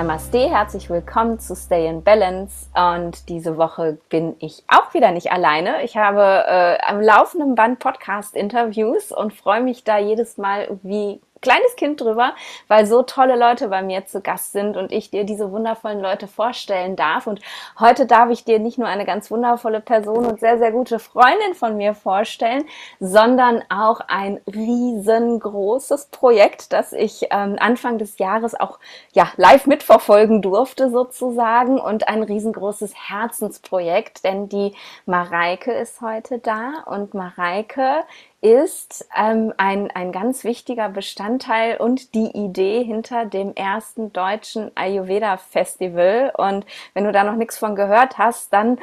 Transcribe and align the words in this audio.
Namaste, 0.00 0.48
herzlich 0.48 0.88
willkommen 0.88 1.38
zu 1.40 1.54
Stay 1.54 1.86
in 1.86 2.02
Balance. 2.02 2.70
Und 2.74 3.28
diese 3.28 3.58
Woche 3.58 3.98
bin 4.08 4.34
ich 4.38 4.64
auch 4.66 4.94
wieder 4.94 5.10
nicht 5.12 5.30
alleine. 5.30 5.82
Ich 5.82 5.98
habe 5.98 6.22
äh, 6.46 6.78
am 6.86 7.02
laufenden 7.02 7.54
Band 7.54 7.80
Podcast-Interviews 7.80 9.12
und 9.12 9.34
freue 9.34 9.60
mich 9.60 9.84
da 9.84 9.98
jedes 9.98 10.38
Mal 10.38 10.78
wie 10.82 11.20
kleines 11.40 11.76
Kind 11.76 12.00
drüber, 12.00 12.34
weil 12.68 12.86
so 12.86 13.02
tolle 13.02 13.36
Leute 13.36 13.68
bei 13.68 13.82
mir 13.82 14.06
zu 14.06 14.20
Gast 14.20 14.52
sind 14.52 14.76
und 14.76 14.92
ich 14.92 15.10
dir 15.10 15.24
diese 15.24 15.50
wundervollen 15.52 16.00
Leute 16.00 16.26
vorstellen 16.26 16.96
darf. 16.96 17.26
Und 17.26 17.40
heute 17.78 18.06
darf 18.06 18.30
ich 18.30 18.44
dir 18.44 18.58
nicht 18.58 18.78
nur 18.78 18.88
eine 18.88 19.04
ganz 19.04 19.30
wundervolle 19.30 19.80
Person 19.80 20.26
und 20.26 20.40
sehr, 20.40 20.58
sehr 20.58 20.72
gute 20.72 20.98
Freundin 20.98 21.54
von 21.54 21.76
mir 21.76 21.94
vorstellen, 21.94 22.64
sondern 22.98 23.62
auch 23.68 24.00
ein 24.08 24.40
riesengroßes 24.46 26.06
Projekt, 26.06 26.72
das 26.72 26.92
ich 26.92 27.26
ähm, 27.30 27.56
Anfang 27.58 27.98
des 27.98 28.18
Jahres 28.18 28.58
auch 28.58 28.78
ja, 29.12 29.30
live 29.36 29.66
mitverfolgen 29.66 30.42
durfte 30.42 30.90
sozusagen 30.90 31.78
und 31.78 32.08
ein 32.08 32.22
riesengroßes 32.22 32.92
Herzensprojekt, 33.08 34.24
denn 34.24 34.48
die 34.48 34.74
Mareike 35.06 35.72
ist 35.72 36.00
heute 36.00 36.38
da 36.38 36.84
und 36.86 37.14
Mareike 37.14 38.04
ist 38.40 39.06
ähm, 39.14 39.52
ein, 39.58 39.90
ein 39.90 40.12
ganz 40.12 40.44
wichtiger 40.44 40.88
Bestandteil 40.88 41.76
und 41.76 42.14
die 42.14 42.30
Idee 42.34 42.82
hinter 42.82 43.26
dem 43.26 43.54
ersten 43.54 44.12
deutschen 44.12 44.70
Ayurveda 44.76 45.36
Festival. 45.36 46.32
Und 46.36 46.64
wenn 46.94 47.04
du 47.04 47.12
da 47.12 47.24
noch 47.24 47.36
nichts 47.36 47.58
von 47.58 47.74
gehört 47.74 48.16
hast, 48.16 48.52
dann 48.52 48.78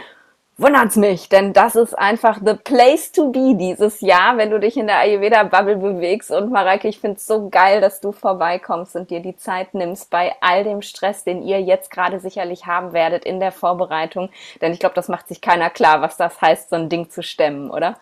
wundert's 0.58 0.96
mich, 0.96 1.30
denn 1.30 1.54
das 1.54 1.76
ist 1.76 1.94
einfach 1.98 2.40
the 2.44 2.56
place 2.56 3.12
to 3.12 3.32
be 3.32 3.56
dieses 3.56 4.02
Jahr, 4.02 4.38
wenn 4.38 4.50
du 4.52 4.60
dich 4.60 4.78
in 4.78 4.88
der 4.88 4.98
Ayurveda 4.98 5.44
Bubble 5.44 5.78
bewegst. 5.78 6.30
Und 6.30 6.52
Mareike, 6.52 6.88
ich 6.88 7.00
find's 7.00 7.26
so 7.26 7.50
geil, 7.50 7.82
dass 7.82 8.00
du 8.00 8.12
vorbeikommst 8.12 8.96
und 8.96 9.10
dir 9.10 9.22
die 9.22 9.38
Zeit 9.38 9.74
nimmst 9.74 10.12
bei 10.12 10.36
all 10.42 10.64
dem 10.64 10.84
Stress, 10.84 11.24
den 11.24 11.42
ihr 11.42 11.62
jetzt 11.62 11.90
gerade 11.90 12.20
sicherlich 12.20 12.68
haben 12.68 12.94
werdet 12.94 13.26
in 13.26 13.40
der 13.40 13.52
Vorbereitung. 13.52 14.30
Denn 14.62 14.74
ich 14.74 14.80
glaube, 14.80 14.96
das 14.96 15.10
macht 15.10 15.28
sich 15.28 15.42
keiner 15.42 15.72
klar, 15.72 16.02
was 16.02 16.18
das 16.18 16.42
heißt, 16.42 16.70
so 16.70 16.76
ein 16.76 16.90
Ding 16.90 17.10
zu 17.10 17.24
stemmen, 17.24 17.72
oder? 17.72 17.96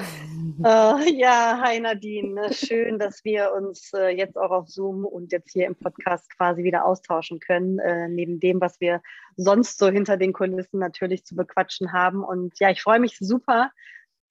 Äh, 0.62 1.14
ja, 1.14 1.58
hi 1.62 1.80
Nadine. 1.80 2.52
Schön, 2.52 2.98
dass 2.98 3.24
wir 3.24 3.52
uns 3.52 3.94
äh, 3.94 4.08
jetzt 4.08 4.36
auch 4.36 4.50
auf 4.50 4.68
Zoom 4.68 5.06
und 5.06 5.32
jetzt 5.32 5.52
hier 5.52 5.66
im 5.66 5.74
Podcast 5.74 6.28
quasi 6.36 6.62
wieder 6.62 6.84
austauschen 6.84 7.40
können, 7.40 7.78
äh, 7.78 8.08
neben 8.08 8.40
dem, 8.40 8.60
was 8.60 8.78
wir 8.78 9.00
sonst 9.36 9.78
so 9.78 9.88
hinter 9.88 10.18
den 10.18 10.34
Kulissen 10.34 10.78
natürlich 10.78 11.24
zu 11.24 11.34
bequatschen 11.34 11.94
haben. 11.94 12.22
Und 12.22 12.58
ja, 12.60 12.68
ich 12.68 12.82
freue 12.82 13.00
mich 13.00 13.16
super, 13.18 13.70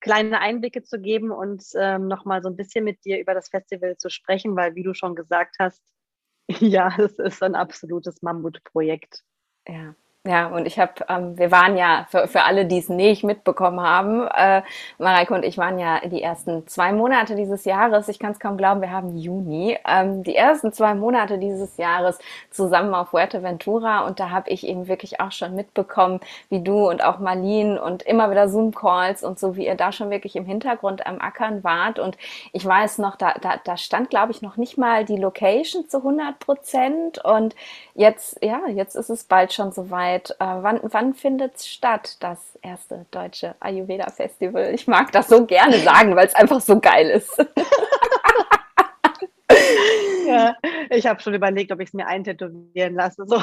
kleine 0.02 0.40
Einblicke 0.40 0.84
zu 0.84 1.00
geben 1.00 1.31
und 1.31 1.64
ähm, 1.75 2.08
nochmal 2.08 2.44
so 2.44 2.50
ein 2.50 2.56
bisschen 2.56 2.86
mit 2.86 3.03
dir 3.06 3.20
über 3.20 3.34
das 3.34 3.50
Festival 3.50 3.97
zu 3.97 4.09
sprechen, 4.12 4.56
weil, 4.56 4.75
wie 4.75 4.84
du 4.84 4.94
schon 4.94 5.16
gesagt 5.16 5.56
hast, 5.58 5.81
ja, 6.59 6.95
es 7.00 7.17
ist 7.17 7.42
ein 7.42 7.56
absolutes 7.56 8.22
Mammutprojekt. 8.22 9.23
Ja, 9.67 9.95
ja, 10.30 10.45
und 10.45 10.67
ich 10.67 10.77
habe, 10.77 10.91
ähm, 11.09 11.39
wir 11.39 11.49
waren 11.49 11.75
ja, 11.75 12.05
für, 12.11 12.27
für 12.27 12.44
alle, 12.44 12.67
die 12.67 12.77
es 12.77 12.88
nicht 12.88 13.23
mitbekommen 13.23 13.81
haben, 13.81 14.27
äh, 14.27 14.61
Mareike 14.99 15.33
und 15.33 15.44
ich 15.44 15.58
waren 15.58 15.80
ja 15.80 16.02
die 16.08 16.22
ersten 16.22 16.67
zwei 16.67 16.94
Monate 16.94 17.35
dieses 17.35 17.66
Jahres, 17.66 18.08
ich 18.09 18.19
kann 18.19 18.33
es 18.33 18.39
kaum 18.39 18.55
glauben, 18.55 18.81
wir 18.81 18.91
haben 18.91 19.17
Juni, 19.17 19.75
ähm, 19.88 20.22
die 20.22 20.35
ersten 20.35 20.72
zwei 20.72 20.94
Monate 20.94 21.39
dieses 21.39 21.77
Jahres 21.77 22.19
zusammen 22.52 22.94
auf 22.94 23.09
Fuerteventura 23.09 24.05
und 24.05 24.19
da 24.19 24.30
habe 24.30 24.52
ich 24.52 24.67
eben 24.67 24.88
wirklich 24.88 25.19
auch 25.19 25.31
schon 25.31 25.55
mitbekommen, 25.55 26.19
wie 26.50 26.61
du 26.61 26.88
und 26.88 27.03
auch 27.03 27.17
Marlene 27.17 27.81
und 27.81 28.03
immer 28.03 28.30
wieder 28.30 28.50
Zoom-Calls 28.50 29.23
und 29.23 29.39
so, 29.39 29.56
wie 29.56 29.66
ihr 29.66 29.75
da 29.75 29.91
schon 29.91 30.12
wirklich 30.12 30.35
im 30.35 30.45
Hintergrund 30.45 31.07
am 31.07 31.19
Ackern 31.19 31.63
wart 31.63 31.97
und 31.97 32.19
ich 32.53 32.63
weiß 32.63 33.00
noch, 33.00 33.16
da, 33.16 33.34
da, 33.41 33.56
da 33.63 33.78
stand, 33.78 34.12
glaube 34.12 34.31
ich, 34.31 34.44
noch 34.44 34.57
nicht 34.57 34.78
mal 34.78 35.06
die 35.06 35.18
Location 35.18 35.89
zu 35.89 35.97
100 35.97 36.38
Prozent 36.38 37.25
und 37.25 37.56
jetzt, 37.95 38.38
ja, 38.44 38.68
jetzt 38.68 38.94
ist 38.94 39.09
es 39.09 39.23
bald 39.23 39.53
schon 39.53 39.72
soweit 39.72 40.19
Zeit. 40.19 40.35
Äh, 40.40 40.63
wann 40.63 40.80
wann 40.84 41.13
findet 41.13 41.56
es 41.56 41.68
statt, 41.68 42.18
das 42.19 42.57
erste 42.62 43.06
deutsche 43.12 43.56
Ayurveda 43.59 44.09
Festival? 44.12 44.74
Ich 44.74 44.88
mag 44.88 45.12
das 45.12 45.28
so 45.28 45.46
gerne 45.46 45.78
sagen, 45.84 46.16
weil 46.16 46.28
es 46.28 46.35
einfach 46.35 46.62
so 46.62 46.80
geil 46.80 47.09
ist. 47.09 47.38
ja, 50.28 50.56
ich 50.90 51.06
habe 51.07 51.22
schon 51.22 51.34
überlegt, 51.34 51.72
ob 51.72 51.80
ich 51.80 51.90
es 51.90 51.94
mir 51.94 52.07
eintätowieren 52.07 52.96
lasse. 52.96 53.24
So. 53.25 53.41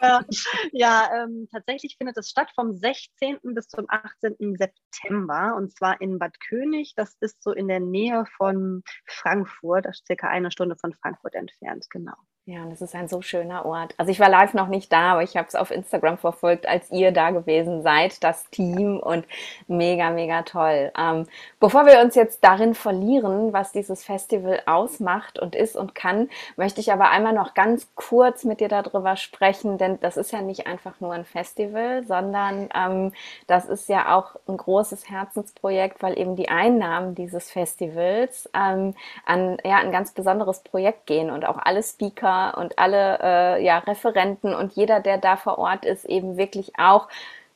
ja, 0.72 1.10
ähm, 1.14 1.48
tatsächlich 1.50 1.96
findet 1.96 2.18
es 2.18 2.28
statt 2.28 2.50
vom 2.54 2.76
16. 2.76 3.38
bis 3.42 3.68
zum 3.68 3.86
18. 3.88 4.56
September 4.56 5.54
und 5.56 5.74
zwar 5.74 6.00
in 6.00 6.18
Bad 6.18 6.38
König. 6.40 6.94
Das 6.96 7.16
ist 7.20 7.42
so 7.42 7.52
in 7.52 7.68
der 7.68 7.80
Nähe 7.80 8.24
von 8.36 8.82
Frankfurt, 9.06 9.86
das 9.86 9.98
ist 9.98 10.06
circa 10.06 10.28
eine 10.28 10.50
Stunde 10.50 10.76
von 10.76 10.92
Frankfurt 10.92 11.34
entfernt, 11.34 11.86
genau. 11.90 12.16
Ja, 12.48 12.62
und 12.62 12.70
es 12.70 12.80
ist 12.80 12.94
ein 12.94 13.08
so 13.08 13.22
schöner 13.22 13.66
Ort. 13.66 13.94
Also 13.96 14.12
ich 14.12 14.20
war 14.20 14.28
live 14.28 14.54
noch 14.54 14.68
nicht 14.68 14.92
da, 14.92 15.14
aber 15.14 15.24
ich 15.24 15.36
habe 15.36 15.48
es 15.48 15.56
auf 15.56 15.72
Instagram 15.72 16.16
verfolgt, 16.16 16.68
als 16.68 16.92
ihr 16.92 17.10
da 17.10 17.30
gewesen 17.30 17.82
seid, 17.82 18.22
das 18.22 18.48
Team 18.50 19.00
und 19.00 19.26
mega, 19.66 20.10
mega 20.10 20.42
toll. 20.42 20.92
Ähm, 20.96 21.26
bevor 21.58 21.86
wir 21.86 21.98
uns 22.00 22.14
jetzt 22.14 22.44
darin 22.44 22.76
verlieren, 22.76 23.52
was 23.52 23.72
dieses 23.72 24.04
Festival 24.04 24.62
ausmacht 24.66 25.40
und 25.40 25.56
ist 25.56 25.74
und 25.74 25.96
kann, 25.96 26.28
möchte 26.56 26.80
ich 26.80 26.92
aber 26.92 27.10
einmal 27.10 27.32
noch 27.32 27.54
ganz 27.54 27.88
kurz 27.96 28.44
mit 28.44 28.60
dir 28.60 28.68
darüber 28.68 29.16
sprechen, 29.16 29.76
denn 29.76 29.98
das 29.98 30.16
ist 30.16 30.30
ja 30.30 30.40
nicht 30.40 30.68
einfach 30.68 31.00
nur 31.00 31.14
ein 31.14 31.24
Festival, 31.24 32.04
sondern 32.04 32.68
ähm, 32.76 33.12
das 33.48 33.64
ist 33.64 33.88
ja 33.88 34.16
auch 34.16 34.36
ein 34.46 34.56
großes 34.56 35.10
Herzensprojekt, 35.10 36.00
weil 36.00 36.16
eben 36.16 36.36
die 36.36 36.48
Einnahmen 36.48 37.16
dieses 37.16 37.50
Festivals 37.50 38.48
ähm, 38.54 38.94
an 39.24 39.56
ja, 39.64 39.78
ein 39.78 39.90
ganz 39.90 40.12
besonderes 40.12 40.60
Projekt 40.60 41.06
gehen 41.06 41.30
und 41.30 41.44
auch 41.44 41.58
alle 41.58 41.82
Speaker 41.82 42.35
und 42.50 42.78
alle 42.78 43.18
äh, 43.22 43.64
ja, 43.64 43.78
Referenten 43.78 44.54
und 44.54 44.72
jeder, 44.72 45.00
der 45.00 45.18
da 45.18 45.36
vor 45.36 45.58
Ort 45.58 45.84
ist, 45.84 46.04
eben 46.04 46.36
wirklich 46.36 46.78
auch 46.78 47.08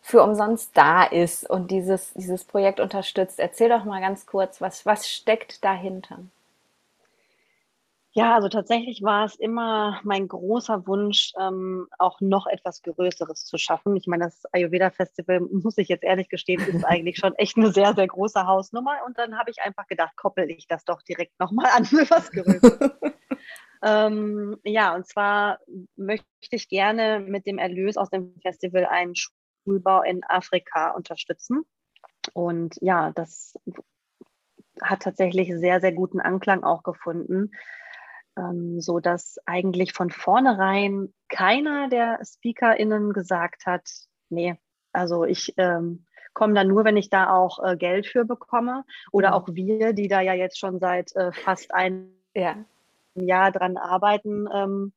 für 0.03 0.23
umsonst 0.23 0.77
da 0.77 1.05
ist 1.05 1.49
und 1.49 1.71
dieses, 1.71 2.13
dieses 2.15 2.45
Projekt 2.45 2.81
unterstützt. 2.81 3.39
Erzähl 3.39 3.69
doch 3.69 3.85
mal 3.85 4.01
ganz 4.01 4.27
kurz, 4.27 4.61
was, 4.61 4.87
was 4.87 5.09
steckt 5.09 5.65
dahinter? 5.65 6.19
Ja, 8.13 8.35
also 8.35 8.49
tatsächlich 8.49 9.03
war 9.05 9.25
es 9.25 9.37
immer 9.37 10.01
mein 10.03 10.27
großer 10.27 10.85
Wunsch, 10.89 11.33
ähm, 11.39 11.87
auch 11.97 12.21
noch 12.21 12.49
etwas 12.49 12.83
Größeres 12.83 13.45
zu 13.45 13.57
schaffen. 13.57 13.95
Ich 13.95 14.09
meine, 14.09 14.25
das 14.25 14.43
Ayurveda 14.53 14.91
Festival, 14.91 15.41
muss 15.41 15.79
ich 15.79 15.87
jetzt 15.89 16.03
ehrlich 16.03 16.29
gestehen, 16.29 16.61
ist 16.61 16.85
eigentlich 16.85 17.19
schon 17.19 17.37
echt 17.37 17.57
eine 17.57 17.73
sehr, 17.73 17.95
sehr 17.95 18.09
große 18.09 18.45
Hausnummer. 18.45 18.97
Und 19.07 19.17
dann 19.17 19.39
habe 19.39 19.53
ich 19.53 19.63
einfach 19.63 19.87
gedacht, 19.87 20.17
koppel 20.17 20.51
ich 20.51 20.67
das 20.67 20.85
doch 20.85 21.03
direkt 21.03 21.39
nochmal 21.39 21.71
an 21.73 21.85
für 21.85 22.11
was 22.11 22.33
Größeres. 22.33 22.91
Ähm, 23.83 24.59
ja, 24.65 24.95
und 24.95 25.07
zwar 25.07 25.59
möchte 25.97 26.27
ich 26.51 26.69
gerne 26.69 27.21
mit 27.21 27.47
dem 27.47 27.59
Erlös 27.59 27.97
aus 27.97 28.11
dem 28.11 28.35
Festival 28.43 28.87
einen 28.87 29.15
Schulbau 29.15 30.03
in 30.03 30.23
Afrika 30.25 30.91
unterstützen. 30.91 31.63
Und 32.35 32.77
ja, 32.81 33.13
das 33.13 33.55
hat 34.83 35.03
tatsächlich 35.03 35.51
sehr, 35.57 35.81
sehr 35.81 35.93
guten 35.93 36.21
Anklang 36.21 36.63
auch 36.63 36.83
gefunden, 36.83 37.53
ähm, 38.37 38.81
so 38.81 39.01
dass 39.01 39.39
eigentlich 39.47 39.93
von 39.93 40.11
vornherein 40.11 41.13
keiner 41.29 41.89
der 41.89 42.21
SpeakerInnen 42.25 43.13
gesagt 43.13 43.67
hat, 43.67 43.89
nee, 44.29 44.57
also 44.93 45.25
ich 45.25 45.55
ähm, 45.57 46.07
komme 46.35 46.55
da 46.55 46.65
nur, 46.65 46.85
wenn 46.85 46.97
ich 46.97 47.11
da 47.11 47.33
auch 47.33 47.63
äh, 47.63 47.77
Geld 47.77 48.07
für 48.07 48.25
bekomme. 48.25 48.85
Oder 49.13 49.31
mhm. 49.31 49.35
auch 49.35 49.49
wir, 49.53 49.93
die 49.93 50.09
da 50.09 50.21
ja 50.21 50.35
jetzt 50.35 50.59
schon 50.59 50.79
seit 50.79 51.15
äh, 51.17 51.33
fast 51.33 51.73
ein 51.75 52.13
ja. 52.35 52.57
Jahr 53.15 53.51
dran 53.53 53.77
arbeiten, 53.77 54.47
ähm, 54.53 54.93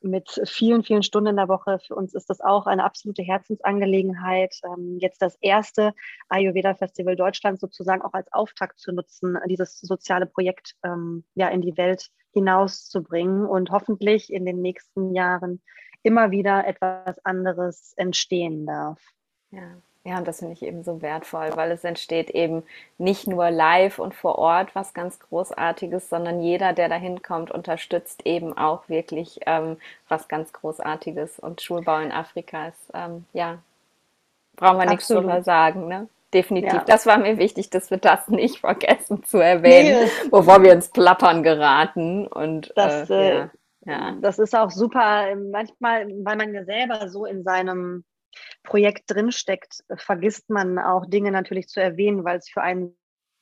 mit 0.00 0.40
vielen, 0.44 0.82
vielen 0.82 1.02
Stunden 1.02 1.30
in 1.30 1.36
der 1.36 1.48
Woche. 1.48 1.78
Für 1.86 1.94
uns 1.94 2.14
ist 2.14 2.28
das 2.28 2.40
auch 2.40 2.66
eine 2.66 2.84
absolute 2.84 3.22
Herzensangelegenheit, 3.22 4.54
ähm, 4.64 4.98
jetzt 5.00 5.22
das 5.22 5.36
erste 5.40 5.94
Ayurveda 6.28 6.74
Festival 6.74 7.16
Deutschland 7.16 7.58
sozusagen 7.60 8.02
auch 8.02 8.12
als 8.12 8.32
Auftakt 8.32 8.78
zu 8.78 8.92
nutzen, 8.92 9.38
dieses 9.48 9.80
soziale 9.80 10.26
Projekt 10.26 10.74
ähm, 10.84 11.24
ja 11.34 11.48
in 11.48 11.62
die 11.62 11.76
Welt 11.76 12.10
hinauszubringen 12.32 13.46
und 13.46 13.70
hoffentlich 13.70 14.32
in 14.32 14.44
den 14.44 14.60
nächsten 14.60 15.14
Jahren 15.14 15.62
immer 16.02 16.30
wieder 16.30 16.66
etwas 16.66 17.24
anderes 17.24 17.94
entstehen 17.96 18.66
darf. 18.66 19.00
Ja. 19.50 19.80
Ja, 20.06 20.18
und 20.18 20.28
das 20.28 20.40
finde 20.40 20.52
ich 20.52 20.62
eben 20.62 20.84
so 20.84 21.00
wertvoll, 21.00 21.50
weil 21.54 21.70
es 21.70 21.82
entsteht 21.82 22.28
eben 22.28 22.62
nicht 22.98 23.26
nur 23.26 23.50
live 23.50 23.98
und 23.98 24.14
vor 24.14 24.38
Ort 24.38 24.74
was 24.74 24.92
ganz 24.92 25.18
Großartiges, 25.18 26.10
sondern 26.10 26.42
jeder, 26.42 26.74
der 26.74 26.90
da 26.90 26.96
hinkommt, 26.96 27.50
unterstützt 27.50 28.26
eben 28.26 28.56
auch 28.56 28.86
wirklich 28.90 29.40
ähm, 29.46 29.78
was 30.08 30.28
ganz 30.28 30.52
Großartiges. 30.52 31.38
Und 31.38 31.62
Schulbau 31.62 32.00
in 32.00 32.12
Afrika 32.12 32.68
ist, 32.68 32.90
ähm, 32.92 33.24
ja, 33.32 33.58
brauchen 34.56 34.78
wir 34.78 34.86
nichts 34.86 35.08
drüber 35.08 35.42
sagen, 35.42 35.88
ne? 35.88 36.06
Definitiv. 36.34 36.72
Ja. 36.72 36.84
Das 36.86 37.06
war 37.06 37.16
mir 37.16 37.38
wichtig, 37.38 37.70
dass 37.70 37.90
wir 37.90 37.98
das 37.98 38.28
nicht 38.28 38.58
vergessen 38.58 39.24
zu 39.24 39.38
erwähnen, 39.38 40.04
nee. 40.04 40.28
bevor 40.30 40.62
wir 40.62 40.74
ins 40.74 40.90
Plappern 40.90 41.42
geraten. 41.42 42.26
Und 42.26 42.74
das, 42.76 43.08
äh, 43.08 43.38
ja, 43.38 43.44
äh, 43.44 43.48
ja. 43.86 44.16
das 44.20 44.38
ist 44.38 44.54
auch 44.54 44.70
super. 44.70 45.34
Manchmal, 45.34 46.08
weil 46.24 46.36
man 46.36 46.52
ja 46.52 46.64
selber 46.64 47.08
so 47.08 47.24
in 47.24 47.42
seinem 47.42 48.04
Projekt 48.62 49.10
drinsteckt, 49.10 49.84
vergisst 49.96 50.50
man 50.50 50.78
auch 50.78 51.06
Dinge 51.06 51.30
natürlich 51.30 51.68
zu 51.68 51.80
erwähnen, 51.80 52.24
weil 52.24 52.38
es 52.38 52.48
für 52.48 52.62
einen 52.62 52.96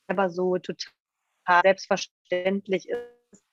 selber 0.07 0.29
so 0.29 0.57
total 0.57 1.61
selbstverständlich 1.63 2.89
ist. 2.89 3.43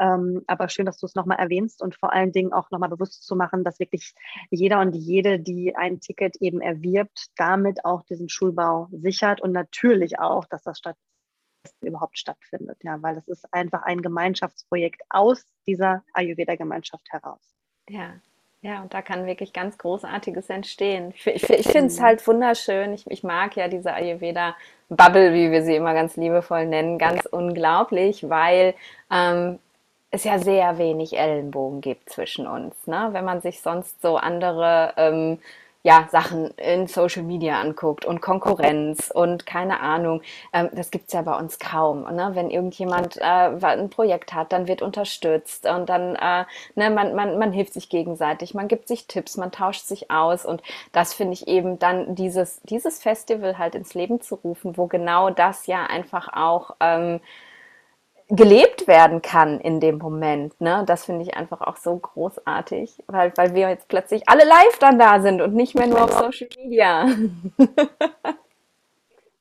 Ähm, 0.00 0.42
aber 0.48 0.68
schön, 0.68 0.86
dass 0.86 0.98
du 0.98 1.06
es 1.06 1.14
nochmal 1.14 1.38
erwähnst 1.38 1.80
und 1.80 1.94
vor 1.94 2.12
allen 2.12 2.32
Dingen 2.32 2.52
auch 2.52 2.70
nochmal 2.70 2.88
bewusst 2.88 3.24
zu 3.24 3.36
machen, 3.36 3.62
dass 3.62 3.78
wirklich 3.78 4.14
jeder 4.50 4.80
und 4.80 4.92
jede, 4.94 5.38
die 5.38 5.76
ein 5.76 6.00
Ticket 6.00 6.36
eben 6.36 6.60
erwirbt, 6.60 7.28
damit 7.36 7.84
auch 7.84 8.02
diesen 8.02 8.28
Schulbau 8.28 8.88
sichert 8.90 9.40
und 9.40 9.52
natürlich 9.52 10.18
auch, 10.18 10.46
dass 10.46 10.62
das 10.62 10.78
statt 10.78 10.96
überhaupt 11.80 12.18
stattfindet, 12.18 12.78
ja, 12.82 13.00
weil 13.02 13.16
es 13.16 13.28
ist 13.28 13.52
einfach 13.52 13.82
ein 13.82 14.02
Gemeinschaftsprojekt 14.02 15.02
aus 15.08 15.44
dieser 15.66 16.04
Ayurveda-Gemeinschaft 16.12 17.06
heraus. 17.10 17.54
Ja, 17.88 18.20
ja, 18.64 18.80
und 18.80 18.94
da 18.94 19.02
kann 19.02 19.26
wirklich 19.26 19.52
ganz 19.52 19.76
Großartiges 19.76 20.48
entstehen. 20.48 21.12
Ich, 21.14 21.26
ich, 21.26 21.50
ich 21.50 21.68
finde 21.68 21.88
es 21.88 22.00
halt 22.00 22.26
wunderschön. 22.26 22.94
Ich, 22.94 23.06
ich 23.10 23.22
mag 23.22 23.56
ja 23.56 23.68
diese 23.68 23.92
Ayurveda-Bubble, 23.92 25.34
wie 25.34 25.50
wir 25.50 25.62
sie 25.62 25.76
immer 25.76 25.92
ganz 25.92 26.16
liebevoll 26.16 26.64
nennen, 26.64 26.98
ganz 26.98 27.26
unglaublich, 27.26 28.30
weil 28.30 28.72
ähm, 29.10 29.58
es 30.10 30.24
ja 30.24 30.38
sehr 30.38 30.78
wenig 30.78 31.18
Ellenbogen 31.18 31.82
gibt 31.82 32.08
zwischen 32.08 32.46
uns. 32.46 32.74
Ne? 32.86 33.10
Wenn 33.12 33.26
man 33.26 33.42
sich 33.42 33.60
sonst 33.60 34.00
so 34.00 34.16
andere 34.16 34.94
ähm, 34.96 35.40
ja, 35.84 36.08
Sachen 36.10 36.50
in 36.52 36.86
Social 36.86 37.22
Media 37.22 37.60
anguckt 37.60 38.06
und 38.06 38.22
Konkurrenz 38.22 39.10
und 39.14 39.44
keine 39.44 39.80
Ahnung. 39.80 40.22
Ähm, 40.54 40.70
das 40.72 40.90
gibt's 40.90 41.12
ja 41.12 41.20
bei 41.20 41.38
uns 41.38 41.58
kaum. 41.58 42.04
Ne? 42.04 42.30
Wenn 42.32 42.50
irgendjemand 42.50 43.18
äh, 43.18 43.22
ein 43.22 43.90
Projekt 43.90 44.32
hat, 44.32 44.52
dann 44.52 44.66
wird 44.66 44.80
unterstützt 44.80 45.66
und 45.66 45.90
dann, 45.90 46.16
äh, 46.16 46.46
ne, 46.74 46.88
man, 46.88 47.14
man, 47.14 47.38
man 47.38 47.52
hilft 47.52 47.74
sich 47.74 47.90
gegenseitig, 47.90 48.54
man 48.54 48.66
gibt 48.66 48.88
sich 48.88 49.06
Tipps, 49.08 49.36
man 49.36 49.52
tauscht 49.52 49.84
sich 49.84 50.10
aus 50.10 50.46
und 50.46 50.62
das 50.92 51.12
finde 51.12 51.34
ich 51.34 51.48
eben 51.48 51.78
dann 51.78 52.14
dieses, 52.14 52.62
dieses 52.62 53.02
Festival 53.02 53.58
halt 53.58 53.74
ins 53.74 53.92
Leben 53.92 54.22
zu 54.22 54.36
rufen, 54.36 54.78
wo 54.78 54.86
genau 54.86 55.28
das 55.28 55.66
ja 55.66 55.84
einfach 55.84 56.28
auch 56.32 56.76
ähm, 56.80 57.20
gelebt 58.28 58.86
werden 58.86 59.22
kann 59.22 59.60
in 59.60 59.80
dem 59.80 59.98
Moment. 59.98 60.60
Ne? 60.60 60.84
Das 60.86 61.04
finde 61.04 61.22
ich 61.22 61.36
einfach 61.36 61.60
auch 61.60 61.76
so 61.76 61.96
großartig, 61.96 63.02
weil, 63.06 63.32
weil 63.36 63.54
wir 63.54 63.68
jetzt 63.68 63.88
plötzlich 63.88 64.28
alle 64.28 64.44
live 64.44 64.78
dann 64.78 64.98
da 64.98 65.20
sind 65.20 65.40
und 65.40 65.54
nicht 65.54 65.74
mehr 65.74 65.86
nur 65.86 66.02
auf 66.02 66.12
Social 66.12 66.48
Media. 66.56 67.06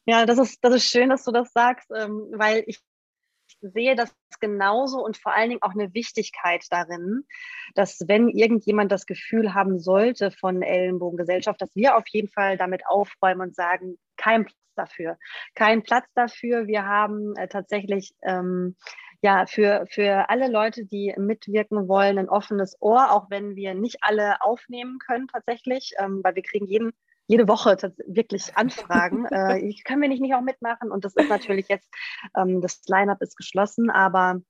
Ja, 0.06 0.26
das 0.26 0.38
ist, 0.38 0.64
das 0.64 0.76
ist 0.76 0.90
schön, 0.90 1.10
dass 1.10 1.24
du 1.24 1.32
das 1.32 1.54
sagst, 1.54 1.90
ähm, 1.96 2.28
weil 2.34 2.64
ich 2.68 2.80
sehe 3.62 3.96
das 3.96 4.14
genauso 4.42 5.04
und 5.04 5.16
vor 5.18 5.34
allen 5.34 5.50
Dingen 5.50 5.62
auch 5.62 5.72
eine 5.72 5.94
Wichtigkeit 5.94 6.66
darin, 6.70 7.24
dass 7.76 8.00
wenn 8.08 8.28
irgendjemand 8.28 8.92
das 8.92 9.06
Gefühl 9.06 9.54
haben 9.54 9.80
sollte 9.80 10.32
von 10.32 10.62
Ellenbogengesellschaft, 10.62 11.62
dass 11.62 11.74
wir 11.76 11.96
auf 11.96 12.08
jeden 12.10 12.28
Fall 12.28 12.58
damit 12.58 12.86
aufräumen 12.86 13.42
und 13.42 13.56
sagen, 13.56 13.98
kein 14.18 14.46
dafür. 14.76 15.18
Kein 15.56 15.84
Platz 15.84 16.06
dafür. 16.16 16.68
Wir 16.68 16.86
haben 16.86 17.36
äh, 17.36 17.48
tatsächlich 17.48 18.14
ähm, 18.22 18.76
ja 19.22 19.46
für, 19.46 19.86
für 19.90 20.30
alle 20.30 20.50
Leute, 20.50 20.86
die 20.86 21.14
mitwirken 21.18 21.88
wollen, 21.88 22.18
ein 22.18 22.30
offenes 22.30 22.76
Ohr, 22.82 23.12
auch 23.12 23.30
wenn 23.30 23.56
wir 23.56 23.74
nicht 23.74 23.98
alle 24.02 24.42
aufnehmen 24.42 25.00
können 25.00 25.28
tatsächlich, 25.28 25.94
ähm, 25.98 26.22
weil 26.24 26.36
wir 26.36 26.44
kriegen 26.44 26.68
jeden 26.68 26.92
jede 27.28 27.48
Woche 27.48 27.78
wirklich 28.06 28.56
Anfragen. 28.58 29.26
äh, 29.32 29.74
können 29.86 30.02
wir 30.02 30.10
nicht, 30.10 30.22
nicht 30.22 30.36
auch 30.36 30.42
mitmachen? 30.42 30.92
Und 30.92 31.06
das 31.06 31.16
ist 31.16 31.30
natürlich 31.30 31.68
jetzt, 31.70 31.90
ähm, 32.36 32.62
das 32.62 32.82
Line-up 32.88 33.22
ist 33.22 33.38
geschlossen, 33.38 33.90
aber 33.90 34.42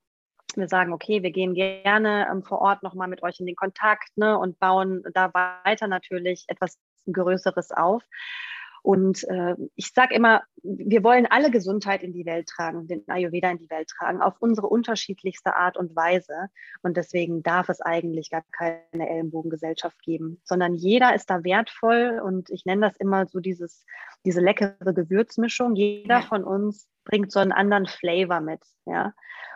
wir 0.55 0.67
sagen, 0.67 0.93
okay, 0.93 1.23
wir 1.23 1.31
gehen 1.31 1.53
gerne 1.53 2.27
ähm, 2.31 2.43
vor 2.43 2.59
Ort 2.59 2.83
nochmal 2.83 3.07
mit 3.07 3.23
euch 3.23 3.39
in 3.39 3.45
den 3.45 3.55
Kontakt 3.55 4.15
ne, 4.17 4.37
und 4.37 4.59
bauen 4.59 5.03
da 5.13 5.33
weiter 5.33 5.87
natürlich 5.87 6.45
etwas 6.47 6.77
Größeres 7.11 7.71
auf. 7.71 8.03
Und 8.83 9.23
äh, 9.29 9.55
ich 9.75 9.93
sage 9.93 10.13
immer, 10.13 10.43
wir 10.61 11.05
wollen 11.05 11.25
alle 11.25 11.49
Gesundheit 11.49 12.03
in 12.03 12.11
die 12.11 12.25
Welt 12.25 12.47
tragen, 12.47 12.85
den 12.85 13.07
Ayurveda 13.07 13.49
in 13.49 13.57
die 13.57 13.69
Welt 13.69 13.87
tragen, 13.87 14.21
auf 14.21 14.35
unsere 14.39 14.67
unterschiedlichste 14.67 15.55
Art 15.55 15.77
und 15.77 15.95
Weise. 15.95 16.49
Und 16.81 16.97
deswegen 16.97 17.43
darf 17.43 17.69
es 17.69 17.79
eigentlich 17.79 18.29
gar 18.29 18.43
keine 18.51 19.09
Ellenbogengesellschaft 19.09 20.01
geben, 20.03 20.41
sondern 20.43 20.75
jeder 20.75 21.15
ist 21.15 21.29
da 21.29 21.45
wertvoll. 21.45 22.21
Und 22.23 22.49
ich 22.49 22.65
nenne 22.65 22.87
das 22.87 22.97
immer 22.97 23.25
so 23.25 23.39
dieses, 23.39 23.85
diese 24.25 24.41
leckere 24.41 24.93
Gewürzmischung. 24.93 25.75
Jeder 25.75 26.21
von 26.21 26.43
uns 26.43 26.89
bringt 27.03 27.31
so 27.31 27.39
einen 27.39 27.51
anderen 27.51 27.85
Flavor 27.85 28.39
mit. 28.39 28.61
Ja. 28.85 29.13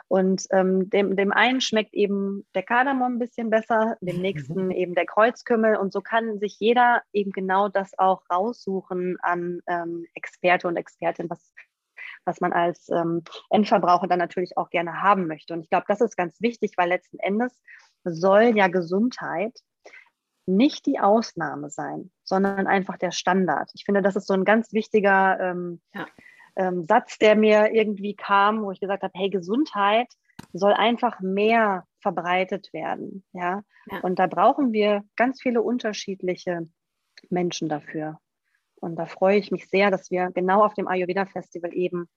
Und 0.09 0.47
ähm, 0.51 0.89
dem, 0.89 1.17
dem 1.17 1.33
einen 1.33 1.59
schmeckt 1.59 1.93
eben 1.93 2.47
der 2.55 2.63
Kardamom 2.63 3.15
ein 3.15 3.19
bisschen 3.19 3.49
besser, 3.49 3.97
dem 3.99 4.21
nächsten 4.21 4.71
eben 4.71 4.95
der 4.95 5.05
Kreuzkümmel. 5.05 5.75
Und 5.75 5.91
so 5.91 6.01
kann 6.01 6.39
sich 6.39 6.57
jeder 6.59 7.01
eben 7.11 7.31
genau 7.31 7.67
das 7.67 7.97
auch 7.97 8.21
raussuchen 8.31 9.17
an 9.21 9.59
ähm, 9.67 10.05
Experte 10.13 10.67
und 10.67 10.77
Expertin, 10.77 11.29
was, 11.29 11.53
was 12.23 12.39
man 12.39 12.53
als 12.53 12.87
ähm, 12.89 13.23
Endverbraucher 13.49 14.07
dann 14.07 14.19
natürlich 14.19 14.57
auch 14.57 14.69
gerne 14.69 15.01
haben 15.01 15.27
möchte. 15.27 15.53
Und 15.53 15.61
ich 15.61 15.69
glaube, 15.69 15.85
das 15.89 15.99
ist 15.99 16.15
ganz 16.15 16.39
wichtig, 16.39 16.73
weil 16.77 16.87
letzten 16.87 17.19
Endes 17.19 17.61
soll 18.05 18.55
ja 18.55 18.69
Gesundheit 18.69 19.59
nicht 20.45 20.85
die 20.85 21.01
Ausnahme 21.01 21.69
sein, 21.69 22.11
sondern 22.23 22.67
einfach 22.67 22.97
der 22.97 23.11
Standard. 23.11 23.69
Ich 23.73 23.83
finde, 23.83 24.01
das 24.01 24.15
ist 24.15 24.27
so 24.27 24.33
ein 24.33 24.45
ganz 24.45 24.71
wichtiger 24.71 25.37
ähm, 25.41 25.81
ja 25.93 26.07
ähm, 26.57 26.85
Satz, 26.85 27.17
der 27.17 27.35
mir 27.35 27.71
irgendwie 27.73 28.15
kam, 28.15 28.63
wo 28.63 28.71
ich 28.71 28.79
gesagt 28.79 29.03
habe, 29.03 29.13
hey, 29.15 29.29
Gesundheit 29.29 30.07
soll 30.53 30.73
einfach 30.73 31.19
mehr 31.19 31.85
verbreitet 32.01 32.73
werden. 32.73 33.23
Ja? 33.31 33.61
ja. 33.91 33.99
Und 34.01 34.19
da 34.19 34.27
brauchen 34.27 34.73
wir 34.73 35.03
ganz 35.15 35.41
viele 35.41 35.61
unterschiedliche 35.61 36.67
Menschen 37.29 37.69
dafür. 37.69 38.19
Und 38.75 38.95
da 38.95 39.05
freue 39.05 39.37
ich 39.37 39.51
mich 39.51 39.69
sehr, 39.69 39.91
dass 39.91 40.11
wir 40.11 40.31
genau 40.31 40.63
auf 40.63 40.73
dem 40.73 40.87
Ayurveda 40.87 41.25
Festival 41.25 41.73
eben 41.73 42.07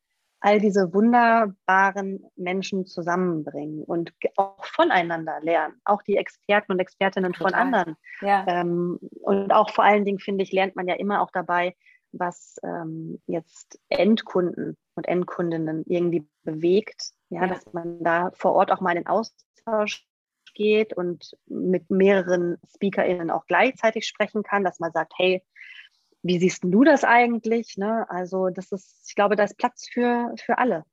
all 0.41 0.59
diese 0.59 0.93
wunderbaren 0.95 2.25
Menschen 2.35 2.87
zusammenbringen 2.87 3.85
und 3.85 4.13
auch 4.37 4.65
voneinander 4.65 5.39
lernen, 5.43 5.75
auch 5.85 6.03
die 6.03 6.17
Experten 6.17 6.73
und 6.73 6.79
Expertinnen 6.79 7.35
Total. 7.35 7.51
von 7.51 7.61
anderen. 7.61 7.97
Ja. 8.23 8.47
Ähm, 8.49 8.99
und 9.21 9.53
auch 9.53 9.71
vor 9.71 9.85
allen 9.85 10.07
Dingen, 10.07 10.19
finde 10.19 10.43
ich, 10.43 10.53
lernt 10.53 10.77
man 10.77 10.89
ja 10.89 10.95
immer 10.95 11.21
auch 11.21 11.31
dabei, 11.31 11.75
was 12.13 12.57
ähm, 12.63 13.21
jetzt 13.27 13.79
Endkunden 13.89 14.77
und 14.95 15.09
Endkundinnen 15.09 15.85
irgendwie 15.87 16.27
bewegt. 16.43 17.13
Ja, 17.29 17.43
ja, 17.43 17.47
dass 17.49 17.73
man 17.73 18.03
da 18.03 18.31
vor 18.35 18.53
Ort 18.53 18.73
auch 18.73 18.81
mal 18.81 18.91
in 18.91 19.03
den 19.03 19.07
Austausch 19.07 20.07
geht 20.55 20.93
und 20.93 21.37
mit 21.47 21.91
mehreren 21.91 22.59
SpeakerInnen 22.67 23.31
auch 23.31 23.47
gleichzeitig 23.47 24.07
sprechen 24.07 24.43
kann, 24.43 24.65
dass 24.65 24.81
man 24.81 24.93
sagt, 24.93 25.13
hey, 25.17 25.43
wie 26.23 26.39
siehst 26.39 26.65
du 26.65 26.85
das 26.85 27.05
eigentlich? 27.05 27.77
Ne? 27.77 28.09
Also 28.11 28.49
das 28.51 28.73
ist, 28.73 29.09
ich 29.09 29.15
glaube, 29.15 29.37
da 29.37 29.45
ist 29.45 29.57
Platz 29.57 29.89
für, 29.89 30.35
für 30.45 30.59
alle. 30.59 30.85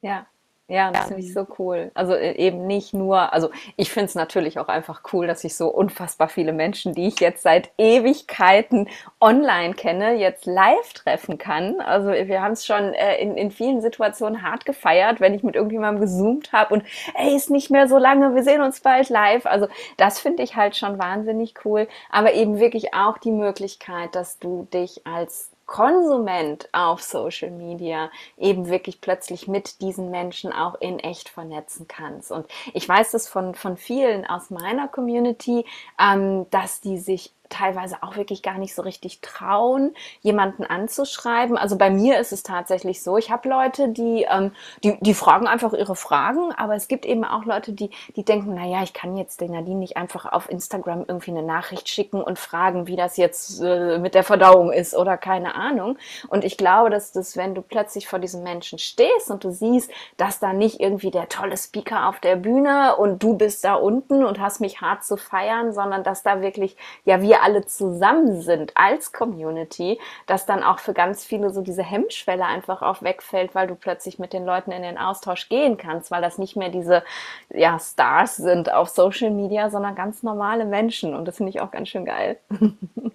Ja, 0.00 0.26
ja, 0.74 0.90
das 0.90 1.06
finde 1.06 1.22
ich 1.22 1.32
so 1.32 1.46
cool. 1.58 1.92
Also 1.94 2.14
äh, 2.14 2.32
eben 2.32 2.66
nicht 2.66 2.94
nur, 2.94 3.32
also 3.32 3.50
ich 3.76 3.92
finde 3.92 4.06
es 4.06 4.14
natürlich 4.16 4.58
auch 4.58 4.66
einfach 4.66 5.02
cool, 5.12 5.28
dass 5.28 5.44
ich 5.44 5.56
so 5.56 5.68
unfassbar 5.68 6.28
viele 6.28 6.52
Menschen, 6.52 6.94
die 6.94 7.06
ich 7.06 7.20
jetzt 7.20 7.42
seit 7.42 7.70
Ewigkeiten 7.78 8.88
online 9.20 9.74
kenne, 9.74 10.14
jetzt 10.14 10.46
live 10.46 10.92
treffen 10.94 11.38
kann. 11.38 11.80
Also 11.80 12.08
wir 12.08 12.42
haben 12.42 12.52
es 12.52 12.66
schon 12.66 12.92
äh, 12.94 13.18
in, 13.18 13.36
in 13.36 13.52
vielen 13.52 13.80
Situationen 13.80 14.42
hart 14.42 14.66
gefeiert, 14.66 15.20
wenn 15.20 15.32
ich 15.34 15.44
mit 15.44 15.54
irgendjemandem 15.54 16.02
gezoomt 16.02 16.52
habe 16.52 16.74
und 16.74 16.84
ey, 17.14 17.36
ist 17.36 17.50
nicht 17.50 17.70
mehr 17.70 17.86
so 17.86 17.96
lange, 17.96 18.34
wir 18.34 18.42
sehen 18.42 18.60
uns 18.60 18.80
bald 18.80 19.08
live. 19.10 19.46
Also 19.46 19.68
das 19.96 20.18
finde 20.18 20.42
ich 20.42 20.56
halt 20.56 20.76
schon 20.76 20.98
wahnsinnig 20.98 21.54
cool. 21.64 21.86
Aber 22.10 22.34
eben 22.34 22.58
wirklich 22.58 22.94
auch 22.94 23.18
die 23.18 23.30
Möglichkeit, 23.30 24.16
dass 24.16 24.40
du 24.40 24.66
dich 24.72 25.06
als 25.06 25.53
Konsument 25.66 26.68
auf 26.72 27.02
Social 27.02 27.50
Media 27.50 28.10
eben 28.38 28.68
wirklich 28.68 29.00
plötzlich 29.00 29.48
mit 29.48 29.80
diesen 29.80 30.10
Menschen 30.10 30.52
auch 30.52 30.74
in 30.80 30.98
echt 30.98 31.28
vernetzen 31.28 31.88
kannst. 31.88 32.30
Und 32.30 32.46
ich 32.72 32.88
weiß 32.88 33.10
das 33.10 33.28
von, 33.28 33.54
von 33.54 33.76
vielen 33.76 34.26
aus 34.26 34.50
meiner 34.50 34.88
Community, 34.88 35.64
ähm, 35.98 36.46
dass 36.50 36.80
die 36.80 36.98
sich 36.98 37.33
teilweise 37.48 38.02
auch 38.02 38.16
wirklich 38.16 38.42
gar 38.42 38.58
nicht 38.58 38.74
so 38.74 38.82
richtig 38.82 39.20
trauen, 39.20 39.94
jemanden 40.22 40.64
anzuschreiben. 40.64 41.56
Also 41.56 41.76
bei 41.76 41.90
mir 41.90 42.18
ist 42.18 42.32
es 42.32 42.42
tatsächlich 42.42 43.02
so, 43.02 43.16
ich 43.16 43.30
habe 43.30 43.48
Leute, 43.48 43.88
die, 43.88 44.26
ähm, 44.28 44.52
die, 44.82 44.96
die 45.00 45.14
fragen 45.14 45.46
einfach 45.46 45.72
ihre 45.72 45.96
Fragen, 45.96 46.52
aber 46.52 46.74
es 46.74 46.88
gibt 46.88 47.06
eben 47.06 47.24
auch 47.24 47.44
Leute, 47.44 47.72
die, 47.72 47.90
die 48.16 48.24
denken, 48.24 48.54
naja, 48.54 48.82
ich 48.82 48.92
kann 48.92 49.16
jetzt 49.16 49.40
den 49.40 49.52
Nadine 49.52 49.78
nicht 49.78 49.96
einfach 49.96 50.30
auf 50.32 50.50
Instagram 50.50 51.04
irgendwie 51.06 51.30
eine 51.30 51.42
Nachricht 51.42 51.88
schicken 51.88 52.20
und 52.20 52.38
fragen, 52.38 52.86
wie 52.86 52.96
das 52.96 53.16
jetzt 53.16 53.60
äh, 53.60 53.98
mit 53.98 54.14
der 54.14 54.24
Verdauung 54.24 54.72
ist 54.72 54.94
oder 54.94 55.16
keine 55.16 55.54
Ahnung. 55.54 55.98
Und 56.28 56.44
ich 56.44 56.56
glaube, 56.56 56.90
dass 56.90 57.12
das, 57.12 57.36
wenn 57.36 57.54
du 57.54 57.62
plötzlich 57.62 58.08
vor 58.08 58.18
diesem 58.18 58.42
Menschen 58.42 58.78
stehst 58.78 59.30
und 59.30 59.44
du 59.44 59.50
siehst, 59.50 59.90
dass 60.16 60.40
da 60.40 60.52
nicht 60.52 60.80
irgendwie 60.80 61.10
der 61.10 61.28
tolle 61.28 61.56
Speaker 61.56 62.08
auf 62.08 62.20
der 62.20 62.36
Bühne 62.36 62.96
und 62.96 63.22
du 63.22 63.36
bist 63.36 63.64
da 63.64 63.74
unten 63.74 64.24
und 64.24 64.40
hast 64.40 64.60
mich 64.60 64.80
hart 64.80 65.04
zu 65.04 65.16
feiern, 65.16 65.72
sondern 65.72 66.02
dass 66.02 66.22
da 66.22 66.40
wirklich, 66.40 66.76
ja, 67.04 67.20
wir 67.20 67.43
alle 67.44 67.64
zusammen 67.66 68.40
sind 68.42 68.72
als 68.76 69.12
Community, 69.12 70.00
dass 70.26 70.46
dann 70.46 70.62
auch 70.62 70.78
für 70.78 70.94
ganz 70.94 71.24
viele 71.24 71.50
so 71.50 71.62
diese 71.62 71.82
Hemmschwelle 71.82 72.44
einfach 72.44 72.82
auch 72.82 73.02
wegfällt, 73.02 73.54
weil 73.54 73.66
du 73.66 73.74
plötzlich 73.74 74.18
mit 74.18 74.32
den 74.32 74.44
Leuten 74.44 74.72
in 74.72 74.82
den 74.82 74.98
Austausch 74.98 75.48
gehen 75.48 75.76
kannst, 75.76 76.10
weil 76.10 76.22
das 76.22 76.38
nicht 76.38 76.56
mehr 76.56 76.70
diese 76.70 77.04
ja, 77.50 77.78
Stars 77.78 78.36
sind 78.36 78.72
auf 78.72 78.88
Social 78.88 79.30
Media, 79.30 79.70
sondern 79.70 79.94
ganz 79.94 80.22
normale 80.22 80.64
Menschen. 80.64 81.14
Und 81.14 81.26
das 81.26 81.36
finde 81.36 81.50
ich 81.50 81.60
auch 81.60 81.70
ganz 81.70 81.88
schön 81.88 82.04
geil. 82.04 82.38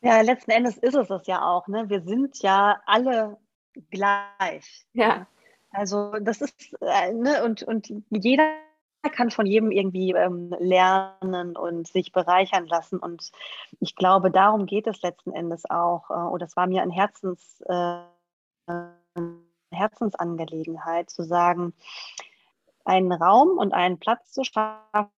Ja, 0.00 0.20
letzten 0.20 0.52
Endes 0.52 0.78
ist 0.78 0.94
es 0.94 1.08
das 1.08 1.26
ja 1.26 1.42
auch. 1.42 1.66
Ne? 1.66 1.88
Wir 1.88 2.00
sind 2.02 2.40
ja 2.40 2.80
alle 2.86 3.36
gleich. 3.90 4.86
Ja. 4.92 5.26
Also 5.70 6.12
das 6.20 6.40
ist, 6.40 6.72
äh, 6.80 7.12
ne, 7.12 7.44
und, 7.44 7.62
und 7.62 7.92
jeder 8.10 8.48
kann 9.02 9.30
von 9.30 9.46
jedem 9.46 9.70
irgendwie 9.70 10.10
ähm, 10.12 10.54
lernen 10.58 11.56
und 11.56 11.86
sich 11.86 12.12
bereichern 12.12 12.66
lassen. 12.66 12.98
Und 12.98 13.30
ich 13.80 13.94
glaube, 13.94 14.30
darum 14.30 14.66
geht 14.66 14.86
es 14.86 15.02
letzten 15.02 15.32
Endes 15.32 15.68
auch. 15.70 16.10
Äh, 16.10 16.14
und 16.14 16.42
das 16.42 16.56
war 16.56 16.66
mir 16.66 16.82
ein 16.82 16.90
Herzens, 16.90 17.62
äh, 17.68 18.00
Herzensangelegenheit, 19.70 21.10
zu 21.10 21.22
sagen, 21.22 21.74
einen 22.84 23.12
Raum 23.12 23.58
und 23.58 23.72
einen 23.72 23.98
Platz 23.98 24.32
zu 24.32 24.42
schaffen, 24.44 25.10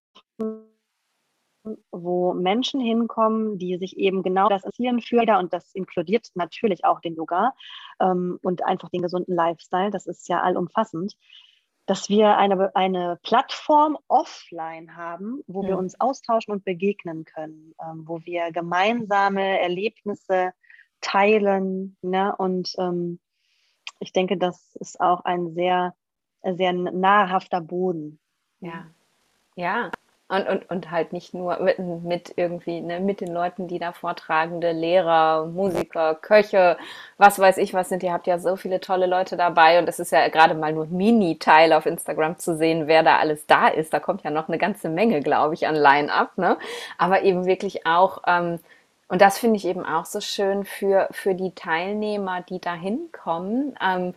wo 1.91 2.33
Menschen 2.33 2.81
hinkommen, 2.81 3.57
die 3.57 3.77
sich 3.77 3.97
eben 3.97 4.23
genau 4.23 4.49
das 4.49 4.63
interessieren 4.63 4.99
für 5.01 5.37
und 5.37 5.53
das 5.53 5.73
inkludiert 5.73 6.29
natürlich 6.33 6.85
auch 6.85 6.99
den 7.01 7.15
Yoga 7.15 7.53
ähm, 7.99 8.39
und 8.41 8.65
einfach 8.65 8.89
den 8.89 9.01
gesunden 9.01 9.35
Lifestyle. 9.35 9.91
Das 9.91 10.07
ist 10.07 10.27
ja 10.27 10.41
allumfassend 10.41 11.15
dass 11.85 12.09
wir 12.09 12.37
eine, 12.37 12.75
eine 12.75 13.19
Plattform 13.23 13.97
offline 14.07 14.95
haben, 14.95 15.43
wo 15.47 15.63
mhm. 15.63 15.67
wir 15.67 15.77
uns 15.77 15.99
austauschen 15.99 16.53
und 16.53 16.63
begegnen 16.63 17.25
können, 17.25 17.73
ähm, 17.81 18.03
wo 18.07 18.21
wir 18.23 18.51
gemeinsame 18.51 19.59
Erlebnisse 19.59 20.53
teilen. 21.01 21.97
Ne? 22.01 22.35
Und 22.35 22.73
ähm, 22.77 23.19
ich 23.99 24.13
denke, 24.13 24.37
das 24.37 24.75
ist 24.75 24.99
auch 24.99 25.25
ein 25.25 25.53
sehr, 25.53 25.93
sehr 26.43 26.73
nahrhafter 26.73 27.61
Boden. 27.61 28.19
Ja, 28.59 28.87
ja. 29.55 29.91
Und, 30.31 30.47
und, 30.47 30.69
und 30.69 30.91
halt 30.91 31.11
nicht 31.11 31.33
nur 31.33 31.59
mit, 31.59 31.77
mit 31.77 32.33
irgendwie, 32.37 32.79
ne, 32.79 33.01
mit 33.01 33.19
den 33.19 33.33
Leuten, 33.33 33.67
die 33.67 33.79
da 33.79 33.91
vortragende, 33.91 34.71
Lehrer, 34.71 35.45
Musiker, 35.47 36.15
Köche, 36.15 36.77
was 37.17 37.37
weiß 37.37 37.57
ich 37.57 37.73
was 37.73 37.89
sind. 37.89 38.01
Ihr 38.01 38.13
habt 38.13 38.27
ja 38.27 38.39
so 38.39 38.55
viele 38.55 38.79
tolle 38.79 39.07
Leute 39.07 39.35
dabei 39.35 39.77
und 39.77 39.89
es 39.89 39.99
ist 39.99 40.13
ja 40.13 40.29
gerade 40.29 40.53
mal 40.53 40.71
nur 40.71 40.85
ein 40.85 40.95
Mini-Teil 40.95 41.73
auf 41.73 41.85
Instagram 41.85 42.37
zu 42.37 42.55
sehen, 42.55 42.87
wer 42.87 43.03
da 43.03 43.17
alles 43.17 43.45
da 43.45 43.67
ist. 43.67 43.93
Da 43.93 43.99
kommt 43.99 44.23
ja 44.23 44.31
noch 44.31 44.47
eine 44.47 44.57
ganze 44.57 44.87
Menge, 44.87 45.19
glaube 45.19 45.53
ich, 45.53 45.67
an 45.67 45.75
Line-Up, 45.75 46.37
ne? 46.37 46.57
Aber 46.97 47.23
eben 47.23 47.45
wirklich 47.45 47.85
auch, 47.85 48.21
ähm, 48.25 48.59
und 49.09 49.21
das 49.21 49.37
finde 49.37 49.57
ich 49.57 49.65
eben 49.65 49.85
auch 49.85 50.05
so 50.05 50.21
schön 50.21 50.63
für, 50.63 51.09
für 51.11 51.35
die 51.35 51.53
Teilnehmer, 51.53 52.39
die 52.39 52.61
da 52.61 52.73
hinkommen, 52.73 53.77
ähm, 53.85 54.13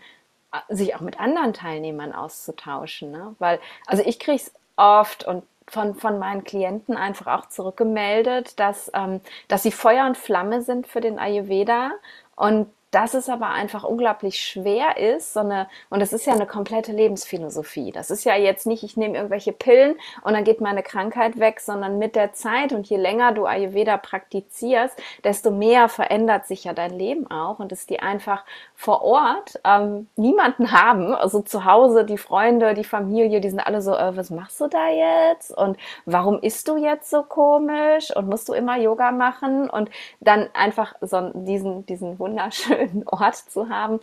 sich 0.68 0.94
auch 0.94 1.00
mit 1.00 1.18
anderen 1.18 1.52
Teilnehmern 1.52 2.12
auszutauschen. 2.12 3.10
Ne? 3.10 3.34
Weil, 3.40 3.58
also 3.86 4.04
ich 4.06 4.20
kriege 4.20 4.36
es 4.36 4.52
oft 4.76 5.24
und 5.24 5.42
von, 5.66 5.94
von 5.94 6.18
meinen 6.18 6.44
Klienten 6.44 6.96
einfach 6.96 7.26
auch 7.26 7.48
zurückgemeldet, 7.48 8.58
dass, 8.60 8.90
ähm, 8.94 9.20
dass 9.48 9.62
sie 9.62 9.72
Feuer 9.72 10.06
und 10.06 10.16
Flamme 10.16 10.62
sind 10.62 10.86
für 10.86 11.00
den 11.00 11.18
Ayurveda. 11.18 11.92
Und 12.36 12.68
dass 12.94 13.14
es 13.14 13.28
aber 13.28 13.48
einfach 13.48 13.82
unglaublich 13.82 14.40
schwer 14.40 14.96
ist, 14.96 15.34
so 15.34 15.40
eine, 15.40 15.66
und 15.90 15.98
das 15.98 16.12
ist 16.12 16.26
ja 16.26 16.32
eine 16.32 16.46
komplette 16.46 16.92
Lebensphilosophie. 16.92 17.90
Das 17.90 18.08
ist 18.12 18.22
ja 18.22 18.36
jetzt 18.36 18.66
nicht, 18.68 18.84
ich 18.84 18.96
nehme 18.96 19.16
irgendwelche 19.16 19.52
Pillen 19.52 19.96
und 20.22 20.34
dann 20.34 20.44
geht 20.44 20.60
meine 20.60 20.84
Krankheit 20.84 21.40
weg, 21.40 21.58
sondern 21.58 21.98
mit 21.98 22.14
der 22.14 22.34
Zeit 22.34 22.72
und 22.72 22.88
je 22.88 22.96
länger 22.96 23.32
du 23.32 23.46
Ayurveda 23.46 23.96
praktizierst, 23.96 24.96
desto 25.24 25.50
mehr 25.50 25.88
verändert 25.88 26.46
sich 26.46 26.64
ja 26.64 26.72
dein 26.72 26.96
Leben 26.96 27.28
auch 27.28 27.58
und 27.58 27.72
dass 27.72 27.86
die 27.86 27.98
einfach 27.98 28.44
vor 28.76 29.02
Ort 29.02 29.58
ähm, 29.64 30.06
niemanden 30.14 30.70
haben, 30.70 31.14
also 31.14 31.40
zu 31.40 31.64
Hause, 31.64 32.04
die 32.04 32.18
Freunde, 32.18 32.74
die 32.74 32.84
Familie, 32.84 33.40
die 33.40 33.50
sind 33.50 33.58
alle 33.58 33.82
so, 33.82 33.96
äh, 33.96 34.16
was 34.16 34.30
machst 34.30 34.60
du 34.60 34.68
da 34.68 34.88
jetzt? 34.88 35.50
Und 35.50 35.78
warum 36.06 36.38
isst 36.38 36.68
du 36.68 36.76
jetzt 36.76 37.10
so 37.10 37.24
komisch? 37.24 38.14
Und 38.14 38.28
musst 38.28 38.48
du 38.48 38.52
immer 38.52 38.78
Yoga 38.78 39.10
machen? 39.10 39.68
Und 39.68 39.90
dann 40.20 40.48
einfach 40.54 40.94
so 41.00 41.32
diesen, 41.34 41.86
diesen 41.86 42.20
wunderschönen 42.20 42.83
schönen 42.88 43.06
Ort 43.08 43.36
zu 43.36 43.68
haben, 43.68 44.00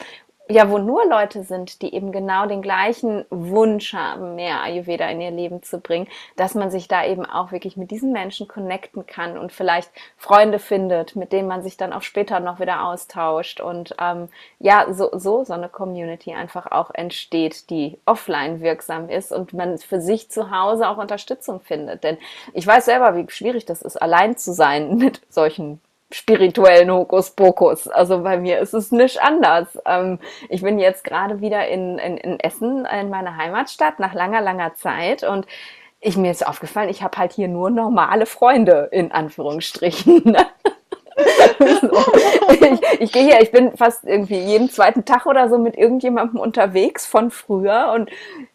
ja, 0.49 0.69
wo 0.69 0.77
nur 0.79 1.05
Leute 1.05 1.43
sind, 1.43 1.81
die 1.81 1.93
eben 1.93 2.11
genau 2.11 2.45
den 2.45 2.61
gleichen 2.61 3.25
Wunsch 3.29 3.93
haben, 3.93 4.35
mehr 4.35 4.61
Ayurveda 4.61 5.07
in 5.07 5.21
ihr 5.21 5.31
Leben 5.31 5.63
zu 5.63 5.79
bringen, 5.79 6.07
dass 6.35 6.55
man 6.55 6.69
sich 6.69 6.87
da 6.89 7.05
eben 7.05 7.25
auch 7.25 7.51
wirklich 7.51 7.77
mit 7.77 7.89
diesen 7.89 8.11
Menschen 8.11 8.47
connecten 8.47 9.05
kann 9.05 9.37
und 9.37 9.53
vielleicht 9.53 9.89
Freunde 10.17 10.59
findet, 10.59 11.15
mit 11.15 11.31
denen 11.31 11.47
man 11.47 11.63
sich 11.63 11.77
dann 11.77 11.93
auch 11.93 12.01
später 12.01 12.39
noch 12.41 12.59
wieder 12.59 12.85
austauscht 12.85 13.61
und 13.61 13.95
ähm, 13.99 14.27
ja, 14.59 14.91
so, 14.91 15.09
so 15.13 15.45
so 15.45 15.53
eine 15.53 15.69
Community 15.69 16.33
einfach 16.33 16.69
auch 16.71 16.91
entsteht, 16.93 17.69
die 17.69 17.97
offline 18.05 18.59
wirksam 18.61 19.09
ist 19.09 19.31
und 19.31 19.53
man 19.53 19.77
für 19.77 20.01
sich 20.01 20.29
zu 20.29 20.51
Hause 20.51 20.89
auch 20.89 20.97
Unterstützung 20.97 21.61
findet. 21.61 22.03
Denn 22.03 22.17
ich 22.53 22.67
weiß 22.67 22.85
selber, 22.85 23.15
wie 23.15 23.29
schwierig 23.29 23.65
das 23.65 23.81
ist, 23.81 24.01
allein 24.01 24.35
zu 24.35 24.53
sein 24.53 24.97
mit 24.97 25.21
solchen 25.29 25.79
spirituellen 26.13 26.91
Hokuspokus. 26.91 27.87
Also 27.87 28.23
bei 28.23 28.37
mir 28.37 28.59
ist 28.59 28.73
es 28.73 28.91
nicht 28.91 29.21
anders. 29.21 29.67
Ähm, 29.85 30.19
ich 30.49 30.61
bin 30.61 30.79
jetzt 30.79 31.03
gerade 31.03 31.41
wieder 31.41 31.67
in, 31.67 31.97
in, 31.97 32.17
in 32.17 32.39
Essen, 32.39 32.85
in 32.85 33.09
meiner 33.09 33.37
Heimatstadt, 33.37 33.99
nach 33.99 34.13
langer, 34.13 34.41
langer 34.41 34.75
Zeit 34.75 35.23
und 35.23 35.45
ich, 36.01 36.17
mir 36.17 36.31
ist 36.31 36.45
aufgefallen, 36.45 36.89
ich 36.89 37.03
habe 37.03 37.17
halt 37.17 37.31
hier 37.31 37.47
nur 37.47 37.69
normale 37.69 38.25
Freunde, 38.25 38.89
in 38.91 39.11
Anführungsstrichen. 39.11 40.35
ich, 41.59 42.99
ich 42.99 43.11
gehe 43.11 43.23
hier, 43.23 43.39
ich 43.41 43.51
bin 43.51 43.77
fast 43.77 44.03
irgendwie 44.03 44.39
jeden 44.39 44.69
zweiten 44.69 45.05
Tag 45.05 45.27
oder 45.27 45.47
so 45.47 45.59
mit 45.59 45.77
irgendjemandem 45.77 46.39
unterwegs 46.39 47.05
von 47.05 47.29
früher 47.29 47.91
und 47.93 48.09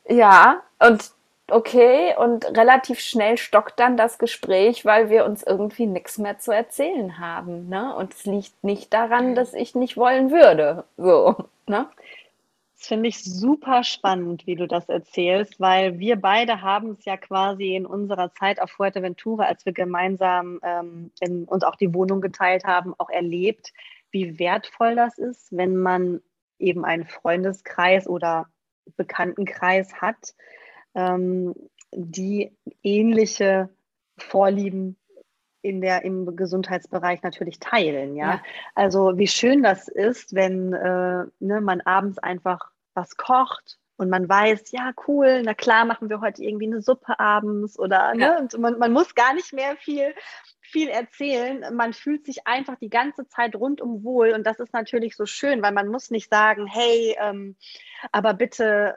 ja, 0.09 0.63
und 0.81 1.13
okay 1.49 2.15
und 2.17 2.45
relativ 2.57 3.01
schnell 3.01 3.39
stockt 3.39 3.79
dann 3.79 3.97
das 3.97 4.19
Gespräch, 4.19 4.85
weil 4.85 5.11
wir 5.11 5.25
uns 5.25 5.43
irgendwie 5.43 5.87
nichts 5.87 6.19
mehr 6.19 6.39
zu 6.39 6.53
erzählen 6.53 7.19
haben. 7.19 7.69
Ne? 7.69 7.95
Und 7.95 8.15
es 8.15 8.25
liegt 8.25 8.65
nicht 8.65 8.93
daran, 8.93 9.35
dass 9.35 9.55
ich 9.55 9.75
nicht 9.75 9.97
wollen 9.97 10.31
würde. 10.31 10.85
So, 10.97 11.37
ne? 11.67 11.89
Das 12.79 12.89
finde 12.89 13.09
ich 13.09 13.25
super 13.25 13.85
spannend, 13.85 14.47
wie 14.47 14.55
du 14.55 14.67
das 14.67 14.89
erzählst, 14.89 15.59
weil 15.59 15.99
wir 15.99 16.17
beide 16.17 16.61
haben 16.61 16.91
es 16.99 17.05
ja 17.07 17.17
quasi 17.17 17.75
in 17.75 17.87
unserer 17.87 18.35
Zeit 18.35 18.61
auf 18.61 18.71
Fuerteventura, 18.71 19.45
als 19.45 19.65
wir 19.65 19.73
gemeinsam 19.73 20.61
ähm, 20.63 21.11
in, 21.21 21.45
uns 21.45 21.65
auch 21.65 21.77
die 21.77 21.95
Wohnung 21.95 22.21
geteilt 22.21 22.65
haben, 22.65 22.95
auch 22.99 23.09
erlebt, 23.09 23.73
wie 24.11 24.39
wertvoll 24.39 24.95
das 24.95 25.17
ist, 25.17 25.57
wenn 25.57 25.77
man 25.77 26.21
eben 26.59 26.85
einen 26.85 27.07
Freundeskreis 27.07 28.07
oder 28.07 28.47
Bekanntenkreis 28.97 29.95
hat, 29.95 30.35
ähm, 30.97 31.55
die 31.93 32.57
ähnliche 32.83 33.69
Vorlieben 34.19 34.97
in 35.63 35.81
der, 35.81 36.05
im 36.05 36.37
Gesundheitsbereich 36.37 37.23
natürlich 37.23 37.61
teilen. 37.61 38.17
Ja? 38.17 38.35
ja. 38.35 38.43
Also 38.75 39.19
wie 39.19 39.27
schön 39.27 39.63
das 39.63 39.89
ist, 39.89 40.35
wenn 40.35 40.73
äh, 40.73 41.25
ne, 41.39 41.61
man 41.61 41.81
abends 41.83 42.19
einfach 42.19 42.71
was 42.95 43.17
kocht 43.17 43.79
und 43.97 44.11
man 44.11 44.29
weiß, 44.29 44.73
ja, 44.73 44.93
cool, 45.07 45.43
na 45.45 45.55
klar, 45.55 45.85
machen 45.85 46.09
wir 46.09 46.21
heute 46.21 46.43
irgendwie 46.43 46.67
eine 46.67 46.83
Suppe 46.83 47.19
abends 47.19 47.79
oder 47.79 48.15
ne, 48.15 48.25
ja. 48.25 48.39
und 48.39 48.59
man, 48.59 48.79
man 48.79 48.93
muss 48.93 49.15
gar 49.15 49.35
nicht 49.35 49.53
mehr 49.53 49.77
viel 49.77 50.15
viel 50.67 50.89
erzählen. 50.89 51.65
Man 51.75 51.93
fühlt 51.93 52.27
sich 52.27 52.47
einfach 52.47 52.77
die 52.77 52.91
ganze 52.91 53.29
Zeit 53.29 53.55
rundum 53.55 54.03
wohl 54.03 54.33
und 54.33 54.47
das 54.47 54.59
ist 54.59 54.73
natürlich 54.73 55.17
so 55.17 55.27
schön, 55.27 55.63
weil 55.63 55.73
man 55.73 55.89
muss 55.89 56.11
nicht 56.11 56.31
sagen, 56.31 56.67
hey, 56.67 57.17
ähm, 57.21 57.57
aber 58.13 58.35
bitte 58.35 58.95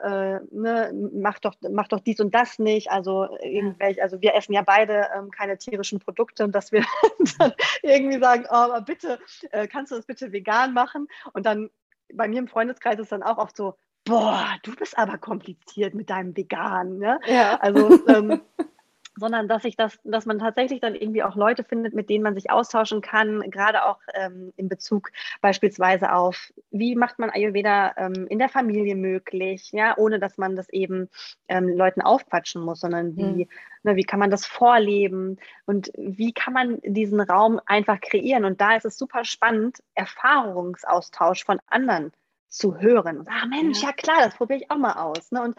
äh, 0.50 0.54
ne, 0.54 0.92
mach 1.14 1.38
doch 1.38 1.54
mach 1.70 1.88
doch 1.88 2.00
dies 2.00 2.20
und 2.20 2.34
das 2.34 2.58
nicht. 2.58 2.90
Also 2.90 3.28
irgendwelche, 3.42 4.02
also 4.02 4.20
wir 4.20 4.34
essen 4.34 4.52
ja 4.52 4.62
beide 4.62 5.08
ähm, 5.16 5.30
keine 5.30 5.58
tierischen 5.58 6.00
Produkte 6.00 6.44
und 6.44 6.54
dass 6.54 6.72
wir 6.72 6.84
dann 7.38 7.52
irgendwie 7.82 8.18
sagen, 8.18 8.44
oh, 8.48 8.54
aber 8.54 8.80
bitte 8.82 9.18
äh, 9.52 9.66
kannst 9.66 9.92
du 9.92 9.96
das 9.96 10.06
bitte 10.06 10.32
vegan 10.32 10.74
machen 10.74 11.08
und 11.32 11.46
dann 11.46 11.70
bei 12.12 12.26
mir 12.26 12.40
im 12.40 12.48
Freundeskreis 12.48 12.98
ist 12.98 13.12
dann 13.12 13.22
auch 13.22 13.38
oft 13.38 13.56
so, 13.56 13.76
boah, 14.04 14.56
du 14.62 14.74
bist 14.74 14.98
aber 14.98 15.18
kompliziert 15.18 15.94
mit 15.94 16.10
deinem 16.10 16.36
Vegan. 16.36 16.98
Ne? 16.98 17.18
Ja. 17.26 17.56
Also 17.60 18.06
ähm, 18.08 18.40
sondern 19.20 19.48
dass 19.48 19.62
sich 19.62 19.76
das, 19.76 19.98
dass 20.04 20.26
man 20.26 20.38
tatsächlich 20.38 20.80
dann 20.80 20.94
irgendwie 20.94 21.22
auch 21.22 21.36
Leute 21.36 21.62
findet, 21.62 21.94
mit 21.94 22.08
denen 22.08 22.24
man 22.24 22.34
sich 22.34 22.50
austauschen 22.50 23.02
kann, 23.02 23.42
gerade 23.50 23.84
auch 23.84 23.98
ähm, 24.14 24.52
in 24.56 24.68
Bezug 24.68 25.10
beispielsweise 25.40 26.12
auf, 26.12 26.52
wie 26.70 26.96
macht 26.96 27.18
man 27.18 27.30
Ayurveda 27.30 27.92
ähm, 27.96 28.26
in 28.28 28.38
der 28.38 28.48
Familie 28.48 28.96
möglich, 28.96 29.70
ja, 29.72 29.96
ohne 29.96 30.18
dass 30.18 30.38
man 30.38 30.56
das 30.56 30.68
eben 30.70 31.08
ähm, 31.48 31.68
Leuten 31.68 32.00
aufquatschen 32.00 32.62
muss, 32.62 32.80
sondern 32.80 33.16
wie, 33.16 33.44
mhm. 33.44 33.48
ne, 33.82 33.96
wie 33.96 34.04
kann 34.04 34.20
man 34.20 34.30
das 34.30 34.46
vorleben 34.46 35.38
und 35.66 35.92
wie 35.96 36.32
kann 36.32 36.54
man 36.54 36.78
diesen 36.82 37.20
Raum 37.20 37.60
einfach 37.66 38.00
kreieren. 38.00 38.44
Und 38.44 38.60
da 38.60 38.76
ist 38.76 38.86
es 38.86 38.96
super 38.96 39.24
spannend, 39.24 39.78
Erfahrungsaustausch 39.94 41.44
von 41.44 41.60
anderen 41.66 42.12
zu 42.50 42.78
hören. 42.78 43.26
Ah 43.28 43.46
Mensch, 43.46 43.80
ja, 43.80 43.88
ja 43.88 43.92
klar, 43.94 44.18
das 44.22 44.34
probiere 44.34 44.60
ich 44.60 44.70
auch 44.70 44.76
mal 44.76 44.94
aus. 44.94 45.30
Ne? 45.30 45.42
Und 45.42 45.56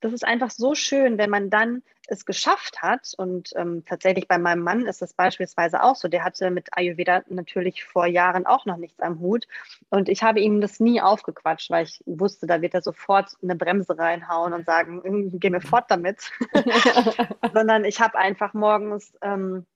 das 0.00 0.12
ist 0.12 0.26
einfach 0.26 0.50
so 0.50 0.74
schön, 0.74 1.18
wenn 1.18 1.30
man 1.30 1.50
dann 1.50 1.82
es 2.08 2.24
geschafft 2.24 2.82
hat. 2.82 3.12
Und 3.16 3.50
ähm, 3.54 3.84
tatsächlich 3.86 4.26
bei 4.26 4.38
meinem 4.38 4.62
Mann 4.62 4.86
ist 4.86 5.02
das 5.02 5.12
beispielsweise 5.12 5.82
auch 5.82 5.94
so. 5.94 6.08
Der 6.08 6.24
hatte 6.24 6.50
mit 6.50 6.68
Ayurveda 6.72 7.22
natürlich 7.28 7.84
vor 7.84 8.06
Jahren 8.06 8.46
auch 8.46 8.64
noch 8.66 8.78
nichts 8.78 9.00
am 9.00 9.20
Hut. 9.20 9.46
Und 9.90 10.08
ich 10.08 10.22
habe 10.22 10.40
ihm 10.40 10.60
das 10.60 10.80
nie 10.80 11.00
aufgequatscht, 11.00 11.70
weil 11.70 11.84
ich 11.84 12.02
wusste, 12.06 12.46
da 12.46 12.62
wird 12.62 12.74
er 12.74 12.82
sofort 12.82 13.30
eine 13.42 13.54
Bremse 13.54 13.96
reinhauen 13.96 14.54
und 14.54 14.66
sagen, 14.66 15.02
hm, 15.04 15.38
geh 15.38 15.50
mir 15.50 15.60
fort 15.60 15.84
damit. 15.88 16.30
Sondern 17.52 17.84
ich 17.84 18.00
habe 18.00 18.18
einfach 18.18 18.54
morgens 18.54 19.12
ähm, 19.22 19.66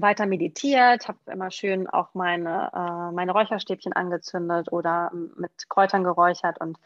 weiter 0.00 0.26
meditiert, 0.26 1.08
habe 1.08 1.18
immer 1.30 1.50
schön 1.50 1.88
auch 1.88 2.14
meine, 2.14 2.70
äh, 2.74 3.14
meine 3.14 3.32
Räucherstäbchen 3.32 3.92
angezündet 3.92 4.72
oder 4.72 5.10
mit 5.36 5.68
Kräutern 5.68 6.04
geräuchert 6.04 6.60
und 6.60 6.78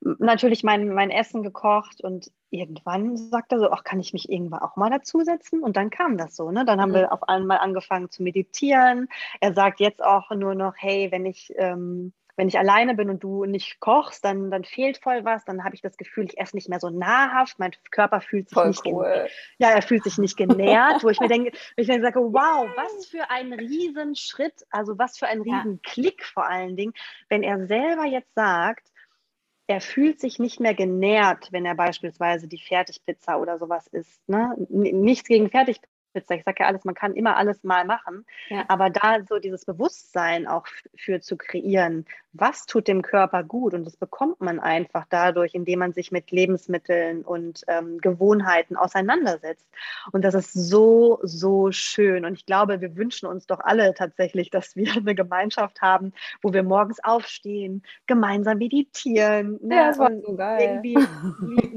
natürlich 0.00 0.62
mein, 0.62 0.88
mein 0.94 1.10
Essen 1.10 1.42
gekocht 1.42 2.02
und 2.02 2.30
irgendwann 2.50 3.16
sagt 3.16 3.52
er 3.52 3.58
so, 3.58 3.70
ach, 3.70 3.84
kann 3.84 4.00
ich 4.00 4.12
mich 4.12 4.30
irgendwann 4.30 4.60
auch 4.60 4.76
mal 4.76 4.90
dazusetzen? 4.90 5.62
Und 5.62 5.76
dann 5.76 5.90
kam 5.90 6.16
das 6.16 6.36
so, 6.36 6.50
ne? 6.50 6.64
Dann 6.64 6.80
haben 6.80 6.90
mhm. 6.90 6.96
wir 6.96 7.12
auf 7.12 7.28
einmal 7.28 7.58
angefangen 7.58 8.10
zu 8.10 8.22
meditieren. 8.22 9.08
Er 9.40 9.54
sagt 9.54 9.80
jetzt 9.80 10.02
auch 10.02 10.30
nur 10.30 10.54
noch, 10.54 10.74
hey, 10.76 11.10
wenn 11.10 11.26
ich 11.26 11.52
ähm, 11.56 12.12
wenn 12.38 12.46
ich 12.46 12.56
alleine 12.56 12.94
bin 12.94 13.10
und 13.10 13.24
du 13.24 13.44
nicht 13.44 13.80
kochst, 13.80 14.24
dann, 14.24 14.48
dann 14.52 14.62
fehlt 14.62 14.98
voll 14.98 15.24
was, 15.24 15.44
dann 15.44 15.64
habe 15.64 15.74
ich 15.74 15.82
das 15.82 15.96
Gefühl, 15.96 16.24
ich 16.26 16.38
esse 16.38 16.54
nicht 16.54 16.68
mehr 16.68 16.78
so 16.78 16.88
nahrhaft, 16.88 17.58
mein 17.58 17.72
Körper 17.90 18.20
fühlt 18.20 18.48
sich 18.48 18.54
voll 18.54 18.68
nicht 18.68 18.86
cool. 18.86 19.26
ja, 19.58 19.70
er 19.70 19.82
fühlt 19.82 20.04
sich 20.04 20.18
nicht 20.18 20.36
genährt, 20.36 21.02
wo 21.02 21.08
ich 21.08 21.18
mir 21.18 21.26
denke, 21.28 21.50
ich 21.76 21.88
mir 21.88 22.00
sage, 22.00 22.20
wow, 22.20 22.68
was 22.76 23.06
für 23.06 23.28
ein 23.28 23.52
Riesenschritt, 23.52 24.64
also 24.70 24.96
was 24.98 25.18
für 25.18 25.26
ein 25.26 25.40
Riesenklick 25.42 26.24
vor 26.24 26.48
allen 26.48 26.76
Dingen, 26.76 26.92
wenn 27.28 27.42
er 27.42 27.66
selber 27.66 28.04
jetzt 28.04 28.32
sagt, 28.34 28.86
er 29.66 29.80
fühlt 29.80 30.20
sich 30.20 30.38
nicht 30.38 30.60
mehr 30.60 30.74
genährt, 30.74 31.48
wenn 31.50 31.66
er 31.66 31.74
beispielsweise 31.74 32.46
die 32.46 32.60
Fertigpizza 32.60 33.36
oder 33.36 33.58
sowas 33.58 33.88
isst. 33.88 34.26
Ne? 34.28 34.54
Nichts 34.68 35.28
gegen 35.28 35.50
Fertigpizza 35.50 35.88
Pizza. 36.12 36.34
Ich 36.34 36.44
sage 36.44 36.56
ja 36.60 36.66
alles, 36.66 36.84
man 36.84 36.94
kann 36.94 37.14
immer 37.14 37.36
alles 37.36 37.62
mal 37.64 37.84
machen. 37.84 38.24
Ja. 38.48 38.64
Aber 38.68 38.90
da 38.90 39.22
so 39.28 39.38
dieses 39.38 39.64
Bewusstsein 39.64 40.46
auch 40.46 40.66
für 40.96 41.20
zu 41.20 41.36
kreieren, 41.36 42.06
was 42.32 42.66
tut 42.66 42.88
dem 42.88 43.02
Körper 43.02 43.42
gut? 43.42 43.74
Und 43.74 43.84
das 43.84 43.96
bekommt 43.96 44.40
man 44.40 44.60
einfach 44.60 45.06
dadurch, 45.08 45.54
indem 45.54 45.78
man 45.78 45.92
sich 45.92 46.12
mit 46.12 46.30
Lebensmitteln 46.30 47.22
und 47.22 47.64
ähm, 47.68 47.98
Gewohnheiten 47.98 48.76
auseinandersetzt. 48.76 49.66
Und 50.12 50.22
das 50.22 50.34
ist 50.34 50.52
so, 50.52 51.18
so 51.22 51.72
schön. 51.72 52.24
Und 52.24 52.34
ich 52.34 52.44
glaube, 52.44 52.80
wir 52.80 52.96
wünschen 52.96 53.26
uns 53.26 53.46
doch 53.46 53.60
alle 53.60 53.94
tatsächlich, 53.94 54.50
dass 54.50 54.76
wir 54.76 54.92
eine 54.92 55.14
Gemeinschaft 55.14 55.80
haben, 55.80 56.12
wo 56.42 56.52
wir 56.52 56.62
morgens 56.62 57.02
aufstehen, 57.02 57.82
gemeinsam 58.06 58.58
meditieren. 58.58 59.58
Ne? 59.62 59.76
Ja, 59.76 59.94
so. 59.94 60.04
Irgendwie 60.04 60.98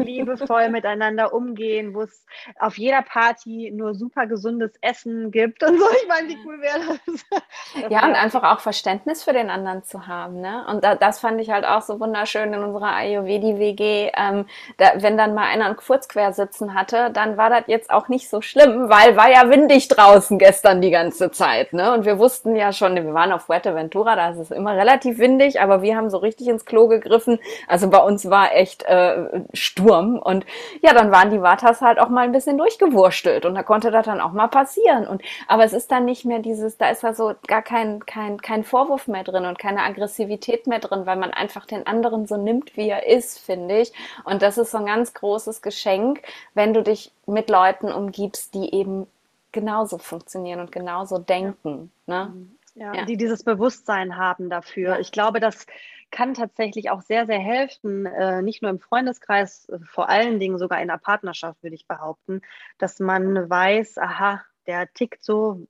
liebevoll 0.03 0.69
miteinander 0.69 1.33
umgehen, 1.33 1.93
wo 1.93 2.01
es 2.01 2.25
auf 2.59 2.77
jeder 2.77 3.03
Party 3.03 3.71
nur 3.73 3.95
super 3.95 4.27
gesundes 4.27 4.73
Essen 4.81 5.31
gibt 5.31 5.63
und 5.63 5.79
so. 5.79 5.85
Ich 6.01 6.07
meine, 6.07 6.27
wie 6.27 6.37
cool 6.45 6.59
wäre 6.61 6.79
das? 7.05 7.25
das 7.73 7.91
ja, 7.91 8.05
und 8.05 8.15
einfach 8.15 8.43
auch 8.43 8.59
Verständnis 8.59 9.23
für 9.23 9.33
den 9.33 9.49
anderen 9.49 9.83
zu 9.83 10.07
haben. 10.07 10.41
Ne? 10.41 10.50
Und 10.69 10.83
da, 10.83 10.95
das 10.95 11.19
fand 11.19 11.39
ich 11.41 11.49
halt 11.49 11.65
auch 11.65 11.81
so 11.81 11.99
wunderschön 11.99 12.53
in 12.53 12.63
unserer 12.63 12.95
Ayurvedi-WG. 12.95 14.11
Ähm, 14.15 14.45
da, 14.77 14.91
wenn 14.97 15.17
dann 15.17 15.33
mal 15.33 15.45
einer 15.45 15.65
einen 15.65 15.75
Kurzquer 15.75 16.33
sitzen 16.33 16.73
hatte, 16.73 17.11
dann 17.11 17.37
war 17.37 17.49
das 17.49 17.63
jetzt 17.67 17.91
auch 17.91 18.07
nicht 18.07 18.29
so 18.29 18.41
schlimm, 18.41 18.89
weil 18.89 19.15
war 19.15 19.29
ja 19.29 19.49
windig 19.49 19.87
draußen 19.87 20.37
gestern 20.37 20.81
die 20.81 20.91
ganze 20.91 21.31
Zeit. 21.31 21.73
Ne? 21.73 21.93
Und 21.93 22.05
wir 22.05 22.19
wussten 22.19 22.55
ja 22.55 22.73
schon, 22.73 22.95
wir 22.95 23.13
waren 23.13 23.31
auf 23.31 23.43
Fuerteventura, 23.43 24.15
da 24.15 24.29
ist 24.31 24.37
es 24.37 24.51
immer 24.51 24.75
relativ 24.75 25.17
windig, 25.19 25.61
aber 25.61 25.81
wir 25.81 25.95
haben 25.95 26.09
so 26.09 26.17
richtig 26.17 26.47
ins 26.47 26.65
Klo 26.65 26.87
gegriffen. 26.87 27.39
Also 27.67 27.89
bei 27.89 27.99
uns 27.99 28.29
war 28.29 28.53
echt 28.53 28.83
äh, 28.83 29.41
Sturm. 29.53 30.19
Und 30.19 30.45
ja, 30.81 30.93
dann 30.93 31.11
waren 31.11 31.31
die 31.31 31.41
Vatas 31.41 31.81
halt 31.81 31.99
auch 31.99 32.09
mal 32.09 32.21
ein 32.21 32.31
bisschen 32.31 32.57
durchgewurstelt. 32.57 33.45
Und 33.45 33.55
da 33.55 33.63
konnte 33.63 33.91
das 33.91 34.05
dann 34.05 34.21
auch 34.21 34.31
mal 34.31 34.47
passieren. 34.47 35.07
Und 35.07 35.21
aber 35.47 35.63
es 35.63 35.73
ist 35.73 35.91
dann 35.91 36.05
nicht 36.05 36.25
mehr 36.25 36.39
dieses, 36.39 36.77
da 36.77 36.89
ist 36.89 37.03
da 37.03 37.13
so 37.13 37.33
gar 37.47 37.61
kein, 37.61 38.05
kein, 38.05 38.41
kein 38.41 38.63
Vorwurf 38.63 39.07
mehr 39.07 39.23
drin 39.23 39.45
und 39.45 39.59
keine 39.59 39.83
Aggressivität 39.83 40.30
mehr 40.67 40.79
drin, 40.79 41.05
weil 41.05 41.17
man 41.17 41.31
einfach 41.31 41.65
den 41.65 41.85
anderen 41.87 42.25
so 42.25 42.37
nimmt, 42.37 42.77
wie 42.77 42.89
er 42.89 43.07
ist, 43.07 43.39
finde 43.39 43.81
ich. 43.81 43.93
Und 44.23 44.41
das 44.41 44.57
ist 44.57 44.71
so 44.71 44.77
ein 44.77 44.85
ganz 44.85 45.13
großes 45.13 45.61
Geschenk, 45.61 46.21
wenn 46.53 46.73
du 46.73 46.83
dich 46.83 47.11
mit 47.25 47.49
Leuten 47.49 47.91
umgibst, 47.91 48.53
die 48.53 48.73
eben 48.73 49.07
genauso 49.51 49.97
funktionieren 49.97 50.59
und 50.59 50.71
genauso 50.71 51.17
denken. 51.17 51.91
Ne? 52.05 52.33
Ja, 52.75 52.93
ja. 52.93 53.05
die 53.05 53.17
dieses 53.17 53.43
Bewusstsein 53.43 54.17
haben 54.17 54.49
dafür. 54.49 54.93
Ja. 54.93 54.99
Ich 54.99 55.11
glaube, 55.11 55.39
das 55.39 55.65
kann 56.11 56.33
tatsächlich 56.33 56.89
auch 56.89 57.01
sehr, 57.01 57.25
sehr 57.25 57.39
helfen, 57.39 58.05
äh, 58.05 58.41
nicht 58.41 58.61
nur 58.61 58.69
im 58.69 58.79
Freundeskreis, 58.79 59.67
äh, 59.69 59.79
vor 59.85 60.09
allen 60.09 60.39
Dingen 60.39 60.57
sogar 60.57 60.81
in 60.81 60.89
der 60.89 60.97
Partnerschaft, 60.97 61.63
würde 61.63 61.75
ich 61.75 61.87
behaupten, 61.87 62.41
dass 62.77 62.99
man 62.99 63.49
weiß, 63.49 63.97
aha, 63.97 64.43
der 64.67 64.91
tickt 64.93 65.23
so, 65.23 65.67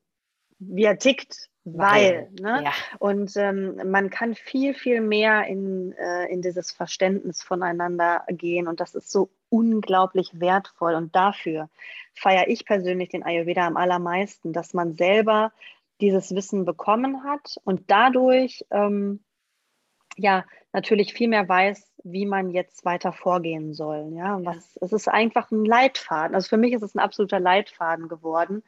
wie 0.59 0.83
er 0.83 0.97
tickt, 0.97 1.49
weil. 1.63 2.29
ne? 2.39 2.63
ja. 2.63 2.71
Und 2.99 3.35
ähm, 3.35 3.79
man 3.89 4.09
kann 4.09 4.35
viel, 4.35 4.73
viel 4.73 5.01
mehr 5.01 5.45
in, 5.47 5.93
äh, 5.93 6.25
in 6.25 6.41
dieses 6.41 6.71
Verständnis 6.71 7.43
voneinander 7.43 8.23
gehen 8.27 8.67
und 8.67 8.79
das 8.79 8.95
ist 8.95 9.11
so 9.11 9.29
unglaublich 9.49 10.39
wertvoll 10.39 10.95
und 10.95 11.15
dafür 11.15 11.69
feiere 12.13 12.47
ich 12.47 12.65
persönlich 12.65 13.09
den 13.09 13.23
Ayurveda 13.23 13.67
am 13.67 13.77
allermeisten, 13.77 14.53
dass 14.53 14.73
man 14.73 14.95
selber 14.95 15.51
dieses 15.99 16.33
Wissen 16.33 16.65
bekommen 16.65 17.23
hat 17.23 17.57
und 17.63 17.83
dadurch 17.87 18.65
ähm, 18.71 19.23
ja 20.17 20.45
natürlich 20.73 21.13
viel 21.13 21.27
mehr 21.27 21.47
weiß, 21.47 21.91
wie 22.03 22.25
man 22.25 22.49
jetzt 22.49 22.85
weiter 22.85 23.11
vorgehen 23.11 23.73
soll. 23.73 24.11
Ja, 24.15 24.43
was, 24.43 24.77
es 24.81 24.93
ist 24.93 25.07
einfach 25.07 25.51
ein 25.51 25.65
Leitfaden. 25.65 26.33
Also 26.33 26.49
für 26.49 26.57
mich 26.57 26.73
ist 26.73 26.81
es 26.81 26.95
ein 26.95 26.99
absoluter 26.99 27.39
Leitfaden 27.39 28.07
geworden, 28.07 28.63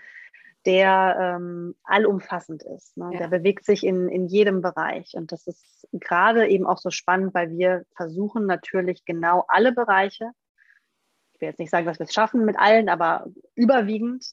der 0.66 1.18
ähm, 1.20 1.76
allumfassend 1.84 2.64
ist. 2.64 2.96
Ne? 2.98 3.10
Ja. 3.14 3.20
Der 3.20 3.28
bewegt 3.28 3.66
sich 3.66 3.86
in, 3.86 4.08
in 4.08 4.28
jedem 4.28 4.62
Bereich. 4.62 5.14
Und 5.14 5.32
das 5.32 5.48
ist 5.48 5.88
gerade 5.92 6.48
eben 6.48 6.66
auch 6.66 6.78
so 6.78 6.90
spannend, 6.90 7.34
weil 7.34 7.52
wir 7.52 7.86
versuchen 7.96 8.46
natürlich 8.46 9.06
genau 9.06 9.46
alle 9.48 9.74
Bereiche, 9.74 10.32
ich 11.34 11.42
will 11.42 11.50
jetzt 11.50 11.60
nicht 11.60 11.72
sagen, 11.72 11.86
dass 11.86 12.00
wir 12.00 12.06
es 12.06 12.14
schaffen 12.14 12.46
mit 12.46 12.58
allen, 12.58 12.90
aber 12.90 13.26
überwiegend 13.56 14.26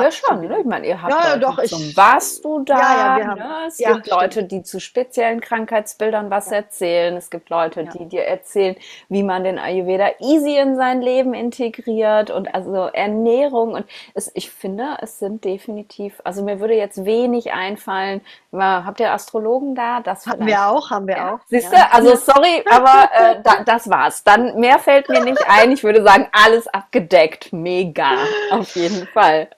ja, 0.00 0.10
schon, 0.10 0.48
ne? 0.48 0.60
Ich 0.60 0.64
meine, 0.64 0.86
ihr 0.86 1.02
habt 1.02 1.12
ja, 1.12 1.36
doch, 1.36 1.62
zum 1.64 1.82
ich, 1.82 1.96
warst 1.96 2.42
du 2.44 2.60
da. 2.60 2.78
Ja, 2.78 3.18
ja, 3.18 3.26
haben, 3.26 3.38
ne? 3.38 3.54
Es 3.66 3.78
ja, 3.78 3.92
gibt 3.92 4.08
Leute, 4.08 4.44
die 4.44 4.62
zu 4.62 4.80
speziellen 4.80 5.42
Krankheitsbildern 5.42 6.30
was 6.30 6.48
ja. 6.48 6.56
erzählen. 6.56 7.14
Es 7.14 7.28
gibt 7.28 7.50
Leute, 7.50 7.84
die 7.84 8.06
dir 8.06 8.24
erzählen, 8.24 8.74
wie 9.10 9.22
man 9.22 9.44
den 9.44 9.58
Ayurveda 9.58 10.12
easy 10.20 10.56
in 10.56 10.76
sein 10.76 11.02
Leben 11.02 11.34
integriert 11.34 12.30
und 12.30 12.54
also 12.54 12.86
Ernährung. 12.86 13.74
Und 13.74 13.84
es, 14.14 14.30
ich 14.34 14.50
finde, 14.50 14.96
es 15.02 15.18
sind 15.18 15.44
definitiv, 15.44 16.22
also 16.24 16.42
mir 16.42 16.58
würde 16.58 16.74
jetzt 16.74 17.04
wenig 17.04 17.52
einfallen. 17.52 18.22
Habt 18.50 18.98
ihr 18.98 19.12
Astrologen 19.12 19.74
da? 19.74 20.00
Das 20.00 20.26
haben 20.26 20.46
wir 20.46 20.68
auch, 20.68 20.90
haben 20.90 21.06
wir 21.06 21.34
auch. 21.34 21.38
Siehst 21.48 21.70
du? 21.70 21.76
Also 21.92 22.16
sorry, 22.16 22.64
aber 22.70 23.10
äh, 23.14 23.42
da, 23.42 23.62
das 23.64 23.90
war's. 23.90 24.24
Dann 24.24 24.58
mehr 24.58 24.78
fällt 24.78 25.10
mir 25.10 25.22
nicht 25.22 25.42
ein. 25.46 25.70
Ich 25.72 25.84
würde 25.84 26.02
sagen, 26.02 26.28
alles 26.32 26.66
abgedeckt. 26.66 27.52
Mega. 27.52 28.16
Auf 28.50 28.74
jeden 28.74 29.06
Fall. 29.08 29.48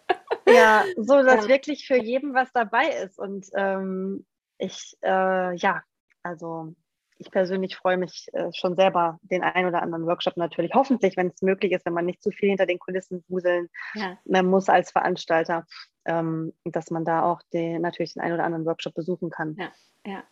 Ja, 0.46 0.84
so 0.96 1.22
dass 1.22 1.44
ja. 1.44 1.48
wirklich 1.48 1.86
für 1.86 1.96
jeden 1.96 2.34
was 2.34 2.52
dabei 2.52 2.88
ist. 3.04 3.18
Und 3.18 3.46
ähm, 3.54 4.26
ich, 4.58 4.96
äh, 5.02 5.54
ja, 5.56 5.82
also 6.22 6.74
ich 7.18 7.30
persönlich 7.30 7.76
freue 7.76 7.96
mich 7.96 8.26
äh, 8.32 8.50
schon 8.52 8.76
selber, 8.76 9.18
den 9.22 9.42
einen 9.42 9.68
oder 9.68 9.82
anderen 9.82 10.06
Workshop 10.06 10.36
natürlich, 10.36 10.72
hoffentlich, 10.74 11.16
wenn 11.16 11.28
es 11.28 11.42
möglich 11.42 11.72
ist, 11.72 11.86
wenn 11.86 11.92
man 11.92 12.06
nicht 12.06 12.22
zu 12.22 12.30
viel 12.30 12.48
hinter 12.48 12.66
den 12.66 12.78
Kulissen 12.78 13.24
wuseln 13.28 13.68
ja. 13.94 14.42
muss 14.42 14.68
als 14.68 14.90
Veranstalter, 14.90 15.64
ähm, 16.04 16.52
dass 16.64 16.90
man 16.90 17.04
da 17.04 17.22
auch 17.22 17.40
den, 17.52 17.82
natürlich 17.82 18.14
den 18.14 18.22
einen 18.22 18.34
oder 18.34 18.44
anderen 18.44 18.66
Workshop 18.66 18.94
besuchen 18.94 19.30
kann. 19.30 19.56
Ja, 19.58 19.72
ja. 20.04 20.24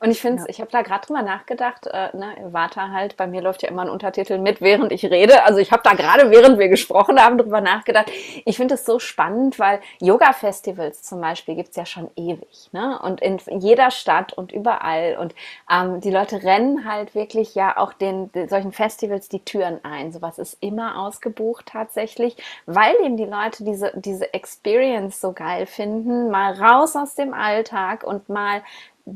Und 0.00 0.10
ich 0.10 0.20
finde, 0.20 0.42
ja. 0.42 0.48
ich 0.48 0.60
habe 0.60 0.70
da 0.70 0.82
gerade 0.82 1.06
drüber 1.06 1.22
nachgedacht, 1.22 1.86
äh, 1.86 2.16
ne, 2.16 2.34
warte 2.50 2.90
halt, 2.90 3.16
bei 3.16 3.26
mir 3.26 3.42
läuft 3.42 3.62
ja 3.62 3.68
immer 3.68 3.82
ein 3.82 3.90
Untertitel 3.90 4.38
mit, 4.38 4.60
während 4.60 4.92
ich 4.92 5.04
rede. 5.04 5.44
Also 5.44 5.58
ich 5.58 5.72
habe 5.72 5.82
da 5.84 5.94
gerade, 5.94 6.30
während 6.30 6.58
wir 6.58 6.68
gesprochen 6.68 7.20
haben, 7.20 7.38
drüber 7.38 7.60
nachgedacht. 7.60 8.10
Ich 8.44 8.56
finde 8.56 8.74
es 8.74 8.84
so 8.84 8.98
spannend, 8.98 9.58
weil 9.58 9.80
Yoga-Festivals 10.00 11.02
zum 11.02 11.20
Beispiel 11.20 11.54
gibt's 11.54 11.76
ja 11.76 11.86
schon 11.86 12.10
ewig. 12.16 12.70
Ne? 12.72 12.98
Und 13.02 13.20
in 13.20 13.38
jeder 13.60 13.90
Stadt 13.90 14.32
und 14.32 14.52
überall. 14.52 15.16
Und 15.18 15.34
ähm, 15.70 16.00
die 16.00 16.10
Leute 16.10 16.42
rennen 16.42 16.84
halt 16.84 17.14
wirklich 17.14 17.54
ja 17.54 17.76
auch 17.76 17.92
den, 17.92 18.32
den 18.32 18.48
solchen 18.48 18.72
Festivals 18.72 19.28
die 19.28 19.44
Türen 19.44 19.80
ein. 19.84 20.12
Sowas 20.12 20.38
ist 20.38 20.56
immer 20.60 20.98
ausgebucht 20.98 21.66
tatsächlich, 21.66 22.36
weil 22.66 22.94
eben 23.04 23.16
die 23.16 23.24
Leute 23.24 23.64
diese, 23.64 23.92
diese 23.94 24.32
Experience 24.34 25.20
so 25.20 25.32
geil 25.32 25.66
finden, 25.66 26.30
mal 26.30 26.52
raus 26.52 26.96
aus 26.96 27.14
dem 27.14 27.34
Alltag 27.34 28.04
und 28.04 28.28
mal 28.28 28.62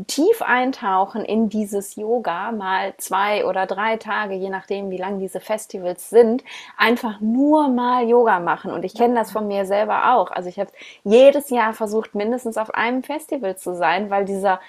tief 0.07 0.43
eintauchen 0.43 1.25
in 1.25 1.49
dieses 1.49 1.97
Yoga, 1.97 2.53
mal 2.53 2.95
zwei 2.99 3.47
oder 3.47 3.67
drei 3.67 3.97
Tage, 3.97 4.35
je 4.35 4.49
nachdem, 4.49 4.91
wie 4.91 4.97
lang 4.97 5.19
diese 5.19 5.41
Festivals 5.41 6.11
sind, 6.11 6.43
einfach 6.77 7.21
nur 7.21 7.69
mal 7.69 8.09
Yoga 8.09 8.41
machen. 8.41 8.73
Und 8.73 8.85
ich 8.85 8.95
kenne 8.95 9.15
das 9.15 9.33
von 9.33 9.47
mir 9.47 9.67
selber 9.67 10.15
auch. 10.15 10.31
Also 10.31 10.49
ich 10.49 10.59
habe 10.59 10.71
jedes 11.05 11.51
Jahr 11.51 11.73
versucht, 11.75 12.15
mindestens 12.15 12.57
auf 12.57 12.75
einem 12.75 13.03
Festival 13.03 13.57
zu 13.57 13.75
sein, 13.75 14.11
weil 14.11 14.25
dieser, 14.25 14.61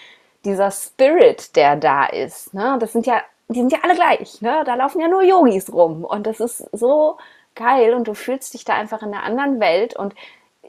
dieser 0.43 0.71
Spirit, 0.71 1.55
der 1.55 1.75
da 1.75 2.05
ist, 2.05 2.53
ne, 2.53 2.77
das 2.79 2.93
sind 2.93 3.05
ja, 3.07 3.21
die 3.47 3.59
sind 3.59 3.71
ja 3.71 3.79
alle 3.83 3.95
gleich, 3.95 4.41
ne? 4.41 4.63
Da 4.65 4.73
laufen 4.75 4.99
ja 5.01 5.07
nur 5.07 5.21
Yogis 5.21 5.71
rum. 5.71 6.03
Und 6.03 6.25
das 6.25 6.39
ist 6.39 6.67
so 6.71 7.17
geil 7.53 7.93
und 7.93 8.07
du 8.07 8.13
fühlst 8.13 8.53
dich 8.53 8.65
da 8.65 8.73
einfach 8.73 9.01
in 9.01 9.13
einer 9.13 9.23
anderen 9.23 9.59
Welt 9.59 9.95
und 9.95 10.15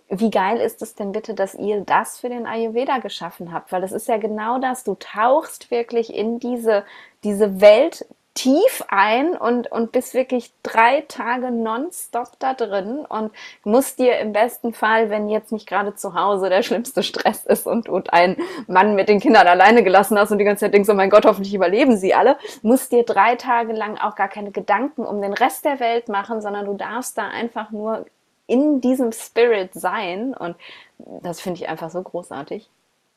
wie 0.09 0.31
geil 0.31 0.59
ist 0.59 0.83
es 0.83 0.95
denn 0.95 1.13
bitte, 1.13 1.35
dass 1.35 1.55
ihr 1.55 1.81
das 1.81 2.19
für 2.19 2.29
den 2.29 2.47
Ayurveda 2.47 2.99
geschaffen 2.99 3.53
habt? 3.53 3.73
Weil 3.73 3.81
das 3.81 3.93
ist 3.93 4.09
ja 4.09 4.19
genau 4.19 4.59
das. 4.59 4.85
Du 4.85 4.95
tauchst 4.95 5.71
wirklich 5.71 6.15
in 6.15 6.39
diese, 6.39 6.85
diese 7.25 7.61
Welt 7.61 8.07
tief 8.37 8.85
ein 8.89 9.35
und, 9.35 9.73
und 9.73 9.93
bist 9.93 10.13
wirklich 10.13 10.53
drei 10.63 11.01
Tage 11.09 11.51
nonstop 11.51 12.39
da 12.39 12.53
drin 12.53 12.99
und 13.09 13.33
musst 13.65 13.99
dir 13.99 14.19
im 14.19 14.35
besten 14.35 14.75
Fall, 14.75 15.09
wenn 15.09 15.31
jetzt 15.31 15.53
nicht 15.53 15.67
gerade 15.67 15.95
zu 15.95 16.15
Hause 16.15 16.51
der 16.51 16.63
schlimmste 16.63 17.03
Stress 17.03 17.47
ist 17.47 17.67
und, 17.67 17.89
und 17.89 18.13
ein 18.13 18.37
Mann 18.69 18.95
mit 18.95 19.09
den 19.09 19.21
Kindern 19.21 19.47
alleine 19.47 19.83
gelassen 19.83 20.19
hast 20.19 20.33
und 20.33 20.39
die 20.39 20.45
ganze 20.45 20.67
Zeit 20.67 20.75
denkst, 20.75 20.91
oh 20.91 20.95
mein 20.95 21.09
Gott, 21.09 21.25
hoffentlich 21.25 21.55
überleben 21.55 21.97
sie 21.97 22.15
alle, 22.15 22.37
musst 22.61 22.93
dir 22.93 23.05
drei 23.05 23.37
Tage 23.37 23.73
lang 23.73 23.97
auch 23.97 24.15
gar 24.17 24.29
keine 24.29 24.51
Gedanken 24.51 25.07
um 25.07 25.23
den 25.23 25.33
Rest 25.33 25.65
der 25.65 25.81
Welt 25.81 26.11
machen, 26.11 26.43
sondern 26.43 26.67
du 26.67 26.75
darfst 26.75 27.17
da 27.17 27.29
einfach 27.29 27.71
nur 27.71 28.05
in 28.47 28.81
diesem 28.81 29.13
Spirit 29.13 29.75
sein 29.75 30.35
und 30.35 30.57
das 30.99 31.41
finde 31.41 31.61
ich 31.61 31.69
einfach 31.69 31.91
so 31.91 32.03
großartig. 32.03 32.69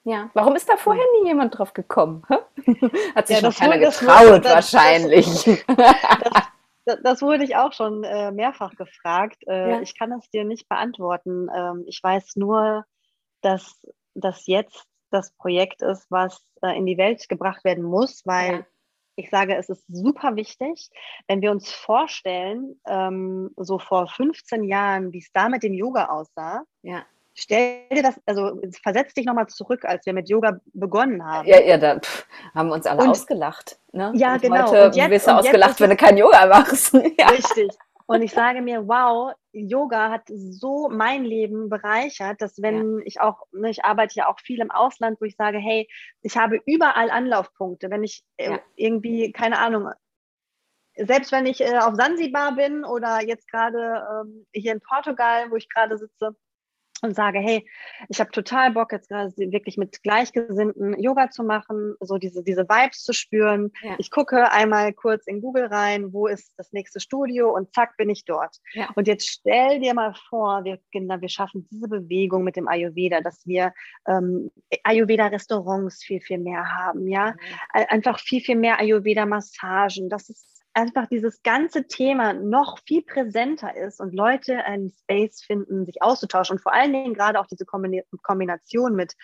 Ja, 0.03 0.29
warum 0.33 0.55
ist 0.55 0.69
da 0.69 0.77
vorher 0.77 1.03
nie 1.19 1.27
jemand 1.27 1.57
drauf 1.57 1.73
gekommen? 1.73 2.23
Hat 3.15 3.27
sich 3.27 3.41
ja, 3.41 3.51
schon 3.51 3.53
keiner 3.53 3.77
getraut, 3.77 4.45
das, 4.45 4.73
wahrscheinlich. 4.73 5.25
Das, 5.67 6.47
das, 6.85 6.97
das, 7.03 7.21
wurde 7.21 7.43
ich 7.43 7.55
auch 7.55 7.73
schon 7.73 8.03
äh, 8.03 8.31
mehrfach 8.31 8.75
gefragt. 8.75 9.43
Äh, 9.47 9.71
ja. 9.71 9.81
Ich 9.81 9.97
kann 9.97 10.11
es 10.13 10.29
dir 10.29 10.45
nicht 10.45 10.69
beantworten. 10.69 11.47
Ähm, 11.55 11.83
ich 11.85 12.01
weiß 12.01 12.37
nur, 12.37 12.85
dass 13.41 13.85
das 14.15 14.47
jetzt 14.47 14.85
das 15.11 15.31
Projekt 15.31 15.81
ist, 15.81 16.09
was 16.09 16.43
äh, 16.61 16.77
in 16.77 16.85
die 16.85 16.97
Welt 16.97 17.27
gebracht 17.29 17.63
werden 17.63 17.83
muss, 17.83 18.25
weil 18.25 18.51
ja. 18.51 18.65
Ich 19.19 19.29
sage, 19.29 19.55
es 19.55 19.69
ist 19.69 19.83
super 19.87 20.35
wichtig, 20.35 20.89
wenn 21.27 21.41
wir 21.41 21.51
uns 21.51 21.71
vorstellen, 21.71 22.79
ähm, 22.87 23.51
so 23.57 23.79
vor 23.79 24.07
15 24.07 24.63
Jahren, 24.63 25.13
wie 25.13 25.19
es 25.19 25.31
da 25.33 25.49
mit 25.49 25.63
dem 25.63 25.73
Yoga 25.73 26.05
aussah. 26.05 26.63
Ja 26.81 27.05
Stell 27.41 27.87
dir 27.89 28.03
das, 28.03 28.19
also 28.25 28.59
versetz 28.83 29.13
dich 29.13 29.25
nochmal 29.25 29.47
zurück, 29.47 29.85
als 29.85 30.05
wir 30.05 30.11
mit 30.11 30.27
Yoga 30.27 30.59
begonnen 30.73 31.25
haben. 31.25 31.47
Ja, 31.47 31.61
ja, 31.61 31.77
da 31.77 31.97
pff, 31.97 32.27
haben 32.53 32.69
uns 32.69 32.85
alle 32.85 33.01
und, 33.01 33.09
ausgelacht. 33.11 33.79
Ne? 33.93 34.11
Ja, 34.15 34.33
und 34.33 34.41
genau. 34.41 34.69
Heute 34.69 34.87
und 34.87 34.95
jetzt, 34.97 35.09
wirst 35.09 35.27
du 35.27 35.31
ausgelacht, 35.37 35.79
wenn 35.79 35.89
du 35.89 35.95
kein 35.95 36.17
Yoga 36.17 36.45
machst. 36.47 36.93
ja. 37.17 37.29
Richtig. 37.29 37.71
Und 38.09 38.23
ich 38.23 38.31
sage 38.31 38.63
mir, 38.63 38.87
wow, 38.87 39.35
Yoga 39.51 40.09
hat 40.09 40.23
so 40.29 40.89
mein 40.89 41.25
Leben 41.25 41.69
bereichert, 41.69 42.41
dass 42.41 42.59
wenn 42.59 42.97
ja. 42.97 43.05
ich 43.05 43.21
auch, 43.21 43.43
ne, 43.51 43.69
ich 43.69 43.85
arbeite 43.85 44.15
ja 44.15 44.27
auch 44.27 44.39
viel 44.39 44.61
im 44.61 44.71
Ausland, 44.71 45.21
wo 45.21 45.25
ich 45.25 45.35
sage, 45.35 45.59
hey, 45.59 45.87
ich 46.23 46.35
habe 46.35 46.59
überall 46.65 47.11
Anlaufpunkte. 47.11 47.91
Wenn 47.91 48.03
ich 48.03 48.23
äh, 48.37 48.53
ja. 48.53 48.59
irgendwie, 48.75 49.31
keine 49.31 49.59
Ahnung, 49.59 49.91
selbst 50.95 51.31
wenn 51.31 51.45
ich 51.45 51.61
äh, 51.61 51.77
auf 51.77 51.93
Sansibar 51.93 52.55
bin 52.55 52.83
oder 52.83 53.21
jetzt 53.21 53.47
gerade 53.47 54.03
ähm, 54.11 54.47
hier 54.53 54.71
in 54.71 54.81
Portugal, 54.81 55.51
wo 55.51 55.55
ich 55.55 55.69
gerade 55.69 55.99
sitze, 55.99 56.35
und 57.01 57.15
sage, 57.15 57.39
hey, 57.39 57.65
ich 58.09 58.19
habe 58.19 58.31
total 58.31 58.71
Bock, 58.71 58.91
jetzt 58.91 59.09
gerade 59.09 59.31
wirklich 59.35 59.77
mit 59.77 60.01
Gleichgesinnten 60.03 60.99
Yoga 61.01 61.29
zu 61.29 61.43
machen, 61.43 61.95
so 61.99 62.17
diese, 62.17 62.43
diese 62.43 62.67
Vibes 62.67 63.03
zu 63.03 63.13
spüren. 63.13 63.71
Ja. 63.81 63.95
Ich 63.97 64.11
gucke 64.11 64.51
einmal 64.51 64.93
kurz 64.93 65.27
in 65.27 65.41
Google 65.41 65.65
rein, 65.65 66.13
wo 66.13 66.27
ist 66.27 66.53
das 66.57 66.71
nächste 66.71 66.99
Studio 66.99 67.53
und 67.55 67.73
zack, 67.73 67.97
bin 67.97 68.09
ich 68.09 68.25
dort. 68.25 68.57
Ja. 68.73 68.89
Und 68.95 69.07
jetzt 69.07 69.29
stell 69.29 69.79
dir 69.79 69.93
mal 69.93 70.13
vor, 70.29 70.63
wir, 70.63 70.79
genau, 70.91 71.21
wir 71.21 71.29
schaffen 71.29 71.67
diese 71.71 71.87
Bewegung 71.87 72.43
mit 72.43 72.55
dem 72.55 72.67
Ayurveda, 72.67 73.21
dass 73.21 73.45
wir 73.45 73.73
ähm, 74.07 74.51
Ayurveda-Restaurants 74.83 76.03
viel, 76.03 76.21
viel 76.21 76.39
mehr 76.39 76.65
haben, 76.77 77.07
ja. 77.07 77.31
Mhm. 77.31 77.85
Einfach 77.89 78.19
viel, 78.19 78.41
viel 78.41 78.55
mehr 78.55 78.79
Ayurveda-Massagen. 78.79 80.09
Das 80.09 80.29
ist 80.29 80.58
einfach 80.73 81.07
dieses 81.07 81.41
ganze 81.43 81.87
Thema 81.87 82.33
noch 82.33 82.79
viel 82.85 83.01
präsenter 83.01 83.75
ist 83.75 83.99
und 83.99 84.13
Leute 84.13 84.63
einen 84.65 84.91
Space 84.91 85.41
finden, 85.41 85.85
sich 85.85 86.01
auszutauschen 86.01 86.57
und 86.57 86.61
vor 86.61 86.73
allen 86.73 86.93
Dingen 86.93 87.13
gerade 87.13 87.39
auch 87.39 87.47
diese 87.47 87.65
Kombination 87.65 88.95
mit, 88.95 89.15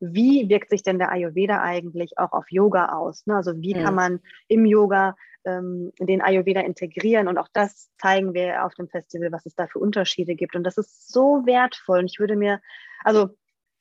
wie 0.00 0.48
wirkt 0.48 0.70
sich 0.70 0.82
denn 0.82 0.98
der 0.98 1.12
Ayurveda 1.12 1.60
eigentlich 1.60 2.18
auch 2.18 2.32
auf 2.32 2.46
Yoga 2.50 2.96
aus? 2.96 3.26
Ne? 3.26 3.36
Also 3.36 3.52
wie 3.60 3.74
mhm. 3.74 3.82
kann 3.82 3.94
man 3.94 4.20
im 4.48 4.64
Yoga 4.66 5.14
ähm, 5.44 5.92
den 5.98 6.22
Ayurveda 6.22 6.60
integrieren 6.60 7.28
und 7.28 7.38
auch 7.38 7.48
das 7.52 7.90
zeigen 7.98 8.32
wir 8.32 8.64
auf 8.64 8.74
dem 8.74 8.88
Festival, 8.88 9.30
was 9.30 9.44
es 9.46 9.54
da 9.54 9.66
für 9.66 9.78
Unterschiede 9.78 10.34
gibt 10.34 10.56
und 10.56 10.64
das 10.64 10.78
ist 10.78 11.12
so 11.12 11.42
wertvoll 11.44 12.00
und 12.00 12.06
ich 12.06 12.18
würde 12.18 12.36
mir, 12.36 12.60
also 13.04 13.28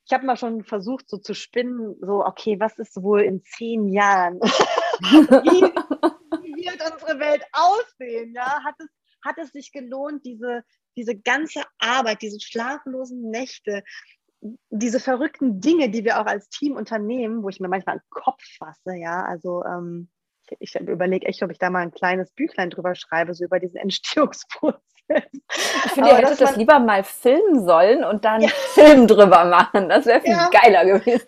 ich 0.06 0.14
habe 0.14 0.26
mal 0.26 0.36
schon 0.36 0.64
versucht, 0.64 1.10
so 1.10 1.18
zu 1.18 1.34
spinnen, 1.34 1.96
so, 2.02 2.26
okay, 2.26 2.60
was 2.60 2.78
ist 2.78 3.02
wohl 3.02 3.22
in 3.22 3.42
zehn 3.44 3.88
Jahren? 3.88 4.40
wie, 5.00 5.64
wird 6.66 6.92
unsere 6.92 7.20
Welt 7.20 7.44
aussehen? 7.52 8.34
Ja? 8.34 8.64
Hat, 8.64 8.76
es, 8.80 8.88
hat 9.24 9.38
es 9.38 9.52
sich 9.52 9.72
gelohnt, 9.72 10.26
diese, 10.26 10.64
diese 10.96 11.18
ganze 11.18 11.64
Arbeit, 11.80 12.22
diese 12.22 12.40
schlaflosen 12.40 13.30
Nächte, 13.30 13.84
diese 14.70 15.00
verrückten 15.00 15.62
Dinge, 15.62 15.90
die 15.90 16.04
wir 16.04 16.20
auch 16.20 16.26
als 16.26 16.50
Team 16.50 16.76
unternehmen, 16.76 17.44
wo 17.44 17.50
ich 17.50 17.60
mir 17.60 17.70
manchmal 17.70 17.96
einen 17.96 18.10
Kopf 18.10 18.44
fasse, 18.58 18.96
ja, 18.96 19.24
also 19.24 19.64
ähm, 19.64 20.10
ich, 20.60 20.76
ich 20.76 20.82
überlege 20.82 21.26
echt, 21.26 21.42
ob 21.44 21.52
ich 21.52 21.58
da 21.58 21.70
mal 21.70 21.80
ein 21.80 21.92
kleines 21.92 22.32
Büchlein 22.32 22.70
drüber 22.70 22.96
schreibe, 22.96 23.34
so 23.34 23.46
über 23.46 23.60
diesen 23.60 23.78
Entstehungsprozess. 23.78 24.82
Ich 25.86 25.92
finde, 25.92 26.10
ihr 26.10 26.18
hättet 26.18 26.42
das 26.42 26.56
lieber 26.56 26.80
mal 26.80 27.04
filmen 27.04 27.66
sollen 27.66 28.04
und 28.04 28.26
dann 28.26 28.42
ja. 28.42 28.50
Film 28.74 29.08
drüber 29.08 29.46
machen. 29.46 29.90
Das 29.90 30.06
wäre 30.06 30.22
viel 30.22 30.32
ja. 30.32 30.50
geiler 30.50 30.86
gewesen. 30.86 31.28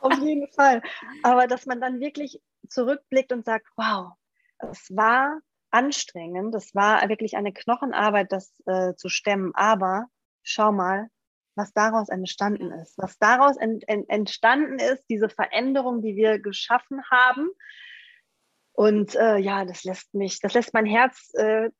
Auf 0.00 0.18
jeden 0.18 0.48
Fall. 0.48 0.82
Aber 1.22 1.46
dass 1.46 1.66
man 1.66 1.80
dann 1.80 2.00
wirklich 2.00 2.40
zurückblickt 2.68 3.32
und 3.32 3.44
sagt, 3.44 3.66
wow, 3.76 4.12
es 4.58 4.88
war 4.94 5.40
anstrengend, 5.70 6.54
es 6.54 6.74
war 6.74 7.08
wirklich 7.08 7.36
eine 7.36 7.52
Knochenarbeit, 7.52 8.32
das 8.32 8.52
äh, 8.66 8.94
zu 8.94 9.08
stemmen, 9.08 9.52
aber 9.54 10.06
schau 10.42 10.72
mal, 10.72 11.08
was 11.56 11.72
daraus 11.72 12.08
entstanden 12.08 12.70
ist. 12.70 12.96
Was 12.98 13.18
daraus 13.18 13.56
ent, 13.56 13.88
ent, 13.88 14.08
entstanden 14.08 14.78
ist, 14.78 15.04
diese 15.08 15.28
Veränderung, 15.28 16.02
die 16.02 16.14
wir 16.14 16.38
geschaffen 16.38 17.02
haben. 17.10 17.50
Und 18.72 19.14
äh, 19.14 19.38
ja, 19.38 19.64
das 19.64 19.84
lässt 19.84 20.14
mich, 20.14 20.40
das 20.40 20.52
lässt 20.52 20.74
mein 20.74 20.84
Herz 20.84 21.32
äh, 21.34 21.70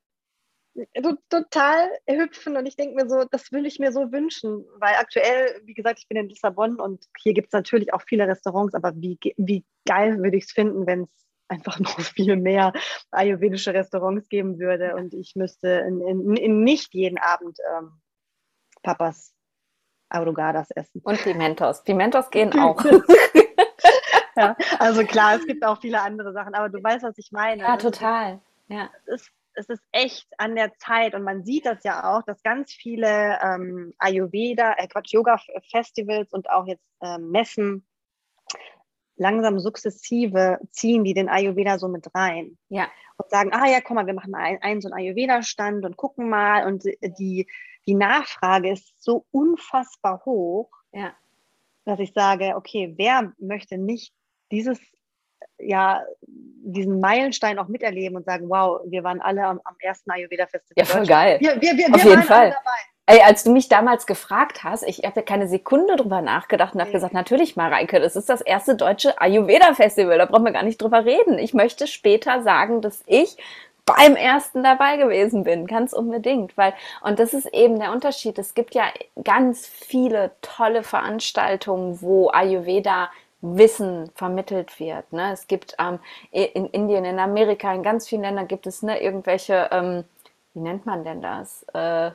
total 1.29 1.89
hüpfen 2.07 2.55
und 2.55 2.67
ich 2.67 2.75
denke 2.75 2.95
mir 2.95 3.09
so, 3.09 3.23
das 3.31 3.51
will 3.51 3.65
ich 3.65 3.79
mir 3.79 3.91
so 3.91 4.11
wünschen, 4.11 4.65
weil 4.77 4.95
aktuell, 4.95 5.59
wie 5.63 5.73
gesagt, 5.73 5.99
ich 5.99 6.07
bin 6.07 6.17
in 6.17 6.29
Lissabon 6.29 6.79
und 6.79 7.05
hier 7.19 7.33
gibt 7.33 7.47
es 7.47 7.53
natürlich 7.53 7.93
auch 7.93 8.03
viele 8.07 8.27
Restaurants, 8.27 8.75
aber 8.75 8.93
wie, 8.95 9.17
wie 9.37 9.65
geil 9.85 10.17
würde 10.19 10.37
ich 10.37 10.45
es 10.45 10.51
finden, 10.51 10.85
wenn 10.85 11.03
es 11.03 11.26
einfach 11.47 11.79
noch 11.79 11.99
viel 11.99 12.35
mehr 12.35 12.73
ayurvedische 13.11 13.73
Restaurants 13.73 14.27
geben 14.29 14.59
würde 14.59 14.95
und 14.95 15.13
ich 15.13 15.35
müsste 15.35 15.69
in, 15.69 16.01
in, 16.01 16.35
in 16.35 16.63
nicht 16.63 16.93
jeden 16.93 17.17
Abend 17.17 17.57
ähm, 17.77 18.01
Papas 18.83 19.33
Arugadas 20.09 20.71
essen. 20.71 21.01
Und 21.03 21.21
Pimentos. 21.21 21.83
Pimentos 21.83 22.29
gehen 22.29 22.51
auch. 22.59 22.83
ja, 24.35 24.55
also 24.79 25.03
klar, 25.03 25.35
es 25.35 25.45
gibt 25.45 25.65
auch 25.65 25.79
viele 25.79 26.01
andere 26.01 26.33
Sachen, 26.33 26.53
aber 26.55 26.69
du 26.69 26.81
weißt, 26.81 27.03
was 27.03 27.17
ich 27.17 27.31
meine. 27.31 27.63
Ja, 27.63 27.77
total. 27.77 28.39
Ja. 28.67 28.89
Es 29.05 29.21
ist, 29.21 29.31
es 29.53 29.69
ist 29.69 29.83
echt 29.91 30.27
an 30.37 30.55
der 30.55 30.75
Zeit 30.77 31.15
und 31.15 31.23
man 31.23 31.43
sieht 31.43 31.65
das 31.65 31.83
ja 31.83 32.15
auch, 32.15 32.23
dass 32.23 32.41
ganz 32.43 32.71
viele 32.71 33.39
ähm, 33.41 33.93
Ayurveda, 33.97 34.75
äh 34.77 34.87
Quatsch, 34.87 35.13
Yoga-Festivals 35.13 36.31
und 36.31 36.49
auch 36.49 36.67
jetzt 36.67 36.85
äh, 37.01 37.17
Messen 37.17 37.85
langsam 39.17 39.59
sukzessive 39.59 40.59
ziehen 40.71 41.03
die 41.03 41.13
den 41.13 41.29
Ayurveda 41.29 41.77
so 41.79 41.87
mit 41.87 42.13
rein. 42.15 42.57
Ja. 42.69 42.87
Und 43.17 43.29
sagen, 43.29 43.51
ah 43.51 43.67
ja, 43.67 43.81
komm 43.81 43.95
mal, 43.95 44.05
wir 44.05 44.13
machen 44.13 44.31
mal 44.31 44.41
einen, 44.41 44.61
einen 44.61 44.81
so 44.81 44.89
einen 44.89 44.99
Ayurveda-Stand 44.99 45.85
und 45.85 45.97
gucken 45.97 46.29
mal. 46.29 46.65
Und 46.67 46.83
die, 47.01 47.47
die 47.87 47.93
Nachfrage 47.95 48.71
ist 48.71 49.03
so 49.03 49.25
unfassbar 49.31 50.23
hoch, 50.25 50.69
ja. 50.91 51.13
dass 51.85 51.99
ich 51.99 52.13
sage, 52.13 52.55
okay, 52.55 52.93
wer 52.95 53.33
möchte 53.39 53.77
nicht 53.77 54.13
dieses, 54.51 54.79
ja, 55.57 56.03
diesen 56.21 56.99
Meilenstein 56.99 57.57
auch 57.57 57.67
miterleben 57.67 58.17
und 58.17 58.25
sagen, 58.25 58.49
wow, 58.49 58.81
wir 58.85 59.03
waren 59.03 59.21
alle 59.21 59.45
am, 59.45 59.59
am 59.63 59.75
ersten 59.79 60.11
Ayurveda-Festival. 60.11 60.75
Ja, 60.77 60.85
voll 60.85 61.05
geil. 61.05 61.39
Wir, 61.39 61.59
wir, 61.59 61.75
wir, 61.75 61.93
Auf 61.93 62.03
jeden 62.03 62.23
Fall. 62.23 62.55
Ey, 63.09 63.21
als 63.21 63.45
du 63.45 63.51
mich 63.51 63.69
damals 63.69 64.05
gefragt 64.05 64.65
hast, 64.65 64.83
ich 64.83 64.99
habe 65.05 65.21
ja 65.21 65.21
keine 65.21 65.47
Sekunde 65.47 65.95
drüber 65.95 66.21
nachgedacht 66.21 66.75
und 66.75 66.81
habe 66.81 66.91
gesagt, 66.91 67.13
natürlich, 67.13 67.55
Mareike, 67.55 68.01
das 68.01 68.17
ist 68.17 68.27
das 68.27 68.41
erste 68.41 68.75
deutsche 68.75 69.21
Ayurveda-Festival, 69.21 70.17
da 70.17 70.25
brauchen 70.25 70.43
wir 70.43 70.51
gar 70.51 70.63
nicht 70.63 70.81
drüber 70.81 71.05
reden. 71.05 71.39
Ich 71.39 71.53
möchte 71.53 71.87
später 71.87 72.43
sagen, 72.43 72.81
dass 72.81 73.03
ich 73.05 73.37
beim 73.85 74.17
ersten 74.17 74.61
dabei 74.61 74.97
gewesen 74.97 75.45
bin, 75.45 75.67
ganz 75.67 75.93
unbedingt, 75.93 76.57
weil, 76.57 76.73
und 77.01 77.17
das 77.19 77.33
ist 77.33 77.45
eben 77.53 77.79
der 77.79 77.93
Unterschied. 77.93 78.37
Es 78.39 78.53
gibt 78.53 78.75
ja 78.75 78.83
ganz 79.23 79.65
viele 79.65 80.31
tolle 80.41 80.83
Veranstaltungen, 80.83 82.01
wo 82.01 82.29
Ayurveda 82.29 83.09
Wissen 83.39 84.11
vermittelt 84.15 84.81
wird. 84.81 85.13
Ne? 85.13 85.31
Es 85.31 85.47
gibt 85.47 85.77
ähm, 85.79 85.99
in 86.31 86.65
Indien, 86.65 87.05
in 87.05 87.19
Amerika, 87.19 87.73
in 87.73 87.83
ganz 87.83 88.09
vielen 88.09 88.23
Ländern 88.23 88.49
gibt 88.49 88.67
es 88.67 88.83
ne, 88.83 89.01
irgendwelche, 89.01 89.69
ähm, 89.71 90.03
wie 90.53 90.59
nennt 90.59 90.85
man 90.85 91.05
denn 91.05 91.21
das? 91.21 91.63
Äh, 91.73 92.11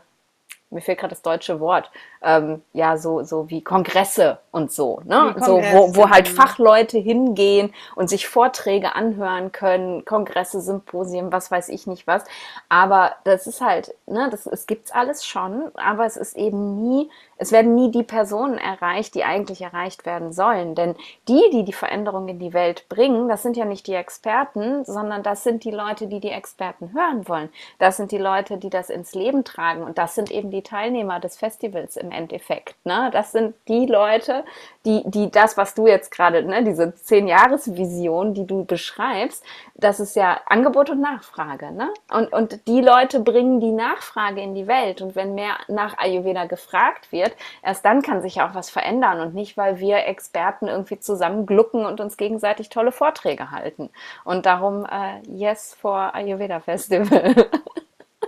mir 0.72 0.80
fehlt 0.80 0.98
gerade 0.98 1.12
das 1.12 1.22
deutsche 1.22 1.60
Wort, 1.60 1.90
ähm, 2.22 2.62
ja, 2.72 2.96
so, 2.96 3.22
so 3.22 3.48
wie 3.50 3.62
Kongresse 3.62 4.38
und 4.50 4.72
so, 4.72 5.00
ne? 5.04 5.34
so, 5.40 5.58
wo, 5.58 5.94
wo 5.94 6.10
halt 6.10 6.28
Fachleute 6.28 6.98
hingehen 6.98 7.72
und 7.94 8.08
sich 8.08 8.26
Vorträge 8.26 8.94
anhören 8.94 9.52
können, 9.52 10.04
Kongresse, 10.04 10.60
Symposien, 10.60 11.32
was 11.32 11.50
weiß 11.50 11.68
ich 11.68 11.86
nicht 11.86 12.06
was. 12.06 12.24
Aber 12.68 13.12
das 13.24 13.46
ist 13.46 13.60
halt, 13.60 13.94
ne, 14.06 14.28
das, 14.30 14.46
es 14.46 14.66
gibt's 14.66 14.92
alles 14.92 15.24
schon, 15.26 15.70
aber 15.74 16.06
es 16.06 16.16
ist 16.16 16.36
eben 16.36 16.82
nie 16.82 17.10
es 17.42 17.50
werden 17.50 17.74
nie 17.74 17.90
die 17.90 18.04
Personen 18.04 18.56
erreicht, 18.56 19.16
die 19.16 19.24
eigentlich 19.24 19.62
erreicht 19.62 20.06
werden 20.06 20.32
sollen. 20.32 20.76
Denn 20.76 20.94
die, 21.26 21.42
die 21.50 21.64
die 21.64 21.72
Veränderung 21.72 22.28
in 22.28 22.38
die 22.38 22.52
Welt 22.52 22.88
bringen, 22.88 23.28
das 23.28 23.42
sind 23.42 23.56
ja 23.56 23.64
nicht 23.64 23.88
die 23.88 23.94
Experten, 23.94 24.84
sondern 24.84 25.24
das 25.24 25.42
sind 25.42 25.64
die 25.64 25.72
Leute, 25.72 26.06
die 26.06 26.20
die 26.20 26.30
Experten 26.30 26.92
hören 26.94 27.26
wollen. 27.26 27.48
Das 27.80 27.96
sind 27.96 28.12
die 28.12 28.18
Leute, 28.18 28.58
die 28.58 28.70
das 28.70 28.90
ins 28.90 29.14
Leben 29.14 29.42
tragen. 29.42 29.82
Und 29.82 29.98
das 29.98 30.14
sind 30.14 30.30
eben 30.30 30.52
die 30.52 30.62
Teilnehmer 30.62 31.18
des 31.18 31.36
Festivals 31.36 31.96
im 31.96 32.12
Endeffekt. 32.12 32.76
Ne? 32.84 33.10
Das 33.12 33.32
sind 33.32 33.56
die 33.66 33.86
Leute, 33.86 34.44
die, 34.84 35.02
die 35.06 35.28
das, 35.28 35.56
was 35.56 35.74
du 35.74 35.88
jetzt 35.88 36.12
gerade, 36.12 36.44
ne, 36.44 36.62
diese 36.62 36.94
Zehn-Jahres-Vision, 36.94 38.34
die 38.34 38.46
du 38.46 38.64
beschreibst, 38.64 39.42
das 39.74 39.98
ist 39.98 40.14
ja 40.14 40.40
Angebot 40.46 40.90
und 40.90 41.00
Nachfrage. 41.00 41.72
Ne? 41.72 41.88
Und, 42.12 42.32
und 42.32 42.68
die 42.68 42.80
Leute 42.80 43.18
bringen 43.18 43.58
die 43.58 43.72
Nachfrage 43.72 44.40
in 44.40 44.54
die 44.54 44.68
Welt. 44.68 45.02
Und 45.02 45.16
wenn 45.16 45.34
mehr 45.34 45.56
nach 45.66 45.98
Ayurveda 45.98 46.44
gefragt 46.44 47.10
wird, 47.10 47.31
wird, 47.32 47.40
erst 47.62 47.84
dann 47.84 48.02
kann 48.02 48.22
sich 48.22 48.40
auch 48.40 48.54
was 48.54 48.70
verändern 48.70 49.20
und 49.20 49.34
nicht, 49.34 49.56
weil 49.56 49.78
wir 49.78 50.06
Experten 50.06 50.68
irgendwie 50.68 50.98
zusammen 50.98 51.46
glucken 51.46 51.84
und 51.84 52.00
uns 52.00 52.16
gegenseitig 52.16 52.68
tolle 52.68 52.92
Vorträge 52.92 53.50
halten. 53.50 53.90
Und 54.24 54.46
darum 54.46 54.86
äh, 54.86 55.20
Yes 55.28 55.74
for 55.74 56.14
Ayurveda 56.14 56.60
Festival. 56.60 57.34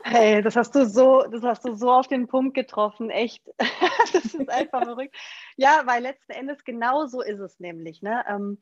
Hey, 0.06 0.42
das 0.42 0.54
hast 0.54 0.74
du 0.74 0.84
so, 0.84 1.22
das 1.22 1.42
hast 1.42 1.64
du 1.64 1.74
so 1.76 1.90
auf 1.90 2.08
den 2.08 2.26
Punkt 2.26 2.54
getroffen, 2.54 3.08
echt. 3.08 3.42
das 4.12 4.34
ist 4.34 4.50
einfach 4.50 4.82
verrückt. 4.82 5.16
Ja, 5.56 5.82
weil 5.86 6.02
letzten 6.02 6.32
Endes 6.32 6.62
genau 6.64 7.06
so 7.06 7.22
ist 7.22 7.38
es 7.38 7.58
nämlich. 7.58 8.02
Ne? 8.02 8.22
Ähm, 8.28 8.58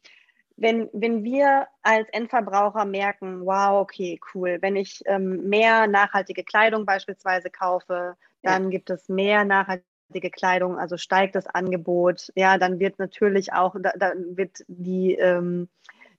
wenn, 0.57 0.89
wenn 0.93 1.25
wir 1.25 1.67
als 1.83 2.09
Endverbraucher 2.11 2.85
merken, 2.85 3.45
wow, 3.45 3.83
okay, 3.83 4.21
cool, 4.33 4.59
wenn 4.61 4.77
ich 4.77 5.03
ähm, 5.07 5.49
mehr 5.49 5.89
nachhaltige 5.89 6.45
Kleidung 6.45 6.87
beispielsweise 6.87 7.51
kaufe, 7.51 8.17
dann 8.43 8.65
ja. 8.65 8.71
gibt 8.71 8.91
es 8.91 9.09
mehr 9.09 9.45
nachhaltige 9.45 9.92
nachhaltige 10.13 10.31
Kleidung, 10.31 10.79
also 10.79 10.97
steigt 10.97 11.35
das 11.35 11.47
Angebot, 11.47 12.31
ja, 12.35 12.59
dann 12.59 12.79
wird 12.79 12.99
natürlich 12.99 13.53
auch, 13.53 13.75
da, 13.81 13.93
da 13.97 14.13
wird 14.17 14.65
die, 14.69 15.15
ähm, 15.15 15.69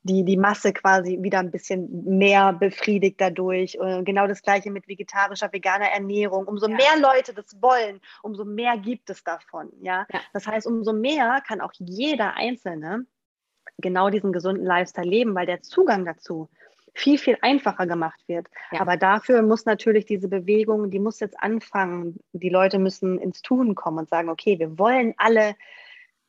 die, 0.04 0.26
die 0.26 0.38
Masse 0.38 0.74
quasi 0.74 1.20
wieder 1.22 1.40
ein 1.40 1.52
bisschen 1.52 2.18
mehr 2.18 2.52
befriedigt 2.52 3.22
dadurch. 3.22 3.80
Und 3.80 4.04
genau 4.04 4.28
das 4.28 4.42
gleiche 4.42 4.70
mit 4.70 4.88
vegetarischer, 4.88 5.54
veganer 5.54 5.90
Ernährung. 5.92 6.46
Umso 6.46 6.68
ja. 6.68 6.76
mehr 6.76 7.00
Leute 7.00 7.34
das 7.34 7.62
wollen, 7.62 8.02
umso 8.22 8.44
mehr 8.44 8.78
gibt 8.78 9.10
es 9.10 9.24
davon. 9.24 9.72
Ja? 9.82 10.06
ja? 10.12 10.20
Das 10.34 10.46
heißt, 10.46 10.68
umso 10.68 10.92
mehr 10.92 11.42
kann 11.48 11.62
auch 11.62 11.72
jeder 11.78 12.36
Einzelne 12.36 13.06
genau 13.78 14.10
diesen 14.10 14.34
gesunden 14.34 14.66
Lifestyle 14.66 15.10
leben, 15.10 15.36
weil 15.36 15.46
der 15.46 15.62
Zugang 15.62 16.04
dazu 16.04 16.50
viel, 16.94 17.18
viel 17.18 17.38
einfacher 17.42 17.88
gemacht 17.88 18.22
wird. 18.28 18.48
Ja. 18.72 18.82
Aber 18.82 18.98
dafür 18.98 19.42
muss 19.42 19.66
natürlich 19.66 20.06
diese 20.06 20.28
Bewegung, 20.28 20.92
die 20.92 21.00
muss 21.00 21.20
jetzt 21.20 21.40
anfangen. 21.42 22.20
Die 22.34 22.50
Leute 22.50 22.80
müssen 22.80 23.20
ins 23.20 23.42
Tun 23.42 23.76
kommen 23.76 24.00
und 24.00 24.10
sagen, 24.10 24.30
okay, 24.30 24.60
wir 24.60 24.78
wollen 24.78 25.14
alle, 25.18 25.56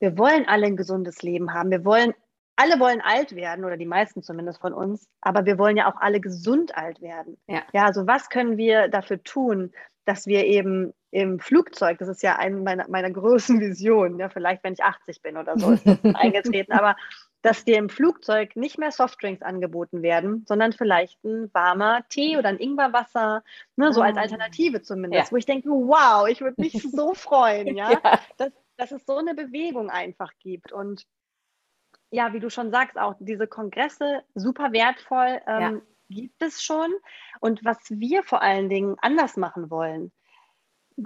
wir 0.00 0.16
wollen 0.16 0.48
alle 0.48 0.66
ein 0.66 0.76
gesundes 0.76 1.22
Leben 1.22 1.52
haben. 1.52 1.70
Wir 1.70 1.84
wollen, 1.84 2.14
alle 2.56 2.80
wollen 2.80 3.02
alt 3.02 3.34
werden 3.34 3.64
oder 3.64 3.76
die 3.76 3.86
meisten 3.86 4.22
zumindest 4.22 4.60
von 4.60 4.72
uns, 4.72 5.08
aber 5.20 5.44
wir 5.44 5.58
wollen 5.58 5.76
ja 5.76 5.92
auch 5.92 6.00
alle 6.00 6.20
gesund 6.20 6.76
alt 6.76 7.02
werden. 7.02 7.36
Ja, 7.46 7.62
ja 7.72 7.84
also 7.84 8.06
was 8.06 8.30
können 8.30 8.56
wir 8.56 8.88
dafür 8.88 9.22
tun, 9.22 9.72
dass 10.06 10.26
wir 10.26 10.44
eben 10.46 10.94
im 11.10 11.40
Flugzeug, 11.40 11.98
das 11.98 12.08
ist 12.08 12.22
ja 12.22 12.36
eine 12.36 12.56
meiner, 12.56 12.88
meiner 12.88 13.10
größten 13.10 13.60
Visionen, 13.60 14.18
ja, 14.18 14.28
vielleicht 14.30 14.64
wenn 14.64 14.72
ich 14.72 14.82
80 14.82 15.20
bin 15.20 15.36
oder 15.36 15.58
so, 15.58 15.72
ist 15.72 15.86
das 15.86 15.98
eingetreten, 16.14 16.72
aber 16.72 16.96
dass 17.44 17.62
dir 17.62 17.76
im 17.76 17.90
Flugzeug 17.90 18.56
nicht 18.56 18.78
mehr 18.78 18.90
Softdrinks 18.90 19.42
angeboten 19.42 20.00
werden, 20.00 20.46
sondern 20.48 20.72
vielleicht 20.72 21.22
ein 21.24 21.52
warmer 21.52 22.02
Tee 22.08 22.38
oder 22.38 22.48
ein 22.48 22.58
Ingwerwasser, 22.58 23.44
ne, 23.76 23.92
so 23.92 24.00
als 24.00 24.16
ah. 24.16 24.22
Alternative 24.22 24.80
zumindest, 24.80 25.26
ja. 25.26 25.32
wo 25.32 25.36
ich 25.36 25.44
denke, 25.44 25.68
wow, 25.68 26.26
ich 26.26 26.40
würde 26.40 26.58
mich 26.58 26.72
so 26.90 27.12
freuen, 27.14 27.76
ja, 27.76 27.92
ja. 27.92 28.20
Dass, 28.38 28.50
dass 28.78 28.92
es 28.92 29.04
so 29.04 29.18
eine 29.18 29.34
Bewegung 29.34 29.90
einfach 29.90 30.32
gibt. 30.38 30.72
Und 30.72 31.06
ja, 32.10 32.32
wie 32.32 32.40
du 32.40 32.48
schon 32.48 32.70
sagst, 32.70 32.96
auch 32.96 33.14
diese 33.18 33.46
Kongresse 33.46 34.22
super 34.34 34.72
wertvoll 34.72 35.42
ähm, 35.46 35.60
ja. 35.60 35.80
gibt 36.08 36.40
es 36.42 36.62
schon. 36.62 36.94
Und 37.40 37.62
was 37.62 37.76
wir 37.90 38.22
vor 38.22 38.40
allen 38.40 38.70
Dingen 38.70 38.96
anders 39.02 39.36
machen 39.36 39.68
wollen, 39.68 40.12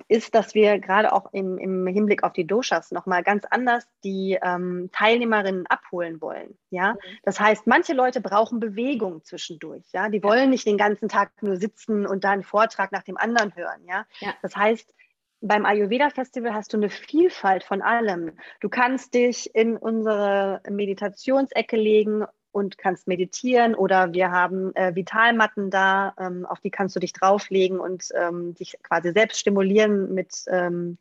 ist, 0.08 0.34
dass 0.34 0.54
wir 0.54 0.78
gerade 0.78 1.12
auch 1.12 1.32
im, 1.32 1.58
im 1.58 1.86
Hinblick 1.86 2.22
auf 2.22 2.32
die 2.32 2.46
Doshas 2.46 2.90
nochmal 2.90 3.22
ganz 3.22 3.44
anders 3.50 3.86
die 4.04 4.38
ähm, 4.42 4.90
Teilnehmerinnen 4.92 5.66
abholen 5.66 6.20
wollen. 6.20 6.58
Ja? 6.70 6.92
Mhm. 6.92 6.98
Das 7.22 7.40
heißt, 7.40 7.66
manche 7.66 7.94
Leute 7.94 8.20
brauchen 8.20 8.60
Bewegung 8.60 9.24
zwischendurch. 9.24 9.84
Ja? 9.92 10.08
Die 10.08 10.22
wollen 10.22 10.50
nicht 10.50 10.66
den 10.66 10.76
ganzen 10.76 11.08
Tag 11.08 11.30
nur 11.42 11.56
sitzen 11.56 12.06
und 12.06 12.24
da 12.24 12.30
einen 12.30 12.42
Vortrag 12.42 12.92
nach 12.92 13.02
dem 13.02 13.16
anderen 13.16 13.54
hören. 13.56 13.82
Ja? 13.86 14.06
ja. 14.20 14.34
Das 14.42 14.56
heißt, 14.56 14.94
beim 15.40 15.64
Ayurveda 15.64 16.10
Festival 16.10 16.52
hast 16.52 16.72
du 16.72 16.76
eine 16.76 16.90
Vielfalt 16.90 17.62
von 17.64 17.80
allem. 17.80 18.32
Du 18.60 18.68
kannst 18.68 19.14
dich 19.14 19.54
in 19.54 19.76
unsere 19.76 20.60
Meditationsecke 20.68 21.76
legen 21.76 22.24
und 22.52 22.78
kannst 22.78 23.06
meditieren 23.06 23.74
oder 23.74 24.12
wir 24.12 24.30
haben 24.30 24.74
äh, 24.74 24.94
Vitalmatten 24.94 25.70
da, 25.70 26.14
ähm, 26.18 26.46
auf 26.46 26.60
die 26.60 26.70
kannst 26.70 26.96
du 26.96 27.00
dich 27.00 27.12
drauflegen 27.12 27.78
und 27.80 28.08
ähm, 28.14 28.54
dich 28.54 28.78
quasi 28.82 29.12
selbst 29.12 29.38
stimulieren 29.38 30.14
mit 30.14 30.44
ähm, 30.48 30.98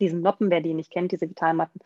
diesen 0.00 0.20
Noppen, 0.20 0.50
wer 0.50 0.60
die 0.60 0.74
nicht 0.74 0.90
kennt, 0.90 1.12
diese 1.12 1.28
Vitalmatten. 1.28 1.80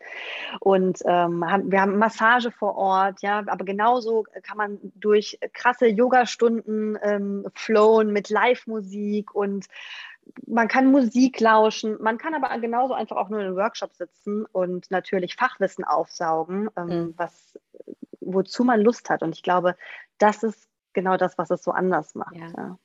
Und 0.59 0.99
ähm, 1.05 1.49
haben, 1.49 1.71
wir 1.71 1.81
haben 1.81 1.97
Massage 1.97 2.51
vor 2.51 2.75
Ort, 2.75 3.21
ja, 3.21 3.43
aber 3.47 3.65
genauso 3.65 4.25
kann 4.43 4.57
man 4.57 4.79
durch 4.95 5.39
krasse 5.53 5.87
Yoga-Stunden 5.87 6.97
ähm, 7.01 7.47
flowen 7.53 8.11
mit 8.11 8.29
Live-Musik 8.29 9.33
und 9.33 9.67
man 10.45 10.67
kann 10.67 10.91
Musik 10.91 11.39
lauschen, 11.39 11.97
man 12.01 12.17
kann 12.17 12.33
aber 12.33 12.55
genauso 12.59 12.93
einfach 12.93 13.17
auch 13.17 13.29
nur 13.29 13.39
in 13.39 13.47
einem 13.47 13.55
Workshop 13.55 13.93
sitzen 13.93 14.45
und 14.45 14.89
natürlich 14.91 15.35
Fachwissen 15.35 15.83
aufsaugen, 15.83 16.69
ähm, 16.77 16.87
mhm. 16.87 17.13
was 17.17 17.59
wozu 18.21 18.63
man 18.63 18.81
Lust 18.81 19.09
hat. 19.09 19.23
Und 19.23 19.35
ich 19.35 19.43
glaube, 19.43 19.75
das 20.17 20.43
ist 20.43 20.67
genau 20.93 21.17
das, 21.17 21.37
was 21.37 21.49
es 21.49 21.63
so 21.63 21.71
anders 21.71 22.15
macht. 22.15 22.35
Ja. 22.35 22.47
Ja. 22.55 22.77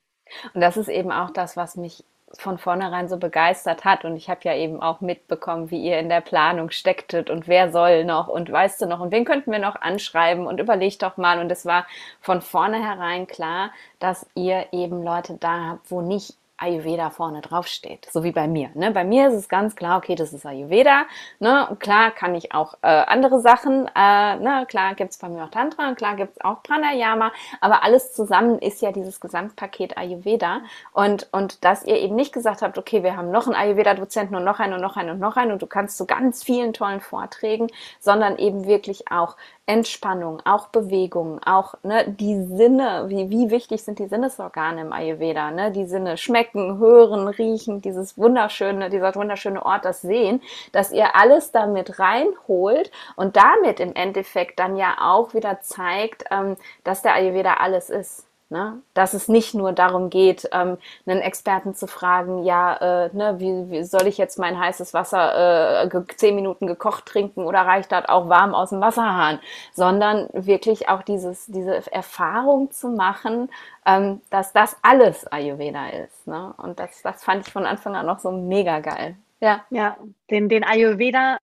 Und 0.55 0.61
das 0.61 0.77
ist 0.77 0.88
eben 0.88 1.12
auch 1.12 1.31
das, 1.31 1.57
was 1.57 1.77
mich 1.77 2.05
von 2.38 2.59
vornherein 2.59 3.09
so 3.09 3.16
begeistert 3.18 3.85
hat. 3.85 4.05
Und 4.05 4.16
ich 4.16 4.29
habe 4.29 4.40
ja 4.42 4.55
eben 4.55 4.83
auch 4.83 5.01
mitbekommen, 5.01 5.70
wie 5.70 5.83
ihr 5.83 5.99
in 5.99 6.09
der 6.09 6.20
Planung 6.20 6.70
stecktet 6.70 7.31
und 7.31 7.46
wer 7.46 7.70
soll 7.70 8.05
noch 8.05 8.29
und 8.29 8.51
weißt 8.51 8.83
du 8.83 8.87
noch 8.87 9.01
und 9.01 9.12
wen 9.12 9.25
könnten 9.25 9.53
wir 9.53 9.61
noch 9.61 9.77
anschreiben 9.77 10.46
und 10.46 10.59
überlegt 10.59 11.03
doch 11.03 11.16
mal. 11.16 11.38
Und 11.38 11.51
es 11.51 11.64
war 11.64 11.87
von 12.20 12.42
vornherein 12.42 13.27
klar, 13.27 13.70
dass 14.01 14.27
ihr 14.35 14.66
eben 14.72 15.03
Leute 15.05 15.37
da 15.38 15.70
habt, 15.70 15.90
wo 15.90 16.03
nicht 16.03 16.37
Ayurveda 16.59 17.11
vorne 17.11 17.40
drauf 17.42 17.66
steht, 17.66 18.07
so 18.11 18.25
wie 18.25 18.33
bei 18.33 18.49
mir. 18.49 18.71
Ne? 18.75 18.90
Bei 18.90 19.05
mir 19.05 19.29
ist 19.29 19.35
es 19.35 19.49
ganz 19.49 19.77
klar, 19.77 19.99
okay, 19.99 20.14
das 20.14 20.33
ist 20.33 20.47
Ayurveda. 20.47 21.05
Ne? 21.38 21.77
klar 21.79 22.11
kann 22.11 22.35
ich 22.35 22.53
auch 22.53 22.75
äh, 22.83 22.87
andere 22.87 23.40
Sachen, 23.40 23.87
äh, 23.95 24.37
ne? 24.37 24.64
klar 24.69 24.95
gibt's 24.95 25.19
bei 25.19 25.29
mir 25.29 25.45
auch 25.45 25.51
Tantra, 25.51 25.88
und 25.88 25.97
klar 25.97 26.16
gibt's 26.16 26.40
auch 26.40 26.62
Pranayama, 26.62 27.33
aber 27.61 27.85
alles 27.85 28.14
zusammen 28.14 28.59
ist 28.59 28.81
ja 28.81 28.92
dieses 28.92 29.21
Gesamtpaket 29.21 29.99
Ayurveda. 29.99 30.62
Und, 30.92 31.29
und 31.33 31.64
dass 31.64 31.85
ihr 31.85 31.97
eben 31.97 32.14
nicht 32.14 32.33
gesagt 32.33 32.62
habt, 32.62 32.79
okay, 32.79 33.03
wir 33.03 33.16
haben 33.16 33.31
noch 33.31 33.47
einen 33.47 33.57
Ayurveda-Dozenten 33.57 34.35
und 34.35 34.45
noch 34.45 34.59
einen 34.59 34.75
und 34.75 34.81
noch 34.81 34.97
einen 34.97 35.11
und 35.11 35.19
noch 35.19 35.37
einen 35.37 35.53
und 35.53 35.62
du 35.62 35.66
kannst 35.66 35.97
zu 35.99 36.07
ganz 36.07 36.42
vielen 36.42 36.73
tollen 36.73 37.01
Vorträgen, 37.01 37.69
sondern 38.01 38.38
eben 38.38 38.66
wirklich 38.66 39.11
auch 39.11 39.37
Entspannung, 39.68 40.40
auch 40.44 40.68
Bewegung, 40.68 41.40
auch 41.44 41.74
ne, 41.83 42.09
die 42.09 42.40
Sinne, 42.44 43.07
wie, 43.09 43.31
wie 43.31 43.50
wichtig 43.50 43.83
sind 43.83 43.98
die 43.98 44.07
Sinnesorgane 44.07 44.81
im 44.81 44.92
Ayurveda, 44.92 45.50
ne? 45.50 45.72
Die 45.72 45.87
Sinne 45.87 46.16
schmecken, 46.16 46.79
hören, 46.79 47.26
riechen, 47.26 47.83
dieses 47.83 48.16
wunderschöne, 48.16 48.90
dieser 48.90 49.14
wunderschöne 49.16 49.66
Ort, 49.66 49.85
das 49.85 50.02
Sehen, 50.02 50.40
dass 50.70 50.92
ihr 50.92 51.16
alles 51.16 51.50
damit 51.50 51.98
reinholt 51.98 52.92
und 53.16 53.37
damit 53.37 53.81
im 53.81 53.94
Endeffekt 53.94 54.61
dann 54.61 54.76
ja 54.76 54.98
auch 55.00 55.35
wieder 55.35 55.61
zeigt, 55.61 56.24
ähm, 56.31 56.57
dass 56.85 57.02
der 57.02 57.14
Ayurveda 57.14 57.55
alles 57.55 57.90
ist. 57.90 58.26
Ne? 58.48 58.80
Dass 58.94 59.12
es 59.12 59.26
nicht 59.26 59.54
nur 59.54 59.72
darum 59.72 60.09
geht, 60.09 60.48
ähm, 60.52 60.78
einen 61.04 61.20
Experten 61.20 61.74
zu 61.74 61.88
fragen, 61.88 62.44
ja, 62.44 63.06
äh, 63.06 63.11
ne, 63.12 63.40
wie, 63.40 63.70
wie 63.70 63.82
soll 63.82 64.06
ich 64.06 64.18
jetzt 64.18 64.38
mein 64.38 64.56
heißes 64.56 64.94
Wasser 64.94 65.82
äh, 65.82 66.04
zehn 66.16 66.37
Minuten 66.37 66.68
gekocht 66.68 67.06
trinken 67.06 67.44
oder 67.44 67.62
reicht 67.62 67.90
das 67.90 68.09
auch 68.09 68.28
warm 68.28 68.54
aus 68.54 68.70
dem 68.70 68.80
Wasserhahn, 68.80 69.40
sondern 69.72 70.28
wirklich 70.32 70.88
auch 70.88 71.02
dieses, 71.02 71.46
diese 71.46 71.92
Erfahrung 71.92 72.70
zu 72.70 72.88
machen, 72.90 73.50
ähm, 73.85 74.20
dass 74.30 74.52
das 74.52 74.76
alles 74.80 75.26
Ayurveda 75.26 75.88
ist. 75.88 76.28
Ne? 76.28 76.54
Und 76.56 76.78
das, 76.78 77.02
das 77.02 77.24
fand 77.24 77.46
ich 77.46 77.52
von 77.52 77.66
Anfang 77.66 77.96
an 77.96 78.06
noch 78.06 78.20
so 78.20 78.30
mega 78.30 78.78
geil. 78.78 79.16
Ja, 79.40 79.64
ja 79.70 79.96
den, 80.30 80.48
den 80.48 80.62
Ayurveda 80.62 81.38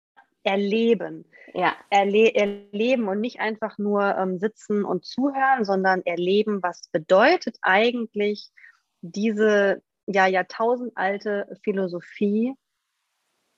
erleben 0.43 1.25
ja. 1.53 1.75
erle 1.89 2.33
erleben 2.33 3.07
und 3.07 3.19
nicht 3.21 3.39
einfach 3.39 3.77
nur 3.77 4.15
ähm, 4.17 4.39
sitzen 4.39 4.83
und 4.85 5.05
zuhören, 5.05 5.65
sondern 5.65 6.01
erleben, 6.03 6.61
was 6.61 6.87
bedeutet 6.91 7.57
eigentlich 7.61 8.49
diese 9.01 9.81
ja 10.05 10.27
jahrtausendalte 10.27 11.57
Philosophie 11.63 12.53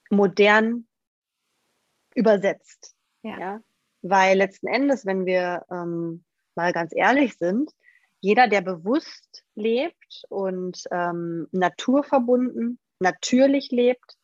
modern 0.10 0.88
übersetzt. 2.14 2.96
Ja. 3.24 3.40
ja? 3.40 3.62
Weil 4.02 4.38
letzten 4.38 4.68
Endes, 4.68 5.06
wenn 5.06 5.26
wir 5.26 5.66
ähm, 5.72 6.24
mal 6.56 6.74
ganz 6.74 6.92
ehrlich 6.96 7.38
sind, 7.38 7.72
jeder, 8.20 8.48
der 8.48 8.62
bewusst 8.62 9.44
lebt 9.56 10.26
und 10.30 10.84
ähm, 10.92 11.48
naturverbunden, 11.52 12.78
natürlich 13.00 13.72
lebt, 13.72 14.18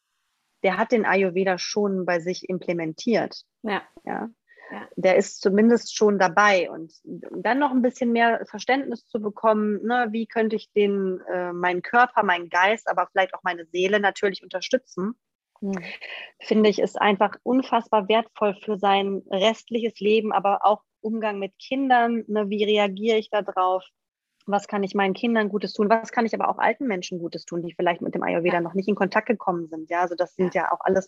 der 0.64 0.78
hat 0.78 0.92
den 0.92 1.06
Ayurveda 1.06 1.58
schon 1.58 2.06
bei 2.06 2.20
sich 2.20 2.50
implementiert. 2.50 3.44
Ja. 3.64 3.82
ja. 4.06 4.30
ja. 4.72 4.88
Der 4.96 5.16
ist 5.18 5.42
zumindest 5.42 5.96
schon 5.96 6.20
dabei. 6.20 6.70
Und 6.70 6.94
dann 7.04 7.60
noch 7.60 7.72
ein 7.72 7.82
bisschen 7.82 8.12
mehr 8.12 8.46
Verständnis 8.50 9.08
zu 9.08 9.22
bekommen, 9.22 9.84
ne, 9.84 10.08
wie 10.12 10.28
könnte 10.28 10.56
ich 10.56 10.72
den, 10.74 11.22
äh, 11.32 11.54
meinen 11.54 11.82
Körper, 11.82 12.24
meinen 12.24 12.50
Geist, 12.50 12.90
aber 12.90 13.08
vielleicht 13.12 13.34
auch 13.34 13.44
meine 13.44 13.66
Seele 13.66 14.00
natürlich 14.00 14.44
unterstützen, 14.44 15.16
hm. 15.60 15.74
finde 16.40 16.70
ich, 16.70 16.80
ist 16.80 17.00
einfach 17.00 17.36
unfassbar 17.44 18.08
wertvoll 18.08 18.56
für 18.64 18.78
sein 18.78 19.24
restliches 19.30 20.00
Leben, 20.00 20.32
aber 20.32 20.66
auch 20.66 20.84
Umgang 21.02 21.40
mit 21.40 21.58
Kindern. 21.60 22.24
Ne, 22.28 22.50
wie 22.50 22.64
reagiere 22.64 23.18
ich 23.18 23.30
darauf? 23.30 23.84
Was 24.48 24.68
kann 24.68 24.84
ich 24.84 24.96
meinen 24.96 25.14
Kindern 25.14 25.50
Gutes 25.50 25.74
tun, 25.74 25.90
was 25.90 26.12
kann 26.12 26.26
ich 26.26 26.34
aber 26.34 26.50
auch 26.50 26.58
alten 26.58 26.88
Menschen 26.88 27.20
Gutes 27.20 27.46
tun, 27.46 27.62
die 27.62 27.74
vielleicht 27.74 28.02
mit 28.02 28.16
dem 28.16 28.24
Ayurveda 28.24 28.62
noch 28.62 28.74
nicht 28.74 28.88
in 28.88 28.96
Kontakt 28.96 29.28
gekommen 29.28 29.68
sind. 29.68 29.90
Ja, 29.90 30.02
also 30.02 30.16
das 30.16 30.36
sind 30.36 30.56
ja, 30.56 30.64
ja 30.64 30.72
auch 30.72 30.80
alles 30.82 31.08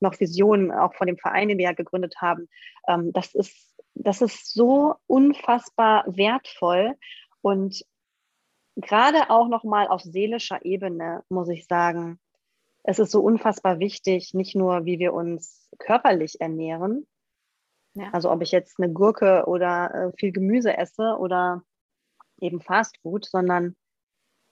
noch 0.00 0.18
Visionen, 0.20 0.70
auch 0.70 0.94
von 0.94 1.06
dem 1.06 1.18
Verein, 1.18 1.48
den 1.48 1.58
wir 1.58 1.64
ja 1.64 1.72
gegründet 1.72 2.16
haben. 2.20 2.48
Ähm, 2.88 3.12
das 3.12 3.34
ist, 3.34 3.74
das 3.94 4.22
ist 4.22 4.52
so 4.52 4.96
unfassbar 5.06 6.04
wertvoll 6.06 6.94
und 7.42 7.84
gerade 8.76 9.30
auch 9.30 9.48
nochmal 9.48 9.88
auf 9.88 10.02
seelischer 10.02 10.64
Ebene 10.64 11.22
muss 11.28 11.48
ich 11.48 11.66
sagen, 11.66 12.18
es 12.82 12.98
ist 12.98 13.10
so 13.10 13.22
unfassbar 13.22 13.78
wichtig, 13.78 14.34
nicht 14.34 14.54
nur, 14.54 14.84
wie 14.84 14.98
wir 14.98 15.14
uns 15.14 15.70
körperlich 15.78 16.40
ernähren, 16.40 17.06
ja. 17.94 18.10
also 18.12 18.30
ob 18.30 18.42
ich 18.42 18.52
jetzt 18.52 18.78
eine 18.78 18.92
Gurke 18.92 19.44
oder 19.46 19.94
äh, 19.94 20.12
viel 20.18 20.32
Gemüse 20.32 20.76
esse 20.76 21.16
oder 21.18 21.62
eben 22.44 22.60
Fast 22.60 22.98
Food, 23.02 23.24
sondern 23.24 23.74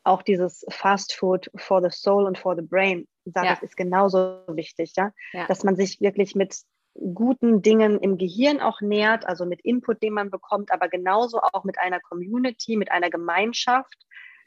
auch 0.04 0.22
dieses 0.22 0.64
Fast 0.68 1.14
Food 1.14 1.50
for 1.56 1.80
the 1.80 1.90
Soul 1.90 2.26
und 2.26 2.38
for 2.38 2.56
the 2.56 2.62
Brain, 2.62 3.06
sage 3.24 3.46
ja. 3.46 3.54
ich, 3.54 3.62
ist 3.62 3.76
genauso 3.76 4.42
wichtig, 4.48 4.94
ja? 4.96 5.12
ja? 5.32 5.46
Dass 5.46 5.62
man 5.62 5.76
sich 5.76 6.00
wirklich 6.00 6.34
mit 6.34 6.56
guten 6.94 7.62
Dingen 7.62 7.98
im 8.00 8.18
Gehirn 8.18 8.60
auch 8.60 8.80
nährt, 8.80 9.26
also 9.26 9.46
mit 9.46 9.60
Input, 9.62 10.02
den 10.02 10.12
man 10.14 10.30
bekommt, 10.30 10.72
aber 10.72 10.88
genauso 10.88 11.40
auch 11.40 11.64
mit 11.64 11.78
einer 11.78 12.00
Community, 12.00 12.76
mit 12.76 12.90
einer 12.90 13.10
Gemeinschaft, 13.10 13.96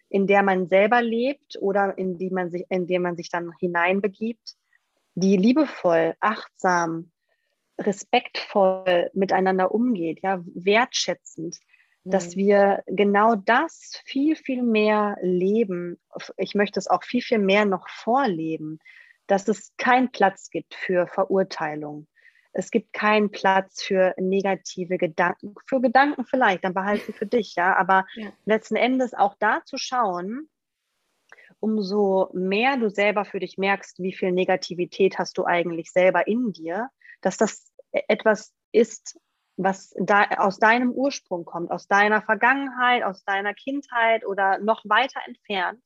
in 0.10 0.28
der 0.28 0.44
man 0.44 0.68
selber 0.68 1.02
lebt 1.02 1.58
oder 1.60 1.98
in 1.98 2.18
die 2.18 2.30
man 2.30 2.52
sich, 2.52 2.66
in 2.70 2.86
der 2.88 3.00
man 3.00 3.16
sich 3.16 3.30
dann 3.30 3.52
hineinbegibt, 3.60 4.56
die 5.16 5.38
liebevoll, 5.38 6.16
achtsam, 6.20 7.12
respektvoll 7.80 9.10
miteinander 9.14 9.74
umgeht, 9.74 10.20
ja, 10.22 10.42
wertschätzend, 10.46 11.58
dass 12.06 12.36
mhm. 12.36 12.40
wir 12.40 12.84
genau 12.86 13.36
das 13.36 14.02
viel, 14.06 14.36
viel 14.36 14.62
mehr 14.62 15.18
leben. 15.22 16.00
Ich 16.38 16.56
möchte 16.56 16.80
es 16.80 16.88
auch 16.88 17.04
viel, 17.04 17.22
viel 17.22 17.40
mehr 17.40 17.66
noch 17.66 17.90
vorleben, 17.90 18.80
dass 19.28 19.48
es 19.48 19.74
keinen 19.78 20.12
Platz 20.12 20.50
gibt 20.52 20.76
für 20.76 21.08
Verurteilung. 21.08 22.08
Es 22.54 22.72
gibt 22.72 22.94
keinen 22.94 23.32
Platz 23.32 23.84
für 23.84 24.14
negative 24.18 24.98
Gedanken, 24.98 25.56
für 25.66 25.82
Gedanken 25.82 26.26
vielleicht, 26.26 26.64
dann 26.64 26.74
behalte 26.74 27.12
für 27.12 27.26
dich, 27.26 27.56
ja. 27.56 27.76
Aber 27.76 28.06
ja. 28.16 28.32
letzten 28.46 28.78
Endes 28.78 29.14
auch 29.14 29.36
da 29.40 29.62
zu 29.66 29.78
schauen, 29.78 30.48
umso 31.60 32.30
mehr 32.34 32.78
du 32.78 32.90
selber 32.90 33.26
für 33.26 33.40
dich 33.40 33.58
merkst, 33.58 34.00
wie 34.00 34.14
viel 34.14 34.32
Negativität 34.32 35.18
hast 35.18 35.38
du 35.38 35.46
eigentlich 35.46 35.92
selber 35.92 36.28
in 36.28 36.52
dir, 36.52 36.90
dass 37.22 37.38
das 37.38 37.74
e-, 37.92 38.04
etwas 38.08 38.54
ist, 38.72 39.20
was 39.58 39.94
da 39.98 40.26
aus 40.38 40.60
deinem 40.60 40.92
Ursprung 40.92 41.46
kommt, 41.46 41.72
aus 41.72 41.88
deiner 41.88 42.22
Vergangenheit, 42.22 43.04
aus 43.04 43.24
deiner 43.24 43.54
Kindheit 43.54 44.26
oder 44.26 44.60
noch 44.60 44.84
weiter 44.86 45.22
entfernt. 45.26 45.82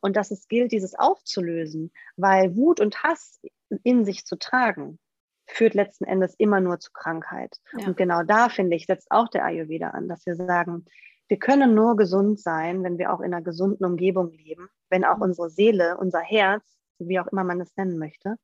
Und 0.00 0.16
dass 0.16 0.30
es 0.30 0.48
gilt, 0.48 0.72
dieses 0.72 0.94
aufzulösen, 0.94 1.92
weil 2.16 2.56
Wut 2.56 2.80
und 2.80 3.02
Hass 3.02 3.40
in 3.82 4.04
sich 4.04 4.24
zu 4.24 4.36
tragen, 4.36 4.98
führt 5.46 5.74
letzten 5.74 6.04
Endes 6.04 6.34
immer 6.36 6.60
nur 6.60 6.80
zu 6.80 6.90
Krankheit. 6.92 7.58
Ja. 7.76 7.86
Und 7.86 7.96
genau 7.96 8.22
da, 8.22 8.48
finde 8.48 8.76
ich, 8.76 8.86
setzt 8.86 9.10
auch 9.10 9.28
der 9.28 9.44
Ayurveda 9.44 9.90
an, 9.90 10.08
dass 10.08 10.24
wir 10.24 10.34
sagen, 10.34 10.86
wir 11.28 11.38
können 11.38 11.74
nur 11.74 11.96
gesund 11.96 12.40
sein, 12.40 12.82
wenn 12.82 12.98
wir 12.98 13.12
auch 13.12 13.20
in 13.20 13.32
einer 13.32 13.42
gesunden 13.42 13.84
Umgebung 13.84 14.32
leben, 14.32 14.68
wenn 14.88 15.04
auch 15.04 15.16
mhm. 15.16 15.22
unsere 15.22 15.50
Seele, 15.50 15.96
unser 15.98 16.20
Herz, 16.20 16.62
wie 16.98 17.20
auch 17.20 17.26
immer 17.26 17.44
man 17.44 17.60
es 17.60 17.76
nennen 17.76 17.98
möchte, 17.98 18.36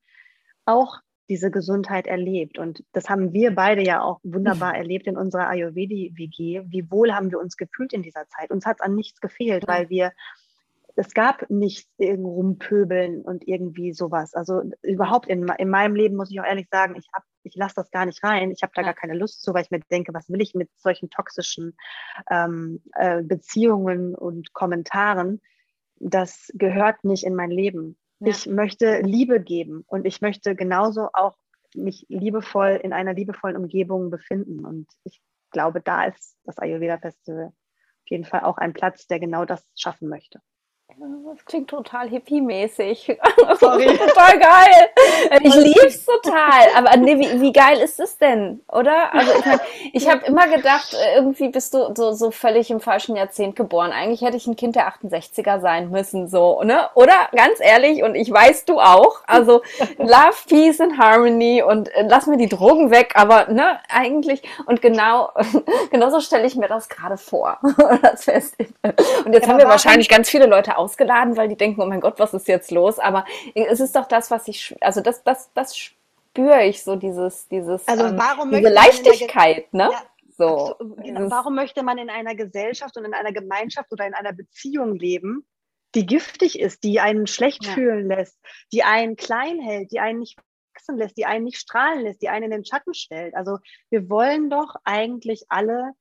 auch 0.65 0.99
diese 1.29 1.51
Gesundheit 1.51 2.07
erlebt. 2.07 2.59
Und 2.59 2.85
das 2.93 3.09
haben 3.09 3.33
wir 3.33 3.55
beide 3.55 3.83
ja 3.85 4.03
auch 4.03 4.21
wunderbar 4.23 4.75
erlebt 4.77 5.07
in 5.07 5.17
unserer 5.17 5.49
Ayurvedi-WG. 5.49 6.63
Wie 6.67 6.91
wohl 6.91 7.13
haben 7.13 7.31
wir 7.31 7.39
uns 7.39 7.57
gefühlt 7.57 7.93
in 7.93 8.03
dieser 8.03 8.27
Zeit? 8.29 8.51
Uns 8.51 8.67
hat 8.67 8.79
es 8.79 8.85
an 8.85 8.95
nichts 8.95 9.21
gefehlt, 9.21 9.67
weil 9.69 9.89
wir, 9.91 10.13
es 10.97 11.15
gab 11.15 11.49
nichts 11.51 11.91
irgendwo 11.99 12.35
rumpöbeln 12.35 13.23
und 13.23 13.47
irgendwie 13.47 13.93
sowas. 13.93 14.35
Also 14.35 14.63
überhaupt 14.83 15.29
in, 15.29 15.47
in 15.59 15.69
meinem 15.69 15.95
Leben 15.95 16.17
muss 16.17 16.31
ich 16.31 16.41
auch 16.41 16.47
ehrlich 16.47 16.69
sagen, 16.71 16.97
ich 16.97 17.09
habe 17.13 17.25
ich 17.49 17.57
lasse 17.57 17.77
das 17.77 17.91
gar 17.91 18.07
nicht 18.07 18.23
rein. 18.23 18.51
Ich 18.51 18.63
habe 18.63 18.73
da 18.75 18.83
ja. 18.83 18.89
gar 18.89 18.95
keine 18.95 19.15
Lust 19.15 19.43
zu, 19.43 19.55
weil 19.55 19.63
ich 19.63 19.71
mir 19.71 19.81
denke, 19.81 20.15
was 20.15 20.29
will 20.29 20.41
ich 20.41 20.55
mit 20.55 20.71
solchen 20.77 21.11
toxischen 21.11 21.77
ähm, 22.31 22.83
äh, 22.95 23.23
Beziehungen 23.23 24.15
und 24.15 24.53
Kommentaren? 24.53 25.41
Das 25.97 26.51
gehört 26.55 27.05
nicht 27.05 27.25
in 27.25 27.35
mein 27.35 27.51
Leben. 27.51 27.97
Ja. 28.21 28.29
Ich 28.29 28.47
möchte 28.47 29.01
Liebe 29.01 29.41
geben 29.41 29.85
und 29.87 30.05
ich 30.05 30.21
möchte 30.21 30.57
genauso 30.57 31.09
auch 31.13 31.37
mich 31.75 32.07
liebevoll 32.09 32.81
in 32.83 32.93
einer 32.93 33.15
liebevollen 33.15 33.57
Umgebung 33.57 34.11
befinden. 34.11 34.65
Und 34.65 34.87
ich 35.05 35.21
glaube, 35.51 35.81
da 35.81 36.05
ist 36.05 36.37
das 36.45 36.59
Ayurveda 36.59 36.99
Festival 36.99 37.47
auf 38.09 38.11
jeden 38.11 38.25
Fall 38.25 38.41
auch 38.41 38.59
ein 38.59 38.73
Platz, 38.73 39.07
der 39.07 39.21
genau 39.21 39.45
das 39.45 39.65
schaffen 39.77 40.09
möchte. 40.09 40.41
Das 40.97 41.45
klingt 41.45 41.69
total 41.69 42.09
hippie-mäßig. 42.09 43.07
total 43.61 44.39
geil. 44.39 44.89
Ich 45.43 45.55
lieb's 45.55 46.05
total. 46.05 46.69
Aber 46.77 46.97
nee, 46.97 47.19
wie, 47.19 47.41
wie 47.41 47.53
geil 47.53 47.79
ist 47.79 48.01
es 48.01 48.19
denn, 48.19 48.61
oder? 48.69 49.13
Also 49.13 49.33
ich 49.39 49.45
meine, 49.45 49.61
ich 49.93 50.09
habe 50.09 50.25
immer 50.27 50.49
gedacht, 50.49 50.95
äh, 50.95 51.17
irgendwie 51.17 51.49
bist 51.49 51.75
du 51.75 51.95
so, 51.95 52.13
so 52.13 52.31
völlig 52.31 52.71
im 52.71 52.81
falschen 52.81 53.15
Jahrzehnt 53.15 53.57
geboren. 53.57 53.93
Eigentlich 53.93 54.23
hätte 54.23 54.37
ich 54.37 54.47
ein 54.47 54.57
Kind 54.57 54.75
der 54.75 54.89
68er 54.89 55.61
sein 55.61 55.91
müssen, 55.91 56.29
so, 56.29 56.63
ne? 56.63 56.89
Oder? 56.95 57.15
Ganz 57.35 57.61
ehrlich, 57.61 58.03
und 58.03 58.15
ich 58.15 58.33
weiß 58.33 58.65
du 58.65 58.81
auch. 58.81 59.21
Also 59.27 59.63
Love, 59.99 60.37
Peace 60.49 60.81
and 60.81 60.99
Harmony 60.99 61.63
und 61.63 61.89
äh, 61.95 62.07
lass 62.09 62.27
mir 62.27 62.39
die 62.39 62.49
Drogen 62.49 62.91
weg, 62.91 63.13
aber 63.15 63.49
ne, 63.49 63.79
eigentlich, 63.89 64.43
und 64.67 64.81
genau, 64.81 65.31
genauso 65.91 66.21
stelle 66.21 66.47
ich 66.47 66.57
mir 66.57 66.69
das 66.69 66.89
gerade 66.89 67.19
vor. 67.19 67.59
Und 67.63 69.33
jetzt 69.33 69.47
ja, 69.47 69.49
haben 69.49 69.59
wir 69.59 69.69
wahrscheinlich 69.69 70.09
ganz 70.09 70.31
viele 70.31 70.47
Leute 70.47 70.78
ausgeladen, 70.79 71.37
weil 71.37 71.49
die 71.49 71.57
denken, 71.57 71.81
oh 71.83 71.87
mein 71.87 72.01
Gott, 72.01 72.19
was 72.19 72.35
ist 72.35 72.49
jetzt 72.49 72.71
los? 72.71 72.99
Aber 72.99 73.25
es 73.55 73.81
ist 73.81 73.97
doch 73.97 74.07
das, 74.07 74.31
was 74.31 74.49
ich, 74.49 74.77
also 74.81 75.01
das, 75.01 75.25
das, 75.25 75.51
das 75.55 75.77
spüre 75.77 76.65
ich 76.65 76.83
so, 76.83 76.97
dieses, 76.97 77.49
dieses, 77.49 77.87
also 77.89 78.07
ähm, 78.07 78.19
warum 78.19 78.51
diese 78.51 78.69
Leichtigkeit, 78.69 79.73
ne? 79.73 79.91
Ja. 79.93 80.03
So, 80.39 80.77
genau. 80.79 81.29
Warum 81.33 81.57
möchte 81.57 81.83
man 81.83 81.99
in 81.99 82.11
einer 82.11 82.37
Gesellschaft 82.37 82.97
und 82.97 83.05
in 83.05 83.13
einer 83.13 83.33
Gemeinschaft 83.33 83.91
oder 83.93 84.07
in 84.07 84.15
einer 84.15 84.33
Beziehung 84.33 84.95
leben, 84.95 85.45
die 85.97 86.07
giftig 86.07 86.61
ist, 86.61 86.85
die 86.85 87.01
einen 87.01 87.27
schlecht 87.27 87.67
ja. 87.67 87.73
fühlen 87.73 88.07
lässt, 88.07 88.39
die 88.73 88.85
einen 88.85 89.17
klein 89.17 89.61
hält, 89.61 89.91
die 89.91 89.99
einen 89.99 90.21
nicht 90.21 90.39
wachsen 90.73 90.97
lässt, 90.97 91.17
die 91.17 91.27
einen 91.27 91.45
nicht 91.45 91.59
strahlen 91.59 92.03
lässt, 92.03 92.23
die 92.23 92.29
einen 92.29 92.45
in 92.45 92.51
den 92.53 92.65
Schatten 92.65 92.95
stellt? 92.95 93.35
Also 93.35 93.59
wir 93.91 94.09
wollen 94.09 94.49
doch 94.49 94.77
eigentlich 94.85 95.47
alle 95.49 95.93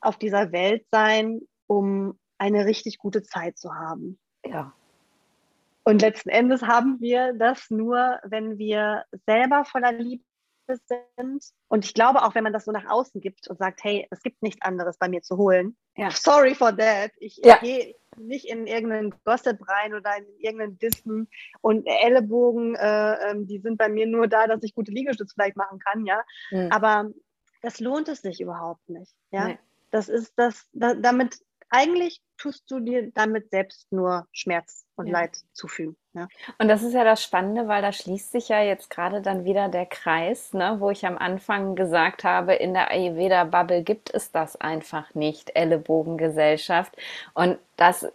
auf 0.00 0.16
dieser 0.16 0.52
Welt 0.52 0.86
sein, 0.90 1.42
um 1.66 2.18
eine 2.38 2.66
richtig 2.66 2.98
gute 2.98 3.22
Zeit 3.22 3.58
zu 3.58 3.74
haben. 3.74 4.18
Ja. 4.44 4.72
Und 5.84 6.02
letzten 6.02 6.30
Endes 6.30 6.62
haben 6.62 7.00
wir 7.00 7.32
das 7.34 7.70
nur, 7.70 8.18
wenn 8.24 8.58
wir 8.58 9.04
selber 9.24 9.64
voller 9.64 9.92
Liebe 9.92 10.24
sind. 10.68 11.44
Und 11.68 11.84
ich 11.84 11.94
glaube 11.94 12.22
auch, 12.22 12.34
wenn 12.34 12.42
man 12.42 12.52
das 12.52 12.64
so 12.64 12.72
nach 12.72 12.86
außen 12.90 13.20
gibt 13.20 13.48
und 13.48 13.58
sagt, 13.58 13.84
hey, 13.84 14.06
es 14.10 14.20
gibt 14.22 14.42
nichts 14.42 14.62
anderes 14.62 14.98
bei 14.98 15.08
mir 15.08 15.22
zu 15.22 15.36
holen. 15.36 15.76
Ja. 15.96 16.10
Sorry 16.10 16.54
for 16.54 16.76
that. 16.76 17.12
Ich 17.18 17.40
ja. 17.44 17.58
gehe 17.58 17.94
nicht 18.16 18.46
in 18.46 18.66
irgendeinen 18.66 19.14
Gossip 19.24 19.58
rein 19.68 19.94
oder 19.94 20.16
in 20.16 20.26
irgendeinen 20.38 20.78
Dissen 20.78 21.28
und 21.60 21.86
Ellenbogen, 21.86 22.74
äh, 22.74 23.30
ähm, 23.30 23.46
die 23.46 23.60
sind 23.60 23.78
bei 23.78 23.88
mir 23.88 24.06
nur 24.06 24.26
da, 24.26 24.46
dass 24.46 24.62
ich 24.62 24.74
gute 24.74 24.90
Liegestütze 24.90 25.34
vielleicht 25.34 25.56
machen 25.56 25.78
kann, 25.78 26.06
ja. 26.06 26.22
Mhm. 26.50 26.72
Aber 26.72 27.10
das 27.62 27.80
lohnt 27.80 28.08
es 28.08 28.22
sich 28.22 28.40
überhaupt 28.40 28.88
nicht, 28.88 29.14
ja. 29.30 29.48
Nee. 29.48 29.58
Das 29.90 30.08
ist 30.08 30.32
das, 30.36 30.68
da, 30.72 30.94
damit 30.94 31.38
eigentlich 31.70 32.20
tust 32.38 32.70
du 32.70 32.80
dir 32.80 33.10
damit 33.12 33.50
selbst 33.50 33.90
nur 33.92 34.26
Schmerz 34.32 34.86
und 34.96 35.06
ja. 35.06 35.12
Leid 35.12 35.36
zufügen. 35.52 35.96
Ja. 36.14 36.28
Und 36.58 36.68
das 36.68 36.82
ist 36.82 36.94
ja 36.94 37.04
das 37.04 37.22
Spannende, 37.22 37.68
weil 37.68 37.82
da 37.82 37.92
schließt 37.92 38.32
sich 38.32 38.48
ja 38.48 38.62
jetzt 38.62 38.88
gerade 38.88 39.20
dann 39.20 39.44
wieder 39.44 39.68
der 39.68 39.86
Kreis, 39.86 40.52
ne, 40.52 40.76
wo 40.78 40.90
ich 40.90 41.06
am 41.06 41.18
Anfang 41.18 41.76
gesagt 41.76 42.24
habe, 42.24 42.54
in 42.54 42.72
der 42.72 42.90
Ayurveda-Bubble 42.90 43.82
gibt 43.82 44.12
es 44.14 44.32
das 44.32 44.56
einfach 44.56 45.14
nicht, 45.14 45.54
Ellenbogengesellschaft. 45.54 46.96
Und 47.34 47.58
das 47.76 48.10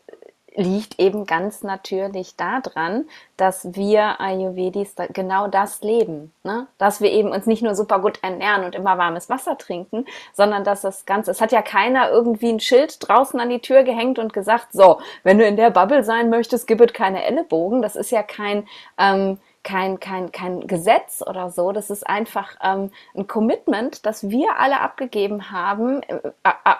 liegt 0.55 0.99
eben 0.99 1.25
ganz 1.25 1.63
natürlich 1.63 2.35
daran, 2.35 3.07
dass 3.37 3.73
wir 3.73 4.19
Ayurvedis 4.19 4.95
genau 5.13 5.47
das 5.47 5.81
leben. 5.81 6.33
Ne? 6.43 6.67
Dass 6.77 7.01
wir 7.01 7.11
eben 7.11 7.31
uns 7.31 7.45
nicht 7.45 7.63
nur 7.63 7.75
super 7.75 7.99
gut 7.99 8.19
ernähren 8.21 8.65
und 8.65 8.75
immer 8.75 8.97
warmes 8.97 9.29
Wasser 9.29 9.57
trinken, 9.57 10.05
sondern 10.33 10.63
dass 10.63 10.81
das 10.81 11.05
Ganze, 11.05 11.31
es 11.31 11.41
hat 11.41 11.51
ja 11.51 11.61
keiner 11.61 12.09
irgendwie 12.09 12.49
ein 12.49 12.59
Schild 12.59 12.97
draußen 12.99 13.39
an 13.39 13.49
die 13.49 13.59
Tür 13.59 13.83
gehängt 13.83 14.19
und 14.19 14.33
gesagt, 14.33 14.67
so, 14.71 14.99
wenn 15.23 15.37
du 15.37 15.45
in 15.45 15.55
der 15.55 15.69
Bubble 15.69 16.03
sein 16.03 16.29
möchtest, 16.29 16.67
gib 16.67 16.81
es 16.81 16.93
keine 16.93 17.23
Ellenbogen. 17.23 17.81
Das 17.81 17.95
ist 17.95 18.11
ja 18.11 18.21
kein, 18.21 18.67
ähm, 18.97 19.39
kein, 19.63 19.99
kein, 19.99 20.31
kein 20.31 20.67
Gesetz 20.67 21.23
oder 21.25 21.49
so. 21.49 21.71
Das 21.71 21.89
ist 21.89 22.07
einfach 22.07 22.55
ähm, 22.61 22.91
ein 23.15 23.27
Commitment, 23.27 24.05
das 24.05 24.29
wir 24.29 24.57
alle 24.57 24.81
abgegeben 24.81 25.51
haben 25.51 26.01
äh, 26.03 26.31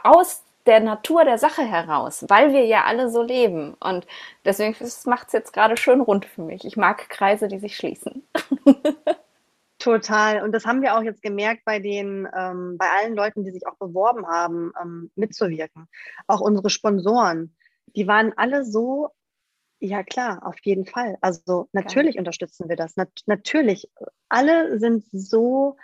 aus 0.04 0.44
der 0.66 0.80
Natur 0.80 1.24
der 1.26 1.38
Sache 1.38 1.64
heraus, 1.64 2.26
weil 2.28 2.54
wir 2.54 2.66
ja 2.66 2.84
alle 2.86 3.10
so 3.10 3.22
leben. 3.22 3.76
Und 3.80 4.06
deswegen 4.46 4.76
macht 5.06 5.28
es 5.28 5.34
jetzt 5.34 5.54
gerade 5.54 5.78
schön 5.78 6.02
rund 6.02 6.26
für 6.26 6.42
mich. 6.42 6.66
Ich 6.66 6.78
mag 6.78 7.10
Kreise, 7.10 7.48
die 7.48 7.60
sich 7.60 7.76
schließen. 7.76 8.24
Total. 9.80 10.44
Und 10.44 10.52
das 10.52 10.66
haben 10.66 10.84
wir 10.84 10.96
auch 10.96 11.02
jetzt 11.02 11.24
gemerkt 11.24 11.66
bei 11.66 11.80
den, 11.80 12.28
ähm, 12.38 12.78
bei 12.78 12.86
allen 13.00 13.16
Leuten, 13.16 13.44
die 13.44 13.52
sich 13.52 13.66
auch 13.66 13.76
beworben 13.78 14.28
haben, 14.28 14.72
ähm, 14.80 15.12
mitzuwirken. 15.16 15.88
Auch 16.28 16.40
unsere 16.40 16.70
Sponsoren, 16.70 17.56
die 17.96 18.08
waren 18.08 18.34
alle 18.38 18.64
so, 18.64 19.10
ja 19.80 20.04
klar, 20.04 20.46
auf 20.46 20.56
jeden 20.62 20.86
Fall. 20.86 21.18
Also 21.22 21.68
natürlich 21.72 22.12
okay. 22.12 22.20
unterstützen 22.20 22.70
wir 22.70 22.76
das. 22.76 22.96
Nat 22.96 23.10
natürlich. 23.26 23.90
Alle 24.30 24.80
sind 24.80 25.04
so 25.12 25.78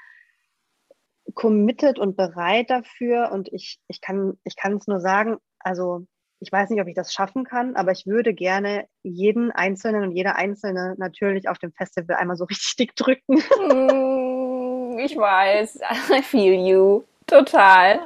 committed 1.34 2.00
und 2.00 2.16
bereit 2.16 2.70
dafür. 2.70 3.32
Und 3.32 3.52
ich, 3.52 3.80
ich 3.88 4.02
kann 4.02 4.34
ich 4.44 4.56
kann 4.56 4.78
es 4.78 4.88
nur 4.88 5.00
sagen, 5.00 5.38
also 5.60 6.06
ich 6.40 6.52
weiß 6.52 6.70
nicht, 6.70 6.82
ob 6.82 6.88
ich 6.88 6.96
das 6.96 7.14
schaffen 7.14 7.44
kann, 7.44 7.76
aber 7.76 7.92
ich 7.92 8.06
würde 8.06 8.34
gerne 8.34 8.88
jeden 9.04 9.52
Einzelnen 9.52 10.04
und 10.04 10.12
jeder 10.12 10.36
Einzelne 10.36 10.96
natürlich 10.98 11.50
auf 11.50 11.58
dem 11.58 11.72
Festival 11.74 12.18
einmal 12.18 12.38
so 12.38 12.46
richtig 12.50 12.76
dick 12.76 12.96
drücken. 12.96 13.38
Mm, 13.38 15.00
ich 15.00 15.18
weiß, 15.18 15.80
I 16.12 16.22
feel 16.22 16.54
you. 16.54 17.04
Total. 17.28 18.00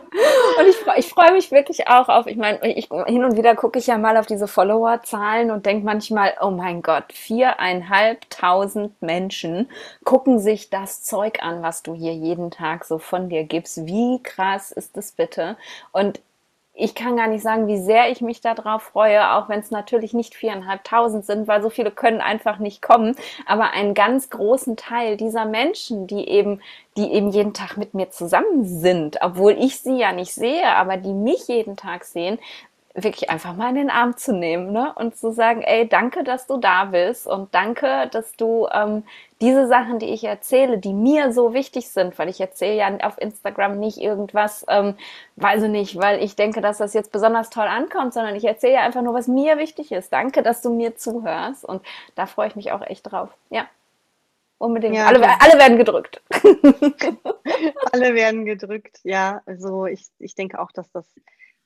Und 0.59 0.67
ich, 0.67 0.78
ich 0.97 1.09
freue 1.09 1.32
mich 1.32 1.51
wirklich 1.51 1.88
auch 1.88 2.09
auf, 2.09 2.26
ich 2.26 2.38
meine, 2.38 2.59
ich, 2.67 2.89
hin 3.05 3.24
und 3.24 3.38
wieder 3.38 3.55
gucke 3.55 3.78
ich 3.78 3.86
ja 3.86 3.99
mal 3.99 4.17
auf 4.17 4.26
diese 4.26 4.47
Follower-Zahlen 4.47 5.51
und 5.51 5.67
denke 5.67 5.86
manchmal, 5.86 6.34
oh 6.41 6.49
mein 6.49 6.82
Gott, 6.82 7.13
viereinhalbtausend 7.13 8.99
Menschen 8.99 9.69
gucken 10.03 10.39
sich 10.39 10.72
das 10.72 11.03
Zeug 11.03 11.43
an, 11.43 11.61
was 11.61 11.84
du 11.84 11.93
hier 11.93 12.15
jeden 12.15 12.49
Tag 12.49 12.84
so 12.84 12.97
von 12.97 13.30
dir 13.30 13.43
gibst. 13.43 13.86
Wie 13.86 14.24
krass 14.24 14.72
ist 14.72 14.97
das 14.97 15.11
bitte? 15.11 15.55
Und 15.91 16.19
ich 16.74 16.95
kann 16.95 17.17
gar 17.17 17.28
nicht 17.28 17.43
sagen, 17.43 17.67
wie 17.67 17.78
sehr 17.78 18.09
ich 18.11 18.22
mich 18.22 18.41
darauf 18.41 18.84
freue, 18.84 19.34
auch 19.34 19.49
wenn 19.49 19.59
es 19.59 19.72
natürlich 19.72 20.13
nicht 20.13 20.36
viereinhalbtausend 20.36 21.26
sind, 21.26 21.47
weil 21.47 21.61
so 21.61 21.69
viele 21.69 21.91
können 21.91 22.22
einfach 22.22 22.59
nicht 22.59 22.82
kommen. 22.82 23.15
Aber 23.45 23.72
einen 23.72 23.93
ganz 23.93 24.30
großen 24.30 24.78
Teil 24.78 25.17
dieser 25.17 25.45
Menschen, 25.45 26.07
die 26.07 26.28
eben, 26.28 26.61
die 26.97 27.11
eben 27.11 27.30
jeden 27.30 27.53
Tag 27.53 27.78
mit 27.78 27.93
mir 27.93 28.09
zusammen 28.09 28.65
sind, 28.65 29.17
obwohl 29.22 29.51
ich 29.53 29.80
sie 29.82 29.97
ja 29.97 30.13
nicht 30.13 30.34
sehe, 30.34 30.65
aber 30.76 30.97
die 30.97 31.13
mich 31.13 31.47
jeden 31.47 31.76
Tag 31.76 32.05
sehen, 32.05 32.39
wirklich 32.94 33.30
einfach 33.30 33.56
mal 33.56 33.70
in 33.70 33.76
den 33.76 33.89
Arm 33.89 34.18
zu 34.18 34.34
nehmen 34.34 34.72
ne? 34.72 34.94
und 34.96 35.16
zu 35.16 35.32
sagen, 35.32 35.62
ey, 35.62 35.88
danke, 35.88 36.24
dass 36.24 36.48
du 36.48 36.58
da 36.58 36.86
bist 36.86 37.26
und 37.28 37.54
danke, 37.54 38.10
dass 38.12 38.34
du 38.34 38.68
ähm, 38.72 39.04
diese 39.39 39.68
Sachen, 39.68 40.00
die 40.00 40.08
ich 40.08 40.24
erzähle, 40.24 40.78
die 40.78 40.94
mir 40.94 41.32
so 41.34 41.54
wichtig 41.54 41.89
sind, 41.89 42.20
weil 42.20 42.30
ich 42.30 42.42
erzähle 42.42 42.76
ja 42.76 42.98
auf 43.04 43.20
Instagram 43.20 43.80
nicht 43.80 43.98
irgendwas, 43.98 44.66
ähm, 44.68 44.96
weiß 45.38 45.64
ich 45.64 45.70
nicht, 45.70 45.98
weil 45.98 46.22
ich 46.22 46.36
denke, 46.36 46.62
dass 46.62 46.78
das 46.78 46.94
jetzt 46.94 47.12
besonders 47.12 47.50
toll 47.50 47.68
ankommt, 47.68 48.14
sondern 48.14 48.36
ich 48.36 48.46
erzähle 48.46 48.74
ja 48.74 48.82
einfach 48.82 49.02
nur, 49.02 49.14
was 49.14 49.28
mir 49.28 49.58
wichtig 49.58 49.92
ist. 49.92 50.12
Danke, 50.12 50.44
dass 50.44 50.62
du 50.62 50.70
mir 50.70 50.96
zuhörst 50.96 51.66
und 51.66 51.82
da 52.16 52.26
freue 52.26 52.50
ich 52.50 52.56
mich 52.56 52.72
auch 52.72 52.82
echt 52.82 53.12
drauf. 53.12 53.30
Ja. 53.50 53.68
Unbedingt. 54.58 54.96
Ja, 54.96 55.08
alle, 55.08 55.24
alle 55.39 55.58
werden 55.58 55.78
gedrückt. 55.80 56.22
alle 57.92 58.14
werden 58.14 58.46
gedrückt, 58.46 59.00
ja. 59.04 59.42
Also 59.48 59.88
ich, 59.88 60.06
ich 60.20 60.36
denke 60.36 60.60
auch, 60.60 60.72
dass 60.72 60.92
das 60.92 61.06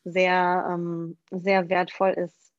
sehr, 0.05 0.67
ähm, 0.71 1.17
sehr 1.31 1.67
wertvoll 1.69 2.11
ist, 2.11 2.53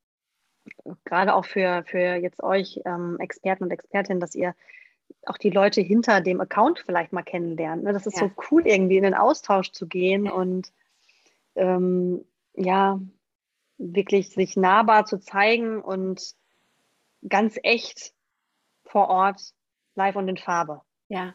gerade 1.05 1.35
auch 1.35 1.47
für, 1.47 1.85
für 1.85 2.17
jetzt 2.17 2.43
euch 2.43 2.81
ähm, 2.85 3.17
Experten 3.21 3.65
und 3.65 3.71
Expertinnen, 3.71 4.21
dass 4.21 4.35
ihr 4.35 4.55
auch 5.25 5.39
die 5.39 5.51
Leute 5.51 5.81
hinter 5.81 6.21
dem 6.21 6.41
Account 6.41 6.81
vielleicht 6.85 7.13
mal 7.13 7.23
kennenlernt. 7.23 7.85
Ne? 7.85 7.93
Das 7.93 8.07
ist 8.07 8.21
ja. 8.21 8.25
so 8.25 8.43
cool, 8.51 8.67
irgendwie 8.67 8.97
in 8.97 9.05
den 9.05 9.15
Austausch 9.15 9.71
zu 9.73 9.87
gehen 9.87 10.27
ja. 10.27 10.33
und 10.33 10.73
ähm, 11.55 12.25
ja, 12.55 13.01
wirklich 13.79 14.31
sich 14.31 14.57
nahbar 14.57 15.07
zu 15.07 15.19
zeigen 15.21 15.81
und 15.81 16.35
ganz 17.29 17.59
echt 17.63 18.13
vor 18.85 19.09
Ort, 19.09 19.55
live 19.95 20.17
und 20.17 20.29
in 20.29 20.37
Farbe. 20.37 20.83
Ja, 21.09 21.35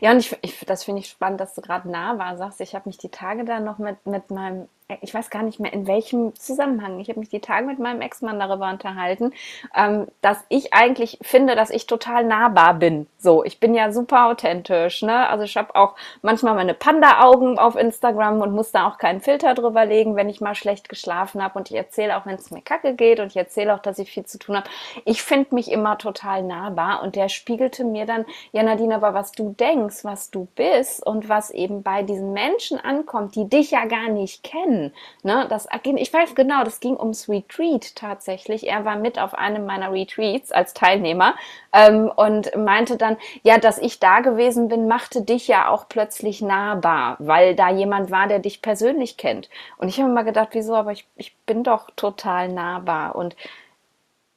ja, 0.00 0.12
und 0.12 0.18
ich, 0.18 0.36
ich 0.42 0.60
das 0.66 0.84
finde 0.84 1.00
ich 1.00 1.08
spannend, 1.08 1.40
dass 1.40 1.54
du 1.54 1.62
gerade 1.62 1.90
nahbar 1.90 2.36
sagst. 2.36 2.60
Ich 2.60 2.74
habe 2.74 2.88
mich 2.88 2.98
die 2.98 3.08
Tage 3.08 3.44
da 3.44 3.60
noch 3.60 3.78
mit, 3.78 4.04
mit 4.06 4.30
meinem 4.30 4.68
ich 5.00 5.14
weiß 5.14 5.30
gar 5.30 5.42
nicht 5.42 5.60
mehr 5.60 5.72
in 5.72 5.86
welchem 5.86 6.34
Zusammenhang. 6.36 7.00
Ich 7.00 7.08
habe 7.08 7.20
mich 7.20 7.28
die 7.28 7.40
Tage 7.40 7.66
mit 7.66 7.78
meinem 7.78 8.00
Ex-Mann 8.00 8.38
darüber 8.38 8.70
unterhalten, 8.70 9.32
ähm, 9.74 10.06
dass 10.20 10.38
ich 10.48 10.72
eigentlich 10.74 11.18
finde, 11.22 11.56
dass 11.56 11.70
ich 11.70 11.86
total 11.86 12.24
nahbar 12.24 12.74
bin. 12.74 13.06
So, 13.18 13.44
ich 13.44 13.60
bin 13.60 13.74
ja 13.74 13.92
super 13.92 14.26
authentisch. 14.26 15.02
Ne? 15.02 15.28
Also 15.28 15.44
ich 15.44 15.56
habe 15.56 15.74
auch 15.74 15.94
manchmal 16.22 16.54
meine 16.54 16.74
Panda-Augen 16.74 17.58
auf 17.58 17.76
Instagram 17.76 18.40
und 18.40 18.52
muss 18.52 18.72
da 18.72 18.88
auch 18.88 18.98
keinen 18.98 19.20
Filter 19.20 19.54
drüber 19.54 19.84
legen, 19.84 20.16
wenn 20.16 20.28
ich 20.28 20.40
mal 20.40 20.54
schlecht 20.54 20.88
geschlafen 20.88 21.42
habe. 21.42 21.58
Und 21.58 21.70
ich 21.70 21.76
erzähle 21.76 22.16
auch, 22.16 22.26
wenn 22.26 22.34
es 22.34 22.50
mir 22.50 22.62
kacke 22.62 22.94
geht 22.94 23.20
und 23.20 23.28
ich 23.28 23.36
erzähle 23.36 23.74
auch, 23.74 23.80
dass 23.80 23.98
ich 23.98 24.10
viel 24.10 24.24
zu 24.24 24.38
tun 24.38 24.56
habe. 24.56 24.68
Ich 25.04 25.22
finde 25.22 25.54
mich 25.54 25.70
immer 25.70 25.98
total 25.98 26.42
nahbar 26.42 27.02
und 27.02 27.16
der 27.16 27.28
spiegelte 27.28 27.84
mir 27.84 28.06
dann, 28.06 28.24
ja 28.52 28.62
Nadine, 28.62 28.94
aber 28.94 29.14
was 29.14 29.32
du 29.32 29.54
denkst, 29.58 30.04
was 30.04 30.30
du 30.30 30.48
bist 30.54 31.04
und 31.06 31.28
was 31.28 31.50
eben 31.50 31.82
bei 31.82 32.02
diesen 32.02 32.32
Menschen 32.32 32.78
ankommt, 32.78 33.34
die 33.36 33.48
dich 33.48 33.70
ja 33.70 33.84
gar 33.84 34.08
nicht 34.08 34.42
kennen, 34.42 34.79
hin. 34.80 34.92
Ne? 35.22 35.46
Das, 35.48 35.68
ich 35.84 36.12
weiß 36.12 36.34
genau, 36.34 36.64
das 36.64 36.80
ging 36.80 36.96
ums 36.96 37.28
Retreat 37.28 37.94
tatsächlich. 37.96 38.66
Er 38.66 38.84
war 38.84 38.96
mit 38.96 39.18
auf 39.18 39.34
einem 39.34 39.66
meiner 39.66 39.92
Retreats 39.92 40.52
als 40.52 40.74
Teilnehmer 40.74 41.34
ähm, 41.72 42.10
und 42.14 42.56
meinte 42.56 42.96
dann, 42.96 43.16
ja, 43.42 43.58
dass 43.58 43.78
ich 43.78 44.00
da 44.00 44.20
gewesen 44.20 44.68
bin, 44.68 44.88
machte 44.88 45.22
dich 45.22 45.48
ja 45.48 45.68
auch 45.68 45.88
plötzlich 45.88 46.42
nahbar, 46.42 47.16
weil 47.18 47.54
da 47.54 47.70
jemand 47.70 48.10
war, 48.10 48.26
der 48.26 48.38
dich 48.38 48.62
persönlich 48.62 49.16
kennt. 49.16 49.48
Und 49.78 49.88
ich 49.88 49.98
habe 49.98 50.08
mir 50.08 50.14
mal 50.14 50.22
gedacht, 50.22 50.50
wieso, 50.52 50.74
aber 50.74 50.92
ich, 50.92 51.06
ich 51.16 51.36
bin 51.46 51.62
doch 51.62 51.90
total 51.96 52.48
nahbar 52.48 53.14
und 53.14 53.36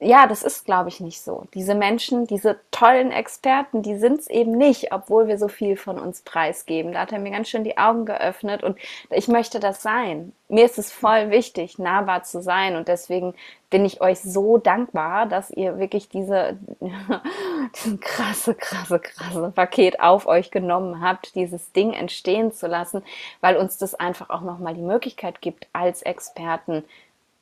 ja, 0.04 0.28
das 0.28 0.44
ist, 0.44 0.66
glaube 0.66 0.90
ich, 0.90 1.00
nicht 1.00 1.22
so. 1.22 1.46
Diese 1.54 1.76
Menschen, 1.76 2.28
diese 2.28 2.60
tollen 2.72 3.12
Experten, 3.12 3.82
die 3.82 3.96
sind 3.96 4.20
es 4.20 4.28
eben 4.28 4.52
nicht, 4.52 4.92
obwohl 4.92 5.28
wir 5.28 5.38
so 5.38 5.48
viel 5.48 5.78
von 5.78 5.98
uns 5.98 6.22
preisgeben. 6.22 6.94
Da 6.94 7.00
hat 7.02 7.12
er 7.12 7.20
mir 7.20 7.32
ganz 7.32 7.50
schön 7.50 7.64
die 7.64 7.78
Augen 7.78 8.06
geöffnet 8.06 8.64
und 8.64 8.78
ich 9.10 9.28
möchte 9.28 9.60
das 9.60 9.82
sein. 9.82 10.34
Mir 10.50 10.66
ist 10.66 10.78
es 10.78 10.92
voll 10.92 11.32
wichtig, 11.32 11.80
nahbar 11.80 12.24
zu 12.24 12.42
sein 12.42 12.76
und 12.76 12.88
deswegen 12.88 13.34
bin 13.70 13.86
ich 13.86 14.02
euch 14.02 14.20
so 14.20 14.58
dankbar, 14.58 15.26
dass 15.26 15.50
ihr 15.50 15.80
wirklich 15.80 16.10
diese, 16.10 16.58
krasse, 18.02 18.54
krasse, 18.56 19.00
krasse 19.00 19.52
Paket 19.56 20.00
auf 20.00 20.28
euch 20.28 20.52
genommen 20.52 21.02
habt, 21.02 21.36
dieses 21.36 21.72
Ding 21.72 21.94
entstehen 21.94 22.52
zu 22.52 22.68
lassen, 22.68 23.04
weil 23.42 23.58
uns 23.58 23.78
das 23.78 23.96
einfach 23.96 24.30
auch 24.30 24.42
nochmal 24.42 24.76
die 24.76 24.82
Möglichkeit 24.82 25.42
gibt, 25.42 25.68
als 25.74 26.02
Experten 26.02 26.84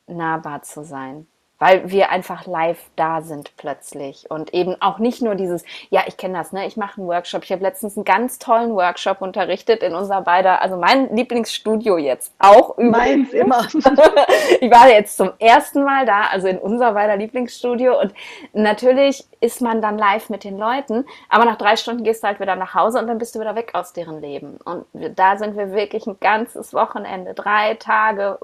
nahbar 0.06 0.62
zu 0.62 0.84
sein 0.84 1.26
weil 1.62 1.88
wir 1.92 2.10
einfach 2.10 2.44
live 2.44 2.90
da 2.96 3.20
sind 3.22 3.56
plötzlich 3.56 4.28
und 4.28 4.52
eben 4.52 4.74
auch 4.80 4.98
nicht 4.98 5.22
nur 5.22 5.36
dieses, 5.36 5.64
ja, 5.90 6.02
ich 6.08 6.16
kenne 6.16 6.36
das, 6.36 6.52
ne, 6.52 6.66
ich 6.66 6.76
mache 6.76 7.00
einen 7.00 7.06
Workshop. 7.06 7.44
Ich 7.44 7.52
habe 7.52 7.62
letztens 7.62 7.96
einen 7.96 8.04
ganz 8.04 8.40
tollen 8.40 8.74
Workshop 8.74 9.22
unterrichtet 9.22 9.84
in 9.84 9.94
unser 9.94 10.22
beider, 10.22 10.60
also 10.60 10.76
mein 10.76 11.14
Lieblingsstudio 11.14 11.98
jetzt 11.98 12.34
auch 12.40 12.76
Meins 12.78 13.32
immer. 13.32 13.68
ich 14.60 14.72
war 14.72 14.88
jetzt 14.88 15.16
zum 15.16 15.30
ersten 15.38 15.84
Mal 15.84 16.04
da, 16.04 16.22
also 16.32 16.48
in 16.48 16.58
unser 16.58 16.94
beider 16.94 17.16
Lieblingsstudio 17.16 17.96
und 18.00 18.12
natürlich 18.52 19.24
ist 19.40 19.60
man 19.60 19.80
dann 19.80 19.98
live 19.98 20.30
mit 20.30 20.42
den 20.42 20.58
Leuten, 20.58 21.04
aber 21.28 21.44
nach 21.44 21.58
drei 21.58 21.76
Stunden 21.76 22.02
gehst 22.02 22.24
du 22.24 22.26
halt 22.26 22.40
wieder 22.40 22.56
nach 22.56 22.74
Hause 22.74 22.98
und 22.98 23.06
dann 23.06 23.18
bist 23.18 23.36
du 23.36 23.40
wieder 23.40 23.54
weg 23.54 23.70
aus 23.74 23.92
deren 23.92 24.20
Leben. 24.20 24.58
Und 24.64 24.84
da 25.14 25.36
sind 25.36 25.56
wir 25.56 25.70
wirklich 25.70 26.08
ein 26.08 26.18
ganzes 26.18 26.74
Wochenende, 26.74 27.34
drei 27.34 27.74
Tage 27.74 28.40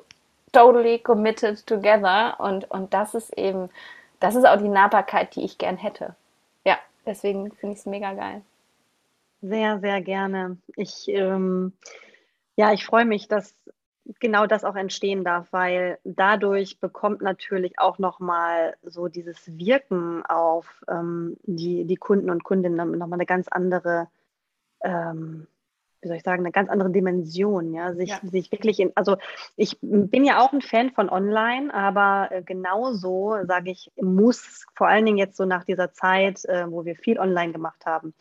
totally 0.53 0.99
committed 0.99 1.67
together 1.67 2.37
und, 2.39 2.71
und 2.71 2.95
das 2.95 3.15
ist 3.15 3.37
eben, 3.37 3.71
das 4.21 4.35
ist 4.35 4.47
auch 4.47 4.59
die 4.59 4.69
Nahbarkeit, 4.69 5.35
die 5.37 5.45
ich 5.45 5.59
gern 5.59 5.77
hätte. 5.77 6.15
Ja, 6.65 6.79
deswegen 7.07 7.53
finde 7.53 7.75
ich 7.75 7.81
es 7.81 7.87
mega 7.87 8.15
geil. 8.15 8.43
Sehr, 9.41 9.79
sehr 9.81 10.01
gerne. 10.01 10.59
Ich, 10.77 11.09
ähm, 11.09 11.73
ja, 12.57 12.73
ich 12.73 12.85
freue 12.85 13.05
mich, 13.05 13.29
dass 13.29 13.55
genau 14.21 14.47
das 14.47 14.65
auch 14.65 14.75
entstehen 14.75 15.23
darf, 15.23 15.53
weil 15.53 15.99
dadurch 16.05 16.81
bekommt 16.81 17.21
natürlich 17.21 17.79
auch 17.79 17.99
nochmal 17.99 18.77
so 18.83 19.09
dieses 19.09 19.59
Wirken 19.59 20.25
auf 20.27 20.85
ähm, 20.89 21.37
die, 21.43 21.85
die 21.85 21.97
Kunden 21.97 22.31
und 22.31 22.43
Kundinnen 22.43 22.99
nochmal 22.99 23.19
eine 23.19 23.27
ganz 23.27 23.49
andere 23.49 24.09
ähm, 24.81 25.47
wie 26.01 26.09
soll 26.09 26.17
ich 26.17 26.23
sagen, 26.23 26.43
eine 26.43 26.53
ganz 26.53 26.71
andere 26.71 26.91
Dimension, 26.91 27.73
ja, 27.73 27.93
sich, 27.95 28.11
ja. 28.11 28.21
sich 28.23 28.53
wirklich 28.53 28.81
in, 28.81 28.93
also 28.95 29.17
ich 29.57 29.79
bin 29.81 30.25
ja 30.25 30.41
auch 30.41 30.53
ein 30.53 30.63
Fan 30.63 30.93
von 30.93 31.09
online, 31.11 31.73
aber 31.75 32.29
äh, 32.31 32.43
genauso, 32.43 33.37
sage 33.45 33.71
ich, 33.71 33.91
muss 33.97 34.67
vor 34.75 34.89
allen 34.89 35.07
Dingen 35.07 35.19
jetzt 35.19 35.37
so 35.37 35.45
nach 35.45 35.65
dieser 35.65 35.93
Zeit, 35.93 36.45
äh, 36.45 36.71
wo 36.71 36.85
wir 36.85 36.97
viel 36.97 37.19
online 37.19 37.53
gemacht 37.53 37.85
haben, 37.85 38.15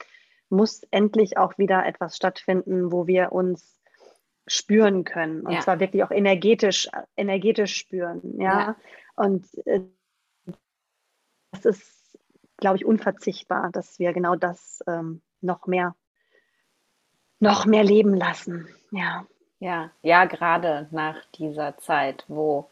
muss 0.50 0.84
endlich 0.92 1.38
auch 1.38 1.58
wieder 1.58 1.86
etwas 1.86 2.16
stattfinden, 2.16 2.92
wo 2.92 3.06
wir 3.06 3.32
uns 3.32 3.80
spüren 4.48 5.04
können 5.04 5.42
und 5.42 5.52
ja. 5.52 5.60
zwar 5.60 5.80
wirklich 5.80 6.04
auch 6.04 6.12
energetisch, 6.12 6.90
energetisch 7.16 7.76
spüren, 7.76 8.22
ja, 8.40 8.60
ja. 8.60 8.76
und 9.16 9.46
äh, 9.68 9.82
das 11.52 11.66
ist, 11.66 12.20
glaube 12.58 12.78
ich, 12.78 12.86
unverzichtbar, 12.86 13.72
dass 13.72 14.00
wir 14.00 14.14
genau 14.14 14.36
das 14.36 14.84
ähm, 14.88 15.22
noch 15.42 15.68
mehr 15.68 15.96
noch 17.40 17.66
mehr 17.66 17.84
leben 17.84 18.16
lassen. 18.16 18.68
Ja. 18.92 19.26
Ja, 19.60 19.90
ja, 20.04 20.26
gerade 20.26 20.88
nach 20.92 21.16
dieser 21.34 21.78
Zeit, 21.80 22.26
wo 22.28 22.68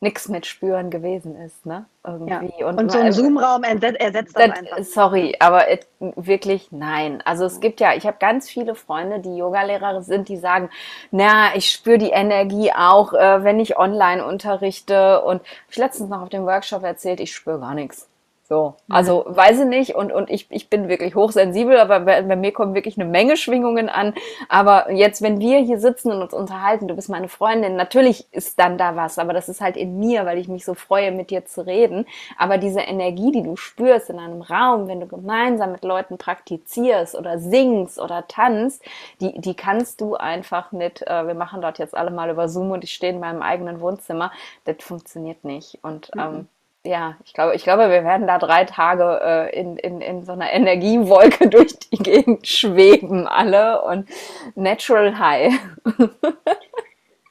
nichts 0.00 0.28
mit 0.28 0.46
Spüren 0.46 0.90
gewesen 0.90 1.36
ist, 1.36 1.64
ne? 1.64 1.86
Irgendwie. 2.04 2.52
Ja. 2.58 2.66
Und, 2.66 2.78
und 2.78 2.92
so 2.92 2.98
ein 2.98 3.12
Zoom-Raum 3.12 3.62
ersetzt, 3.62 4.36
das 4.36 4.50
einfach. 4.50 4.82
Sorry, 4.82 5.36
aber 5.38 5.70
it, 5.70 5.86
wirklich 6.00 6.72
nein. 6.72 7.22
Also 7.24 7.44
es 7.44 7.60
gibt 7.60 7.80
ja, 7.80 7.94
ich 7.94 8.04
habe 8.04 8.16
ganz 8.18 8.50
viele 8.50 8.74
Freunde, 8.74 9.20
die 9.20 9.36
Yogalehrer 9.36 10.02
sind, 10.02 10.28
die 10.28 10.36
sagen, 10.36 10.70
na, 11.12 11.54
ich 11.54 11.70
spüre 11.70 11.98
die 11.98 12.10
Energie 12.10 12.72
auch, 12.72 13.14
äh, 13.14 13.44
wenn 13.44 13.60
ich 13.60 13.78
online 13.78 14.26
unterrichte. 14.26 15.22
Und 15.22 15.40
ich 15.70 15.78
letztens 15.78 16.10
noch 16.10 16.22
auf 16.22 16.28
dem 16.28 16.44
Workshop 16.46 16.82
erzählt, 16.82 17.20
ich 17.20 17.32
spüre 17.32 17.60
gar 17.60 17.74
nichts. 17.74 18.08
So, 18.52 18.74
also 18.90 19.24
weiß 19.26 19.60
ich 19.60 19.64
nicht 19.64 19.94
und, 19.94 20.12
und 20.12 20.28
ich, 20.28 20.50
ich 20.50 20.68
bin 20.68 20.90
wirklich 20.90 21.14
hochsensibel, 21.14 21.78
aber 21.78 22.00
bei, 22.00 22.20
bei, 22.20 22.36
mir 22.36 22.52
kommen 22.52 22.74
wirklich 22.74 23.00
eine 23.00 23.08
Menge 23.08 23.38
Schwingungen 23.38 23.88
an. 23.88 24.12
Aber 24.50 24.92
jetzt, 24.92 25.22
wenn 25.22 25.40
wir 25.40 25.60
hier 25.60 25.78
sitzen 25.78 26.12
und 26.12 26.20
uns 26.20 26.34
unterhalten, 26.34 26.86
du 26.86 26.94
bist 26.94 27.08
meine 27.08 27.28
Freundin, 27.28 27.76
natürlich 27.76 28.30
ist 28.30 28.60
dann 28.60 28.76
da 28.76 28.94
was, 28.94 29.18
aber 29.18 29.32
das 29.32 29.48
ist 29.48 29.62
halt 29.62 29.78
in 29.78 29.98
mir, 29.98 30.26
weil 30.26 30.36
ich 30.36 30.48
mich 30.48 30.66
so 30.66 30.74
freue, 30.74 31.12
mit 31.12 31.30
dir 31.30 31.46
zu 31.46 31.66
reden. 31.66 32.04
Aber 32.36 32.58
diese 32.58 32.80
Energie, 32.80 33.32
die 33.32 33.42
du 33.42 33.56
spürst 33.56 34.10
in 34.10 34.18
einem 34.18 34.42
Raum, 34.42 34.86
wenn 34.86 35.00
du 35.00 35.06
gemeinsam 35.06 35.72
mit 35.72 35.82
Leuten 35.82 36.18
praktizierst 36.18 37.14
oder 37.14 37.38
singst 37.38 37.98
oder 37.98 38.28
tanzt, 38.28 38.84
die, 39.22 39.32
die 39.40 39.54
kannst 39.54 40.02
du 40.02 40.16
einfach 40.16 40.72
mit, 40.72 41.00
äh, 41.06 41.26
wir 41.26 41.34
machen 41.34 41.62
dort 41.62 41.78
jetzt 41.78 41.96
alle 41.96 42.10
mal 42.10 42.28
über 42.28 42.50
Zoom 42.50 42.72
und 42.72 42.84
ich 42.84 42.92
stehe 42.92 43.14
in 43.14 43.20
meinem 43.20 43.40
eigenen 43.40 43.80
Wohnzimmer, 43.80 44.30
das 44.66 44.76
funktioniert 44.80 45.42
nicht. 45.42 45.78
Und 45.80 46.14
mhm. 46.14 46.20
ähm, 46.20 46.48
ja, 46.84 47.16
ich 47.24 47.32
glaube, 47.32 47.54
ich 47.54 47.62
glaube, 47.62 47.90
wir 47.90 48.04
werden 48.04 48.26
da 48.26 48.38
drei 48.38 48.64
Tage 48.64 49.20
äh, 49.22 49.58
in, 49.58 49.76
in, 49.76 50.00
in 50.00 50.24
so 50.24 50.32
einer 50.32 50.52
Energiewolke 50.52 51.48
durch 51.50 51.78
die 51.78 51.96
Gegend 51.98 52.46
schweben, 52.46 53.28
alle 53.28 53.82
und 53.82 54.08
Natural 54.56 55.16
High. 55.18 55.54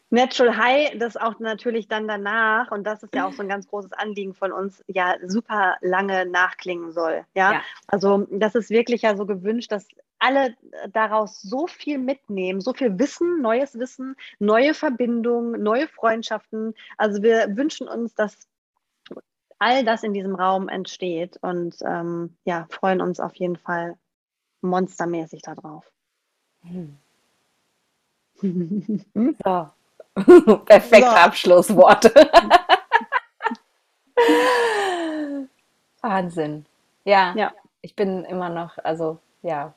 Natural 0.10 0.58
High, 0.58 0.98
das 1.00 1.18
auch 1.18 1.40
natürlich 1.40 1.88
dann 1.88 2.08
danach, 2.08 2.72
und 2.72 2.86
das 2.86 3.04
ist 3.04 3.16
ja 3.16 3.26
auch 3.28 3.34
so 3.34 3.42
ein 3.42 3.50
ganz 3.50 3.68
großes 3.68 3.94
Anliegen 3.94 4.34
von 4.34 4.52
uns, 4.52 4.84
ja, 4.88 5.16
super 5.26 5.76
lange 5.82 6.26
nachklingen 6.26 6.92
soll. 6.92 7.26
Ja, 7.34 7.54
ja. 7.54 7.62
also 7.88 8.28
das 8.30 8.56
ist 8.56 8.70
wirklich 8.70 9.04
ja 9.04 9.16
so 9.16 9.26
gewünscht, 9.26 9.72
dass 9.72 9.88
alle 10.20 10.56
daraus 10.92 11.42
so 11.42 11.66
viel 11.66 11.98
mitnehmen, 11.98 12.62
so 12.62 12.74
viel 12.74 13.00
Wissen, 13.00 13.42
neues 13.42 13.80
Wissen, 13.80 14.16
neue 14.40 14.74
Verbindungen, 14.74 15.64
neue 15.64 15.88
Freundschaften. 15.88 16.76
Also 16.98 17.24
wir 17.24 17.58
wünschen 17.58 17.88
uns, 17.88 18.14
dass 18.14 18.51
all 19.62 19.86
das 19.86 20.02
in 20.04 20.14
diesem 20.14 20.34
Raum 20.34 20.68
entsteht 20.70 21.38
und 21.42 21.76
ähm, 21.86 22.36
ja, 22.46 22.66
freuen 22.72 23.00
uns 23.00 23.20
auf 23.20 23.36
jeden 23.36 23.58
Fall 23.58 23.96
monstermäßig 24.62 25.44
darauf. 25.44 25.86
Hm. 26.64 26.98
So. 29.46 29.70
Perfekte 30.66 31.10
so. 31.10 31.16
Abschlussworte. 31.16 32.12
Wahnsinn. 36.02 36.66
Ja, 37.06 37.36
ja, 37.36 37.54
ich 37.82 37.96
bin 37.96 38.26
immer 38.26 38.50
noch, 38.50 38.80
also 38.80 39.20
ja, 39.44 39.76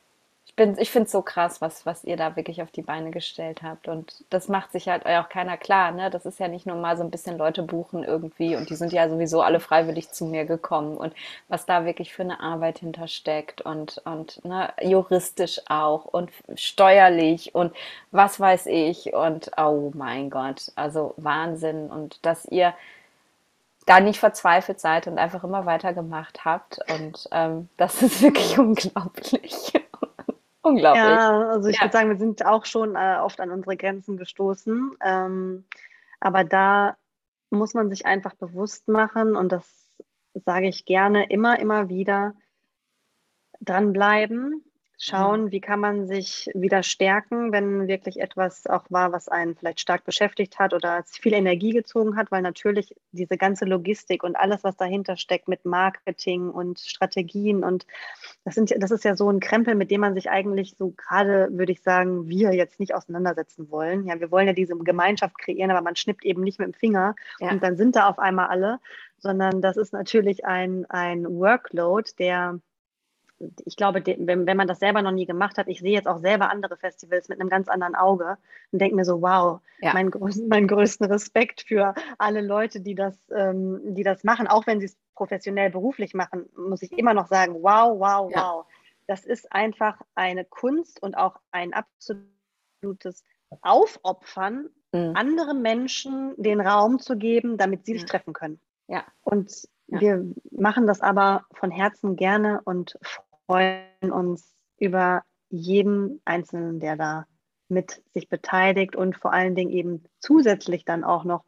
bin, 0.57 0.79
ich 0.79 0.91
finde 0.91 1.07
es 1.07 1.13
so 1.13 1.23
krass, 1.23 1.61
was, 1.61 1.85
was 1.85 2.05
ihr 2.05 2.17
da 2.17 2.37
wirklich 2.37 2.63
auf 2.63 2.71
die 2.71 2.83
Beine 2.83 3.11
gestellt 3.11 3.63
habt. 3.63 3.89
Und 3.89 4.25
das 4.31 4.49
macht 4.49 4.73
sich 4.73 4.89
halt 4.89 5.05
auch 5.07 5.29
keiner 5.29 5.57
klar. 5.57 5.91
Ne? 5.93 6.11
Das 6.11 6.27
ist 6.27 6.39
ja 6.39 6.49
nicht 6.49 6.67
nur 6.67 6.77
mal 6.77 6.97
so 6.97 7.03
ein 7.03 7.11
bisschen 7.11 7.37
Leute 7.39 7.63
buchen 7.63 8.05
irgendwie 8.05 8.55
und 8.57 8.71
die 8.71 8.77
sind 8.77 8.93
ja 8.93 9.09
sowieso 9.09 9.43
alle 9.43 9.61
freiwillig 9.61 10.11
zu 10.11 10.27
mir 10.27 10.45
gekommen. 10.45 10.97
Und 10.97 11.15
was 11.49 11.67
da 11.67 11.85
wirklich 11.85 12.15
für 12.15 12.23
eine 12.23 12.41
Arbeit 12.41 12.79
hintersteckt 12.79 13.63
und, 13.63 14.01
und 14.05 14.45
ne, 14.45 14.73
juristisch 14.81 15.61
auch 15.69 16.05
und 16.05 16.31
steuerlich 16.55 17.55
und 17.55 17.75
was 18.13 18.39
weiß 18.39 18.67
ich. 18.67 19.13
Und 19.13 19.51
oh 19.57 19.91
mein 19.95 20.31
Gott, 20.31 20.73
also 20.77 21.15
Wahnsinn. 21.17 21.91
Und 21.91 22.25
dass 22.25 22.45
ihr 22.47 22.75
da 23.87 24.01
nicht 24.01 24.19
verzweifelt 24.21 24.81
seid 24.81 25.07
und 25.07 25.19
einfach 25.19 25.45
immer 25.45 25.67
weitergemacht 25.67 26.45
habt. 26.45 26.79
Und 26.91 27.29
ähm, 27.33 27.69
das 27.77 28.03
ist 28.03 28.23
wirklich 28.23 28.59
unglaublich. 28.59 29.73
Unglaublich. 30.65 31.05
Ja, 31.05 31.49
also 31.51 31.69
ich 31.69 31.77
ja. 31.77 31.83
würde 31.83 31.93
sagen, 31.93 32.09
wir 32.09 32.17
sind 32.17 32.45
auch 32.47 32.65
schon 32.65 32.97
äh, 32.97 33.19
oft 33.21 33.39
an 33.39 33.51
unsere 33.51 33.77
Grenzen 33.77 34.17
gestoßen. 34.17 34.97
Ähm, 35.05 35.67
aber 36.21 36.43
da 36.43 36.97
muss 37.51 37.75
man 37.75 37.91
sich 37.91 38.07
einfach 38.07 38.35
bewusst 38.35 38.89
machen, 38.89 39.37
und 39.37 39.53
das 39.53 39.91
sage 40.47 40.67
ich 40.67 40.87
gerne 40.87 41.29
immer, 41.29 41.59
immer 41.61 41.91
wieder, 41.91 42.35
dranbleiben, 43.61 44.65
schauen, 45.05 45.53
wie 45.53 45.61
kann 45.61 45.81
man 45.81 46.07
sich 46.07 46.49
wieder 46.55 46.83
stärken, 46.83 47.53
wenn 47.53 47.89
wirklich 47.89 48.21
etwas 48.21 48.67
auch 48.67 48.85
war, 48.89 49.13
was 49.13 49.29
einen 49.29 49.55
vielleicht 49.55 49.81
stark 49.81 50.05
beschäftigt 50.05 50.59
hat 50.59 50.73
oder 50.73 51.05
viel 51.07 51.35
Energie 51.35 51.73
gezogen 51.73 52.17
hat, 52.17 52.31
weil 52.31 52.41
natürlich 52.41 52.95
diese 53.13 53.37
ganze 53.37 53.67
Logistik 53.67 54.25
und 54.25 54.35
alles, 54.35 54.65
was 54.65 54.77
dahinter 54.77 55.17
steckt 55.17 55.47
mit 55.47 55.67
Marketing 55.67 56.49
und 56.49 56.81
Strategien 56.81 57.65
und 57.65 57.87
das 58.45 58.55
sind 58.55 58.75
das 58.79 58.91
ist 58.91 59.05
ja 59.05 59.15
so 59.15 59.29
ein 59.29 59.41
Krempel, 59.41 59.75
mit 59.75 59.91
dem 59.91 60.01
man 60.01 60.15
sich 60.15 60.31
eigentlich 60.31 60.75
so 60.79 60.95
gerade, 60.97 61.49
würde 61.53 61.73
ich 61.73 61.83
sagen, 61.83 62.29
wir 62.29 62.55
jetzt 62.55 62.81
nicht 62.81 62.95
auseinandersetzen 62.95 63.71
wollen. 63.71 64.07
Ja, 64.07 64.19
wir 64.21 64.31
wollen 64.31 64.47
ja 64.47 64.55
diese 64.55 64.75
Gemeinschaft 64.77 65.37
kreieren, 65.39 65.71
aber 65.71 65.83
man 65.83 65.97
schnippt 65.97 66.25
eben 66.25 66.43
nicht 66.43 66.59
mit 66.59 66.69
dem 66.69 66.75
Finger 66.75 67.15
ja. 67.41 67.51
und 67.51 67.63
dann 67.63 67.77
sind 67.77 67.97
da 67.97 68.09
auf 68.09 68.19
einmal 68.19 68.47
alle, 68.47 68.81
sondern 69.19 69.61
das 69.61 69.77
ist 69.77 69.93
natürlich 69.93 70.47
ein, 70.47 70.87
ein 70.89 71.27
Workload, 71.27 72.11
der 72.19 72.61
ich 73.65 73.77
glaube, 73.77 74.03
wenn, 74.05 74.47
wenn 74.47 74.57
man 74.57 74.69
das 74.69 74.79
selber 74.79 75.03
noch 75.03 75.13
nie 75.13 75.27
gemacht 75.27 75.59
hat, 75.59 75.69
ich 75.69 75.81
sehe 75.81 75.93
jetzt 75.93 76.09
auch 76.09 76.19
selber 76.19 76.51
andere 76.51 76.77
Festivals 76.77 77.29
mit 77.29 77.41
einem 77.41 77.49
ganz 77.49 77.69
anderen 77.69 77.95
Auge 77.95 78.39
und 78.73 78.81
denke 78.81 78.97
mir 78.97 79.05
so, 79.05 79.23
wow, 79.23 79.61
ja. 79.81 79.93
mein, 79.93 80.11
mein 80.49 80.67
größten 80.67 81.07
Respekt 81.07 81.63
für 81.63 81.95
alle 82.19 82.41
Leute, 82.41 82.81
die 82.81 82.95
das, 82.95 83.17
ähm, 83.35 83.81
die 83.95 84.03
das 84.03 84.25
machen, 84.25 84.47
auch 84.47 84.67
wenn 84.67 84.81
sie 84.81 84.87
es 84.87 84.97
professionell 85.15 85.71
beruflich 85.71 86.15
machen, 86.15 86.47
muss 86.57 86.83
ich 86.83 86.93
immer 86.93 87.15
noch 87.15 87.27
sagen, 87.27 87.55
wow, 87.63 87.99
wow, 87.99 88.31
ja. 88.33 88.43
wow. 88.43 88.67
Das 89.07 89.25
ist 89.25 89.53
einfach 89.53 90.01
eine 90.15 90.45
Kunst 90.45 91.03
und 91.03 91.17
auch 91.17 91.39
ein 91.51 91.73
absolutes 91.75 93.25
Aufopfern, 93.61 94.71
mhm. 94.93 95.13
anderen 95.15 95.63
Menschen 95.63 96.35
den 96.37 96.61
Raum 96.61 96.99
zu 96.99 97.17
geben, 97.17 97.59
damit 97.59 97.85
sie 97.85 97.93
ja. 97.93 97.99
sich 97.99 98.09
treffen 98.09 98.33
können. 98.33 98.61
Ja. 98.89 99.05
Und 99.23 99.69
ja. 99.89 100.01
wir 100.01 100.27
machen 100.51 100.87
das 100.87 101.01
aber 101.01 101.45
von 101.53 101.71
Herzen 101.71 102.17
gerne 102.17 102.61
und 102.65 102.99
freuen 103.47 104.13
uns 104.13 104.55
über 104.79 105.23
jeden 105.51 106.21
Einzelnen, 106.25 106.81
der 106.81 106.97
da 106.97 107.27
mit 107.69 108.03
sich 108.13 108.29
beteiligt 108.29 108.97
und 108.97 109.17
vor 109.17 109.33
allen 109.33 109.55
Dingen 109.55 109.71
eben 109.71 110.05
zusätzlich 110.19 110.85
dann 110.85 111.05
auch 111.05 111.25
noch 111.25 111.45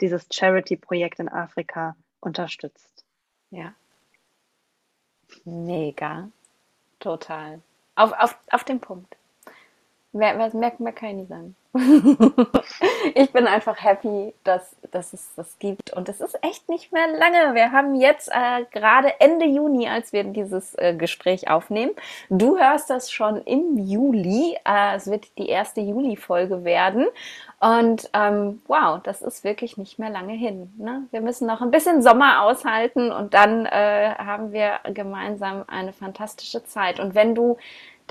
dieses 0.00 0.26
Charity-Projekt 0.30 1.20
in 1.20 1.28
Afrika 1.28 1.96
unterstützt. 2.20 3.04
Ja. 3.50 3.74
Mega. 5.44 6.30
Total. 6.98 7.60
Auf, 7.94 8.12
auf, 8.12 8.36
auf 8.50 8.64
den 8.64 8.80
Punkt. 8.80 9.16
Mehr, 10.12 10.34
mehr, 10.36 10.74
mehr 10.78 10.92
kann 10.92 11.10
ich 11.10 11.16
nicht 11.16 11.28
sagen. 11.28 11.54
ich 13.14 13.32
bin 13.32 13.46
einfach 13.46 13.82
happy, 13.82 14.34
dass, 14.42 14.74
dass 14.90 15.12
es 15.12 15.34
das 15.36 15.58
gibt. 15.60 15.92
Und 15.92 16.08
es 16.08 16.20
ist 16.20 16.36
echt 16.42 16.68
nicht 16.68 16.92
mehr 16.92 17.06
lange. 17.06 17.54
Wir 17.54 17.70
haben 17.70 17.94
jetzt 17.94 18.28
äh, 18.28 18.64
gerade 18.72 19.20
Ende 19.20 19.46
Juni, 19.46 19.88
als 19.88 20.12
wir 20.12 20.24
dieses 20.24 20.74
äh, 20.74 20.94
Gespräch 20.94 21.48
aufnehmen. 21.48 21.92
Du 22.28 22.58
hörst 22.58 22.90
das 22.90 23.12
schon 23.12 23.40
im 23.42 23.78
Juli. 23.78 24.56
Äh, 24.64 24.96
es 24.96 25.08
wird 25.08 25.38
die 25.38 25.48
erste 25.48 25.80
Juli-Folge 25.80 26.64
werden. 26.64 27.06
Und 27.60 28.10
ähm, 28.14 28.62
wow, 28.66 29.00
das 29.02 29.22
ist 29.22 29.44
wirklich 29.44 29.76
nicht 29.76 29.98
mehr 29.98 30.10
lange 30.10 30.32
hin. 30.32 30.72
Ne? 30.78 31.04
Wir 31.12 31.20
müssen 31.20 31.46
noch 31.46 31.60
ein 31.60 31.70
bisschen 31.70 32.02
Sommer 32.02 32.42
aushalten 32.42 33.12
und 33.12 33.34
dann 33.34 33.66
äh, 33.66 34.14
haben 34.16 34.52
wir 34.52 34.80
gemeinsam 34.92 35.64
eine 35.68 35.92
fantastische 35.92 36.64
Zeit. 36.64 36.98
Und 36.98 37.14
wenn 37.14 37.34
du 37.34 37.58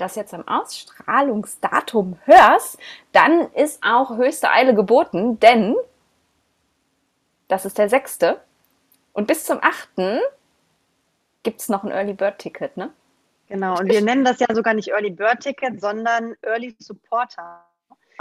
das 0.00 0.16
jetzt 0.16 0.34
am 0.34 0.46
Ausstrahlungsdatum 0.46 2.18
hörst, 2.24 2.78
dann 3.12 3.52
ist 3.52 3.82
auch 3.82 4.16
höchste 4.16 4.50
Eile 4.50 4.74
geboten, 4.74 5.38
denn 5.40 5.76
das 7.48 7.64
ist 7.64 7.78
der 7.78 7.88
sechste. 7.88 8.40
Und 9.12 9.26
bis 9.26 9.44
zum 9.44 9.58
achten 9.62 10.20
gibt 11.42 11.60
es 11.60 11.68
noch 11.68 11.84
ein 11.84 11.90
Early 11.90 12.14
Bird 12.14 12.38
Ticket, 12.38 12.76
ne? 12.76 12.92
Genau, 13.48 13.76
und 13.78 13.90
wir 13.90 14.00
nennen 14.00 14.24
das 14.24 14.38
ja 14.38 14.46
sogar 14.54 14.74
nicht 14.74 14.88
Early 14.88 15.10
Bird 15.10 15.40
Ticket, 15.40 15.80
sondern 15.80 16.36
Early 16.42 16.76
Supporter. 16.78 17.64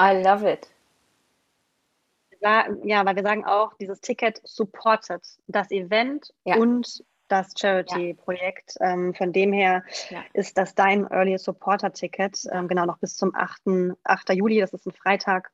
I 0.02 0.24
love 0.24 0.50
it. 0.50 0.68
Ja, 2.42 3.06
weil 3.06 3.16
wir 3.16 3.24
sagen 3.24 3.46
auch, 3.46 3.74
dieses 3.76 4.00
Ticket 4.02 4.42
supportet 4.44 5.24
das 5.48 5.70
Event 5.72 6.34
ja. 6.46 6.56
und 6.56 7.04
das 7.32 7.54
Charity-Projekt. 7.58 8.76
Ja. 8.80 8.92
Ähm, 8.92 9.14
von 9.14 9.32
dem 9.32 9.54
her 9.54 9.84
ja. 10.10 10.24
ist 10.34 10.58
das 10.58 10.76
dein 10.76 11.08
Early 11.10 11.38
Supporter-Ticket, 11.38 12.48
ähm, 12.52 12.68
genau 12.68 12.86
noch 12.86 12.98
bis 12.98 13.16
zum 13.16 13.34
8. 13.36 13.62
8. 14.04 14.30
Juli, 14.34 14.60
das 14.60 14.74
ist 14.74 14.86
ein 14.86 14.94
Freitag, 14.94 15.52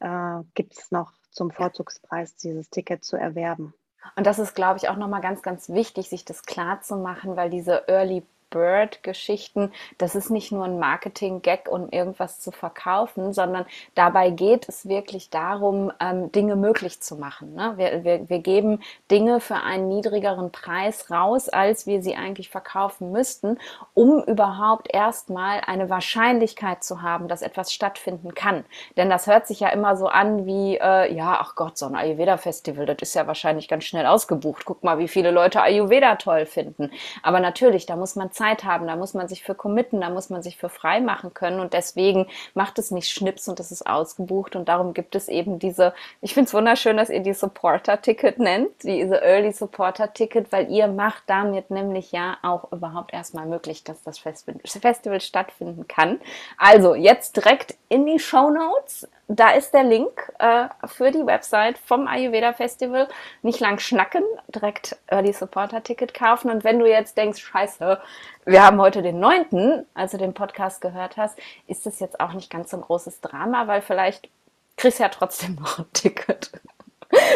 äh, 0.00 0.40
gibt 0.54 0.78
es 0.78 0.90
noch 0.90 1.12
zum 1.30 1.50
Vorzugspreis 1.50 2.36
dieses 2.36 2.70
Ticket 2.70 3.04
zu 3.04 3.16
erwerben. 3.16 3.74
Und 4.16 4.26
das 4.26 4.38
ist, 4.38 4.54
glaube 4.54 4.78
ich, 4.78 4.88
auch 4.88 4.96
nochmal 4.96 5.20
ganz, 5.20 5.42
ganz 5.42 5.68
wichtig, 5.68 6.08
sich 6.08 6.24
das 6.24 6.42
klar 6.42 6.80
zu 6.80 6.96
machen, 6.96 7.36
weil 7.36 7.50
diese 7.50 7.88
Early 7.88 8.24
Bird-Geschichten, 8.50 9.72
das 9.98 10.14
ist 10.14 10.30
nicht 10.30 10.52
nur 10.52 10.64
ein 10.64 10.78
Marketing-Gag, 10.78 11.68
um 11.70 11.88
irgendwas 11.90 12.40
zu 12.40 12.50
verkaufen, 12.50 13.32
sondern 13.32 13.66
dabei 13.94 14.30
geht 14.30 14.68
es 14.68 14.88
wirklich 14.88 15.30
darum, 15.30 15.92
ähm, 16.00 16.32
Dinge 16.32 16.56
möglich 16.56 17.00
zu 17.00 17.16
machen. 17.16 17.54
Ne? 17.54 17.74
Wir, 17.76 18.04
wir, 18.04 18.28
wir 18.28 18.38
geben 18.40 18.80
Dinge 19.10 19.40
für 19.40 19.56
einen 19.56 19.88
niedrigeren 19.88 20.50
Preis 20.50 21.10
raus, 21.10 21.48
als 21.48 21.86
wir 21.86 22.02
sie 22.02 22.16
eigentlich 22.16 22.50
verkaufen 22.50 23.12
müssten, 23.12 23.58
um 23.94 24.22
überhaupt 24.24 24.92
erstmal 24.92 25.60
eine 25.66 25.90
Wahrscheinlichkeit 25.90 26.82
zu 26.82 27.02
haben, 27.02 27.28
dass 27.28 27.42
etwas 27.42 27.72
stattfinden 27.72 28.34
kann. 28.34 28.64
Denn 28.96 29.10
das 29.10 29.26
hört 29.26 29.46
sich 29.46 29.60
ja 29.60 29.68
immer 29.68 29.96
so 29.96 30.06
an 30.06 30.46
wie, 30.46 30.76
äh, 30.76 31.12
ja, 31.12 31.38
ach 31.40 31.54
Gott, 31.54 31.78
so 31.78 31.86
ein 31.86 31.94
Ayurveda-Festival, 31.94 32.86
das 32.86 32.96
ist 33.00 33.14
ja 33.14 33.26
wahrscheinlich 33.26 33.68
ganz 33.68 33.84
schnell 33.84 34.06
ausgebucht. 34.06 34.64
Guck 34.64 34.84
mal, 34.84 34.98
wie 34.98 35.08
viele 35.08 35.30
Leute 35.30 35.62
Ayurveda 35.62 36.16
toll 36.16 36.46
finden. 36.46 36.90
Aber 37.22 37.40
natürlich, 37.40 37.86
da 37.86 37.96
muss 37.96 38.16
man 38.16 38.30
Zeit 38.38 38.62
haben, 38.64 38.86
da 38.86 38.94
muss 38.94 39.14
man 39.14 39.26
sich 39.26 39.42
für 39.42 39.54
committen, 39.54 40.00
da 40.00 40.10
muss 40.10 40.30
man 40.30 40.42
sich 40.42 40.56
für 40.56 40.68
frei 40.68 41.00
machen 41.00 41.34
können. 41.34 41.58
Und 41.58 41.72
deswegen 41.72 42.26
macht 42.54 42.78
es 42.78 42.90
nicht 42.92 43.10
Schnips 43.10 43.48
und 43.48 43.58
es 43.58 43.72
ist 43.72 43.86
ausgebucht. 43.86 44.54
Und 44.54 44.68
darum 44.68 44.94
gibt 44.94 45.16
es 45.16 45.28
eben 45.28 45.58
diese, 45.58 45.92
ich 46.20 46.34
finde 46.34 46.46
es 46.48 46.54
wunderschön, 46.54 46.96
dass 46.96 47.10
ihr 47.10 47.20
die 47.20 47.34
Supporter-Ticket 47.34 48.38
nennt, 48.38 48.70
diese 48.84 49.20
Early 49.20 49.52
Supporter-Ticket, 49.52 50.52
weil 50.52 50.70
ihr 50.70 50.86
macht 50.86 51.24
damit 51.26 51.70
nämlich 51.70 52.12
ja 52.12 52.36
auch 52.42 52.70
überhaupt 52.70 53.12
erstmal 53.12 53.46
möglich, 53.46 53.82
dass 53.82 54.02
das 54.04 54.18
Festival 54.18 55.20
stattfinden 55.20 55.88
kann. 55.88 56.20
Also 56.56 56.94
jetzt 56.94 57.36
direkt 57.36 57.76
in 57.88 58.06
die 58.06 58.20
Show 58.20 58.50
Notes 58.50 59.08
da 59.28 59.50
ist 59.50 59.74
der 59.74 59.84
Link 59.84 60.32
äh, 60.38 60.68
für 60.86 61.10
die 61.10 61.26
Website 61.26 61.78
vom 61.78 62.08
Ayurveda 62.08 62.54
Festival. 62.54 63.08
Nicht 63.42 63.60
lang 63.60 63.78
schnacken, 63.78 64.24
direkt 64.48 64.96
Early 65.06 65.34
Supporter 65.34 65.82
Ticket 65.82 66.14
kaufen. 66.14 66.50
Und 66.50 66.64
wenn 66.64 66.78
du 66.78 66.86
jetzt 66.86 67.18
denkst, 67.18 67.40
scheiße, 67.40 68.00
wir 68.46 68.62
haben 68.64 68.80
heute 68.80 69.02
den 69.02 69.20
9., 69.20 69.84
als 69.92 70.12
du 70.12 70.18
den 70.18 70.32
Podcast 70.32 70.80
gehört 70.80 71.18
hast, 71.18 71.38
ist 71.66 71.84
das 71.84 72.00
jetzt 72.00 72.20
auch 72.20 72.32
nicht 72.32 72.50
ganz 72.50 72.70
so 72.70 72.78
ein 72.78 72.82
großes 72.82 73.20
Drama, 73.20 73.66
weil 73.66 73.82
vielleicht 73.82 74.30
kriegst 74.78 74.98
du 74.98 75.02
ja 75.02 75.10
trotzdem 75.10 75.54
noch 75.60 75.78
ein 75.78 75.92
Ticket. 75.92 76.50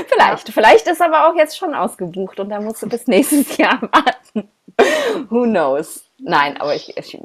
vielleicht, 0.06 0.48
ja. 0.48 0.54
vielleicht 0.54 0.86
ist 0.86 1.02
aber 1.02 1.28
auch 1.28 1.36
jetzt 1.36 1.58
schon 1.58 1.74
ausgebucht 1.74 2.40
und 2.40 2.48
da 2.48 2.60
musst 2.60 2.82
du 2.82 2.88
bis 2.88 3.06
nächstes 3.06 3.58
Jahr 3.58 3.82
warten. 3.82 4.50
Who 5.28 5.42
knows? 5.42 6.04
Nein, 6.18 6.58
aber 6.58 6.74
ich, 6.74 6.96
ich, 6.96 7.18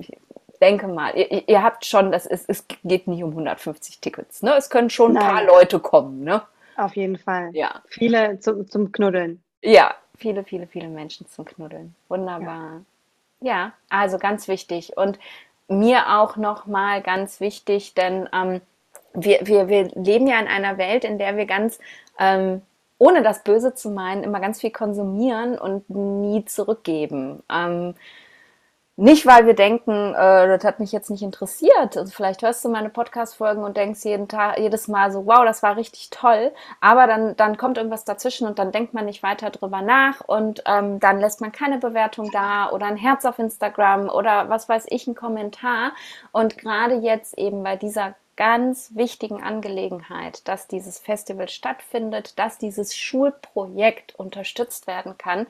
denke 0.59 0.87
mal, 0.87 1.15
ihr, 1.15 1.47
ihr 1.47 1.63
habt 1.63 1.85
schon, 1.85 2.11
das 2.11 2.25
ist, 2.25 2.45
es 2.47 2.65
geht 2.83 3.07
nicht 3.07 3.23
um 3.23 3.31
150 3.31 3.99
Tickets. 3.99 4.41
Ne? 4.41 4.55
Es 4.55 4.69
können 4.69 4.89
schon 4.89 5.11
ein 5.11 5.23
Nein. 5.23 5.27
paar 5.27 5.43
Leute 5.43 5.79
kommen. 5.79 6.23
Ne? 6.23 6.41
Auf 6.75 6.95
jeden 6.95 7.17
Fall. 7.17 7.49
Ja. 7.53 7.81
Viele 7.87 8.39
zu, 8.39 8.63
zum 8.65 8.91
Knuddeln. 8.91 9.41
Ja, 9.61 9.95
viele, 10.17 10.43
viele, 10.43 10.67
viele 10.67 10.87
Menschen 10.87 11.27
zum 11.27 11.45
Knuddeln. 11.45 11.95
Wunderbar. 12.07 12.81
Ja, 13.41 13.47
ja 13.55 13.73
also 13.89 14.17
ganz 14.17 14.47
wichtig. 14.47 14.97
Und 14.97 15.19
mir 15.67 16.17
auch 16.19 16.37
nochmal 16.37 17.01
ganz 17.01 17.39
wichtig, 17.39 17.93
denn 17.93 18.29
ähm, 18.33 18.61
wir, 19.13 19.39
wir, 19.43 19.67
wir 19.67 19.85
leben 19.95 20.27
ja 20.27 20.39
in 20.39 20.47
einer 20.47 20.77
Welt, 20.77 21.03
in 21.03 21.17
der 21.17 21.35
wir 21.37 21.45
ganz 21.45 21.79
ähm, 22.19 22.61
ohne 22.99 23.21
das 23.21 23.43
Böse 23.43 23.73
zu 23.73 23.89
meinen, 23.89 24.23
immer 24.23 24.39
ganz 24.39 24.61
viel 24.61 24.71
konsumieren 24.71 25.57
und 25.57 25.89
nie 25.89 26.45
zurückgeben. 26.45 27.43
Ähm, 27.51 27.93
nicht, 28.99 29.27
weil 29.27 29.45
wir 29.45 29.53
denken, 29.53 30.15
äh, 30.15 30.47
das 30.47 30.63
hat 30.63 30.79
mich 30.79 30.91
jetzt 30.91 31.11
nicht 31.11 31.21
interessiert. 31.21 31.95
Also 31.95 32.11
vielleicht 32.11 32.41
hörst 32.41 32.65
du 32.65 32.69
meine 32.69 32.89
Podcast-Folgen 32.89 33.63
und 33.63 33.77
denkst 33.77 34.03
jeden 34.03 34.27
Tag, 34.27 34.57
jedes 34.57 34.87
Mal 34.87 35.11
so, 35.11 35.27
wow, 35.27 35.45
das 35.45 35.61
war 35.61 35.77
richtig 35.77 36.09
toll. 36.09 36.51
Aber 36.81 37.05
dann, 37.05 37.35
dann 37.35 37.57
kommt 37.57 37.77
irgendwas 37.77 38.05
dazwischen 38.05 38.47
und 38.47 38.57
dann 38.57 38.71
denkt 38.71 38.95
man 38.95 39.05
nicht 39.05 39.21
weiter 39.21 39.51
drüber 39.51 39.83
nach 39.83 40.21
und 40.21 40.63
ähm, 40.65 40.99
dann 40.99 41.19
lässt 41.19 41.41
man 41.41 41.51
keine 41.51 41.77
Bewertung 41.77 42.31
da 42.31 42.71
oder 42.71 42.87
ein 42.87 42.97
Herz 42.97 43.23
auf 43.25 43.37
Instagram 43.37 44.09
oder 44.09 44.49
was 44.49 44.67
weiß 44.67 44.85
ich, 44.89 45.05
ein 45.05 45.13
Kommentar. 45.13 45.91
Und 46.31 46.57
gerade 46.57 46.95
jetzt 46.95 47.37
eben 47.37 47.61
bei 47.61 47.75
dieser 47.75 48.15
ganz 48.35 48.95
wichtigen 48.95 49.43
Angelegenheit, 49.43 50.47
dass 50.47 50.67
dieses 50.67 50.97
Festival 50.97 51.49
stattfindet, 51.49 52.39
dass 52.39 52.57
dieses 52.57 52.95
Schulprojekt 52.95 54.15
unterstützt 54.15 54.87
werden 54.87 55.19
kann, 55.19 55.45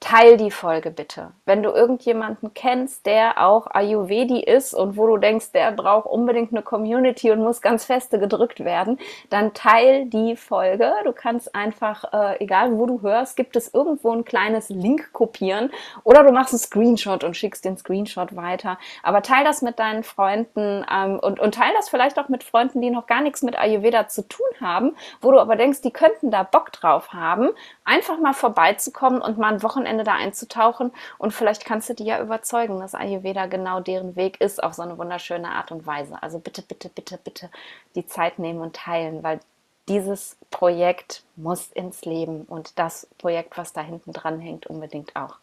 teil 0.00 0.36
die 0.36 0.52
Folge 0.52 0.92
bitte. 0.92 1.32
Wenn 1.44 1.64
du 1.64 1.70
irgendjemanden 1.70 2.54
kennst, 2.54 3.04
der 3.04 3.44
auch 3.44 3.66
Ayurvedi 3.66 4.40
ist 4.40 4.72
und 4.72 4.96
wo 4.96 5.08
du 5.08 5.16
denkst, 5.16 5.50
der 5.52 5.72
braucht 5.72 6.06
unbedingt 6.06 6.52
eine 6.52 6.62
Community 6.62 7.32
und 7.32 7.40
muss 7.40 7.60
ganz 7.60 7.84
feste 7.84 8.20
gedrückt 8.20 8.60
werden, 8.64 8.98
dann 9.28 9.54
teil 9.54 10.06
die 10.06 10.36
Folge. 10.36 10.92
Du 11.04 11.12
kannst 11.12 11.52
einfach, 11.52 12.04
äh, 12.12 12.42
egal 12.42 12.78
wo 12.78 12.86
du 12.86 13.02
hörst, 13.02 13.36
gibt 13.36 13.56
es 13.56 13.74
irgendwo 13.74 14.12
ein 14.12 14.24
kleines 14.24 14.68
Link 14.68 15.12
kopieren 15.12 15.72
oder 16.04 16.22
du 16.22 16.30
machst 16.30 16.52
einen 16.52 16.60
Screenshot 16.60 17.24
und 17.24 17.36
schickst 17.36 17.64
den 17.64 17.76
Screenshot 17.76 18.36
weiter. 18.36 18.78
Aber 19.02 19.22
teil 19.22 19.44
das 19.44 19.62
mit 19.62 19.80
deinen 19.80 20.04
Freunden 20.04 20.86
ähm, 20.92 21.18
und, 21.18 21.40
und 21.40 21.54
teil 21.56 21.72
das 21.76 21.88
vielleicht 21.88 22.20
auch 22.20 22.28
mit 22.28 22.44
Freunden, 22.44 22.80
die 22.80 22.90
noch 22.90 23.06
gar 23.08 23.20
nichts 23.20 23.42
mit 23.42 23.58
Ayurveda 23.58 24.06
zu 24.06 24.22
tun 24.28 24.46
haben, 24.60 24.94
wo 25.20 25.32
du 25.32 25.40
aber 25.40 25.56
denkst, 25.56 25.80
die 25.80 25.92
könnten 25.92 26.30
da 26.30 26.44
Bock 26.44 26.70
drauf 26.70 27.12
haben, 27.12 27.48
einfach 27.84 28.20
mal 28.20 28.32
vorbeizukommen 28.32 29.20
und 29.20 29.38
mal 29.38 29.52
ein 29.52 29.62
Wochenende 29.64 29.87
Wochenende 29.88 30.04
da 30.04 30.14
einzutauchen 30.14 30.92
und 31.16 31.32
vielleicht 31.32 31.64
kannst 31.64 31.88
du 31.88 31.94
die 31.94 32.04
ja 32.04 32.20
überzeugen, 32.20 32.78
dass 32.80 32.94
Ayurveda 32.94 33.46
genau 33.46 33.80
deren 33.80 34.16
Weg 34.16 34.40
ist, 34.40 34.62
auf 34.62 34.74
so 34.74 34.82
eine 34.82 34.98
wunderschöne 34.98 35.48
Art 35.48 35.72
und 35.72 35.86
Weise. 35.86 36.22
Also 36.22 36.38
bitte, 36.38 36.62
bitte, 36.62 36.90
bitte, 36.90 37.18
bitte 37.22 37.50
die 37.94 38.06
Zeit 38.06 38.38
nehmen 38.38 38.60
und 38.60 38.76
teilen, 38.76 39.22
weil 39.22 39.40
dieses 39.88 40.36
Projekt 40.50 41.22
muss 41.36 41.72
ins 41.72 42.04
Leben 42.04 42.42
und 42.42 42.78
das 42.78 43.08
Projekt, 43.16 43.56
was 43.56 43.72
da 43.72 43.80
hinten 43.80 44.12
dran 44.12 44.38
hängt, 44.40 44.66
unbedingt 44.66 45.16
auch. 45.16 45.38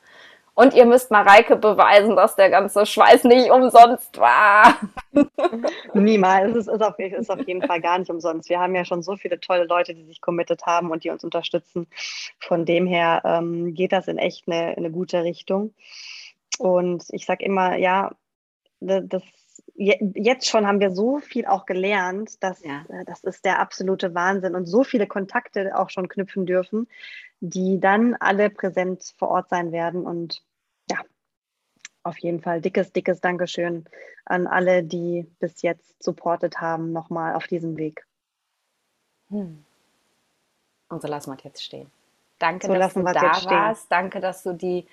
Und 0.55 0.73
ihr 0.73 0.85
müsst 0.85 1.11
Mareike 1.11 1.57
beweisen, 1.57 2.15
dass 2.15 2.37
der 2.37 2.49
ganze 2.49 2.85
Schweiß 2.85 3.25
nicht 3.25 3.51
umsonst 3.51 4.17
war. 4.17 4.79
Niemals. 5.93 6.55
Es 6.55 6.67
ist 6.67 6.81
auf, 6.81 6.97
ist 6.97 7.29
auf 7.29 7.45
jeden 7.45 7.61
Fall 7.61 7.81
gar 7.81 7.99
nicht 7.99 8.09
umsonst. 8.09 8.49
Wir 8.49 8.59
haben 8.61 8.73
ja 8.73 8.85
schon 8.85 9.03
so 9.03 9.17
viele 9.17 9.39
tolle 9.41 9.65
Leute, 9.65 9.93
die 9.93 10.05
sich 10.05 10.21
committed 10.21 10.65
haben 10.65 10.91
und 10.91 11.03
die 11.03 11.09
uns 11.09 11.25
unterstützen. 11.25 11.87
Von 12.39 12.63
dem 12.63 12.87
her 12.87 13.21
ähm, 13.25 13.73
geht 13.73 13.91
das 13.91 14.07
in 14.07 14.17
echt 14.17 14.47
eine, 14.47 14.77
eine 14.77 14.91
gute 14.91 15.23
Richtung. 15.23 15.73
Und 16.57 17.03
ich 17.09 17.25
sage 17.25 17.43
immer, 17.43 17.75
ja, 17.75 18.11
das, 18.79 19.23
jetzt 19.75 20.47
schon 20.47 20.65
haben 20.65 20.79
wir 20.79 20.91
so 20.91 21.19
viel 21.19 21.45
auch 21.45 21.65
gelernt, 21.65 22.41
dass 22.43 22.63
ja. 22.63 22.85
Äh, 22.89 23.05
das 23.05 23.23
ist 23.23 23.45
der 23.45 23.59
absolute 23.59 24.15
Wahnsinn 24.15 24.55
und 24.55 24.65
so 24.65 24.83
viele 24.83 25.07
Kontakte 25.07 25.77
auch 25.77 25.89
schon 25.89 26.07
knüpfen 26.07 26.45
dürfen, 26.45 26.87
die 27.39 27.79
dann 27.79 28.15
alle 28.15 28.49
präsent 28.49 29.13
vor 29.17 29.29
Ort 29.29 29.49
sein 29.49 29.71
werden. 29.71 30.05
Und 30.05 30.43
ja, 30.89 30.99
auf 32.03 32.17
jeden 32.19 32.41
Fall 32.41 32.61
dickes, 32.61 32.93
dickes 32.93 33.19
Dankeschön 33.21 33.85
an 34.25 34.47
alle, 34.47 34.83
die 34.83 35.27
bis 35.39 35.61
jetzt 35.61 36.01
supportet 36.01 36.61
haben, 36.61 36.93
nochmal 36.93 37.35
auf 37.35 37.47
diesem 37.47 37.77
Weg. 37.77 38.05
Hm. 39.29 39.65
Und 40.87 41.01
so 41.01 41.07
lassen 41.07 41.31
wir 41.31 41.37
es 41.37 41.43
jetzt 41.43 41.63
stehen. 41.63 41.91
Danke, 42.39 42.67
so 42.67 42.73
dass 42.73 42.93
du 42.93 43.03
da 43.03 43.13
warst. 43.45 43.91
Danke, 43.91 44.19
dass 44.19 44.43
du 44.43 44.53
die 44.53 44.87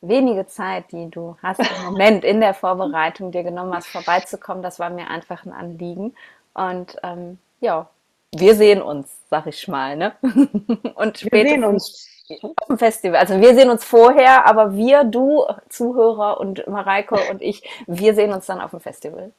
wenige 0.00 0.46
Zeit, 0.46 0.92
die 0.92 1.10
du 1.10 1.36
hast 1.42 1.60
im 1.60 1.84
Moment 1.84 2.24
in 2.24 2.40
der 2.40 2.54
Vorbereitung 2.54 3.32
dir 3.32 3.42
genommen 3.42 3.74
hast, 3.74 3.88
vorbeizukommen. 3.88 4.62
Das 4.62 4.78
war 4.78 4.90
mir 4.90 5.08
einfach 5.08 5.44
ein 5.44 5.52
Anliegen. 5.52 6.14
Und 6.54 6.96
ähm, 7.02 7.38
ja, 7.60 7.88
wir 8.34 8.54
sehen 8.54 8.82
uns, 8.82 9.10
sag 9.30 9.46
ich 9.46 9.68
mal, 9.68 9.96
ne? 9.96 10.12
Und 10.94 11.18
später 11.18 11.44
wir 11.44 11.48
sehen 11.50 11.64
uns 11.64 12.08
auf 12.42 12.68
dem 12.68 12.78
Festival. 12.78 13.18
Also 13.18 13.40
wir 13.40 13.54
sehen 13.54 13.70
uns 13.70 13.84
vorher, 13.84 14.46
aber 14.46 14.74
wir, 14.74 15.04
du, 15.04 15.44
Zuhörer 15.68 16.40
und 16.40 16.66
Mareike 16.66 17.16
und 17.30 17.40
ich, 17.40 17.62
wir 17.86 18.14
sehen 18.14 18.32
uns 18.32 18.46
dann 18.46 18.60
auf 18.60 18.72
dem 18.72 18.80
Festival. 18.80 19.32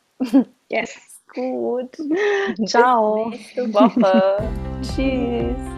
Yes. 0.70 0.96
Gut. 1.34 1.98
Ciao. 2.66 3.30
Bis 3.30 3.40
nächste 3.40 3.74
Woche. 3.74 4.50
Tschüss. 4.82 5.77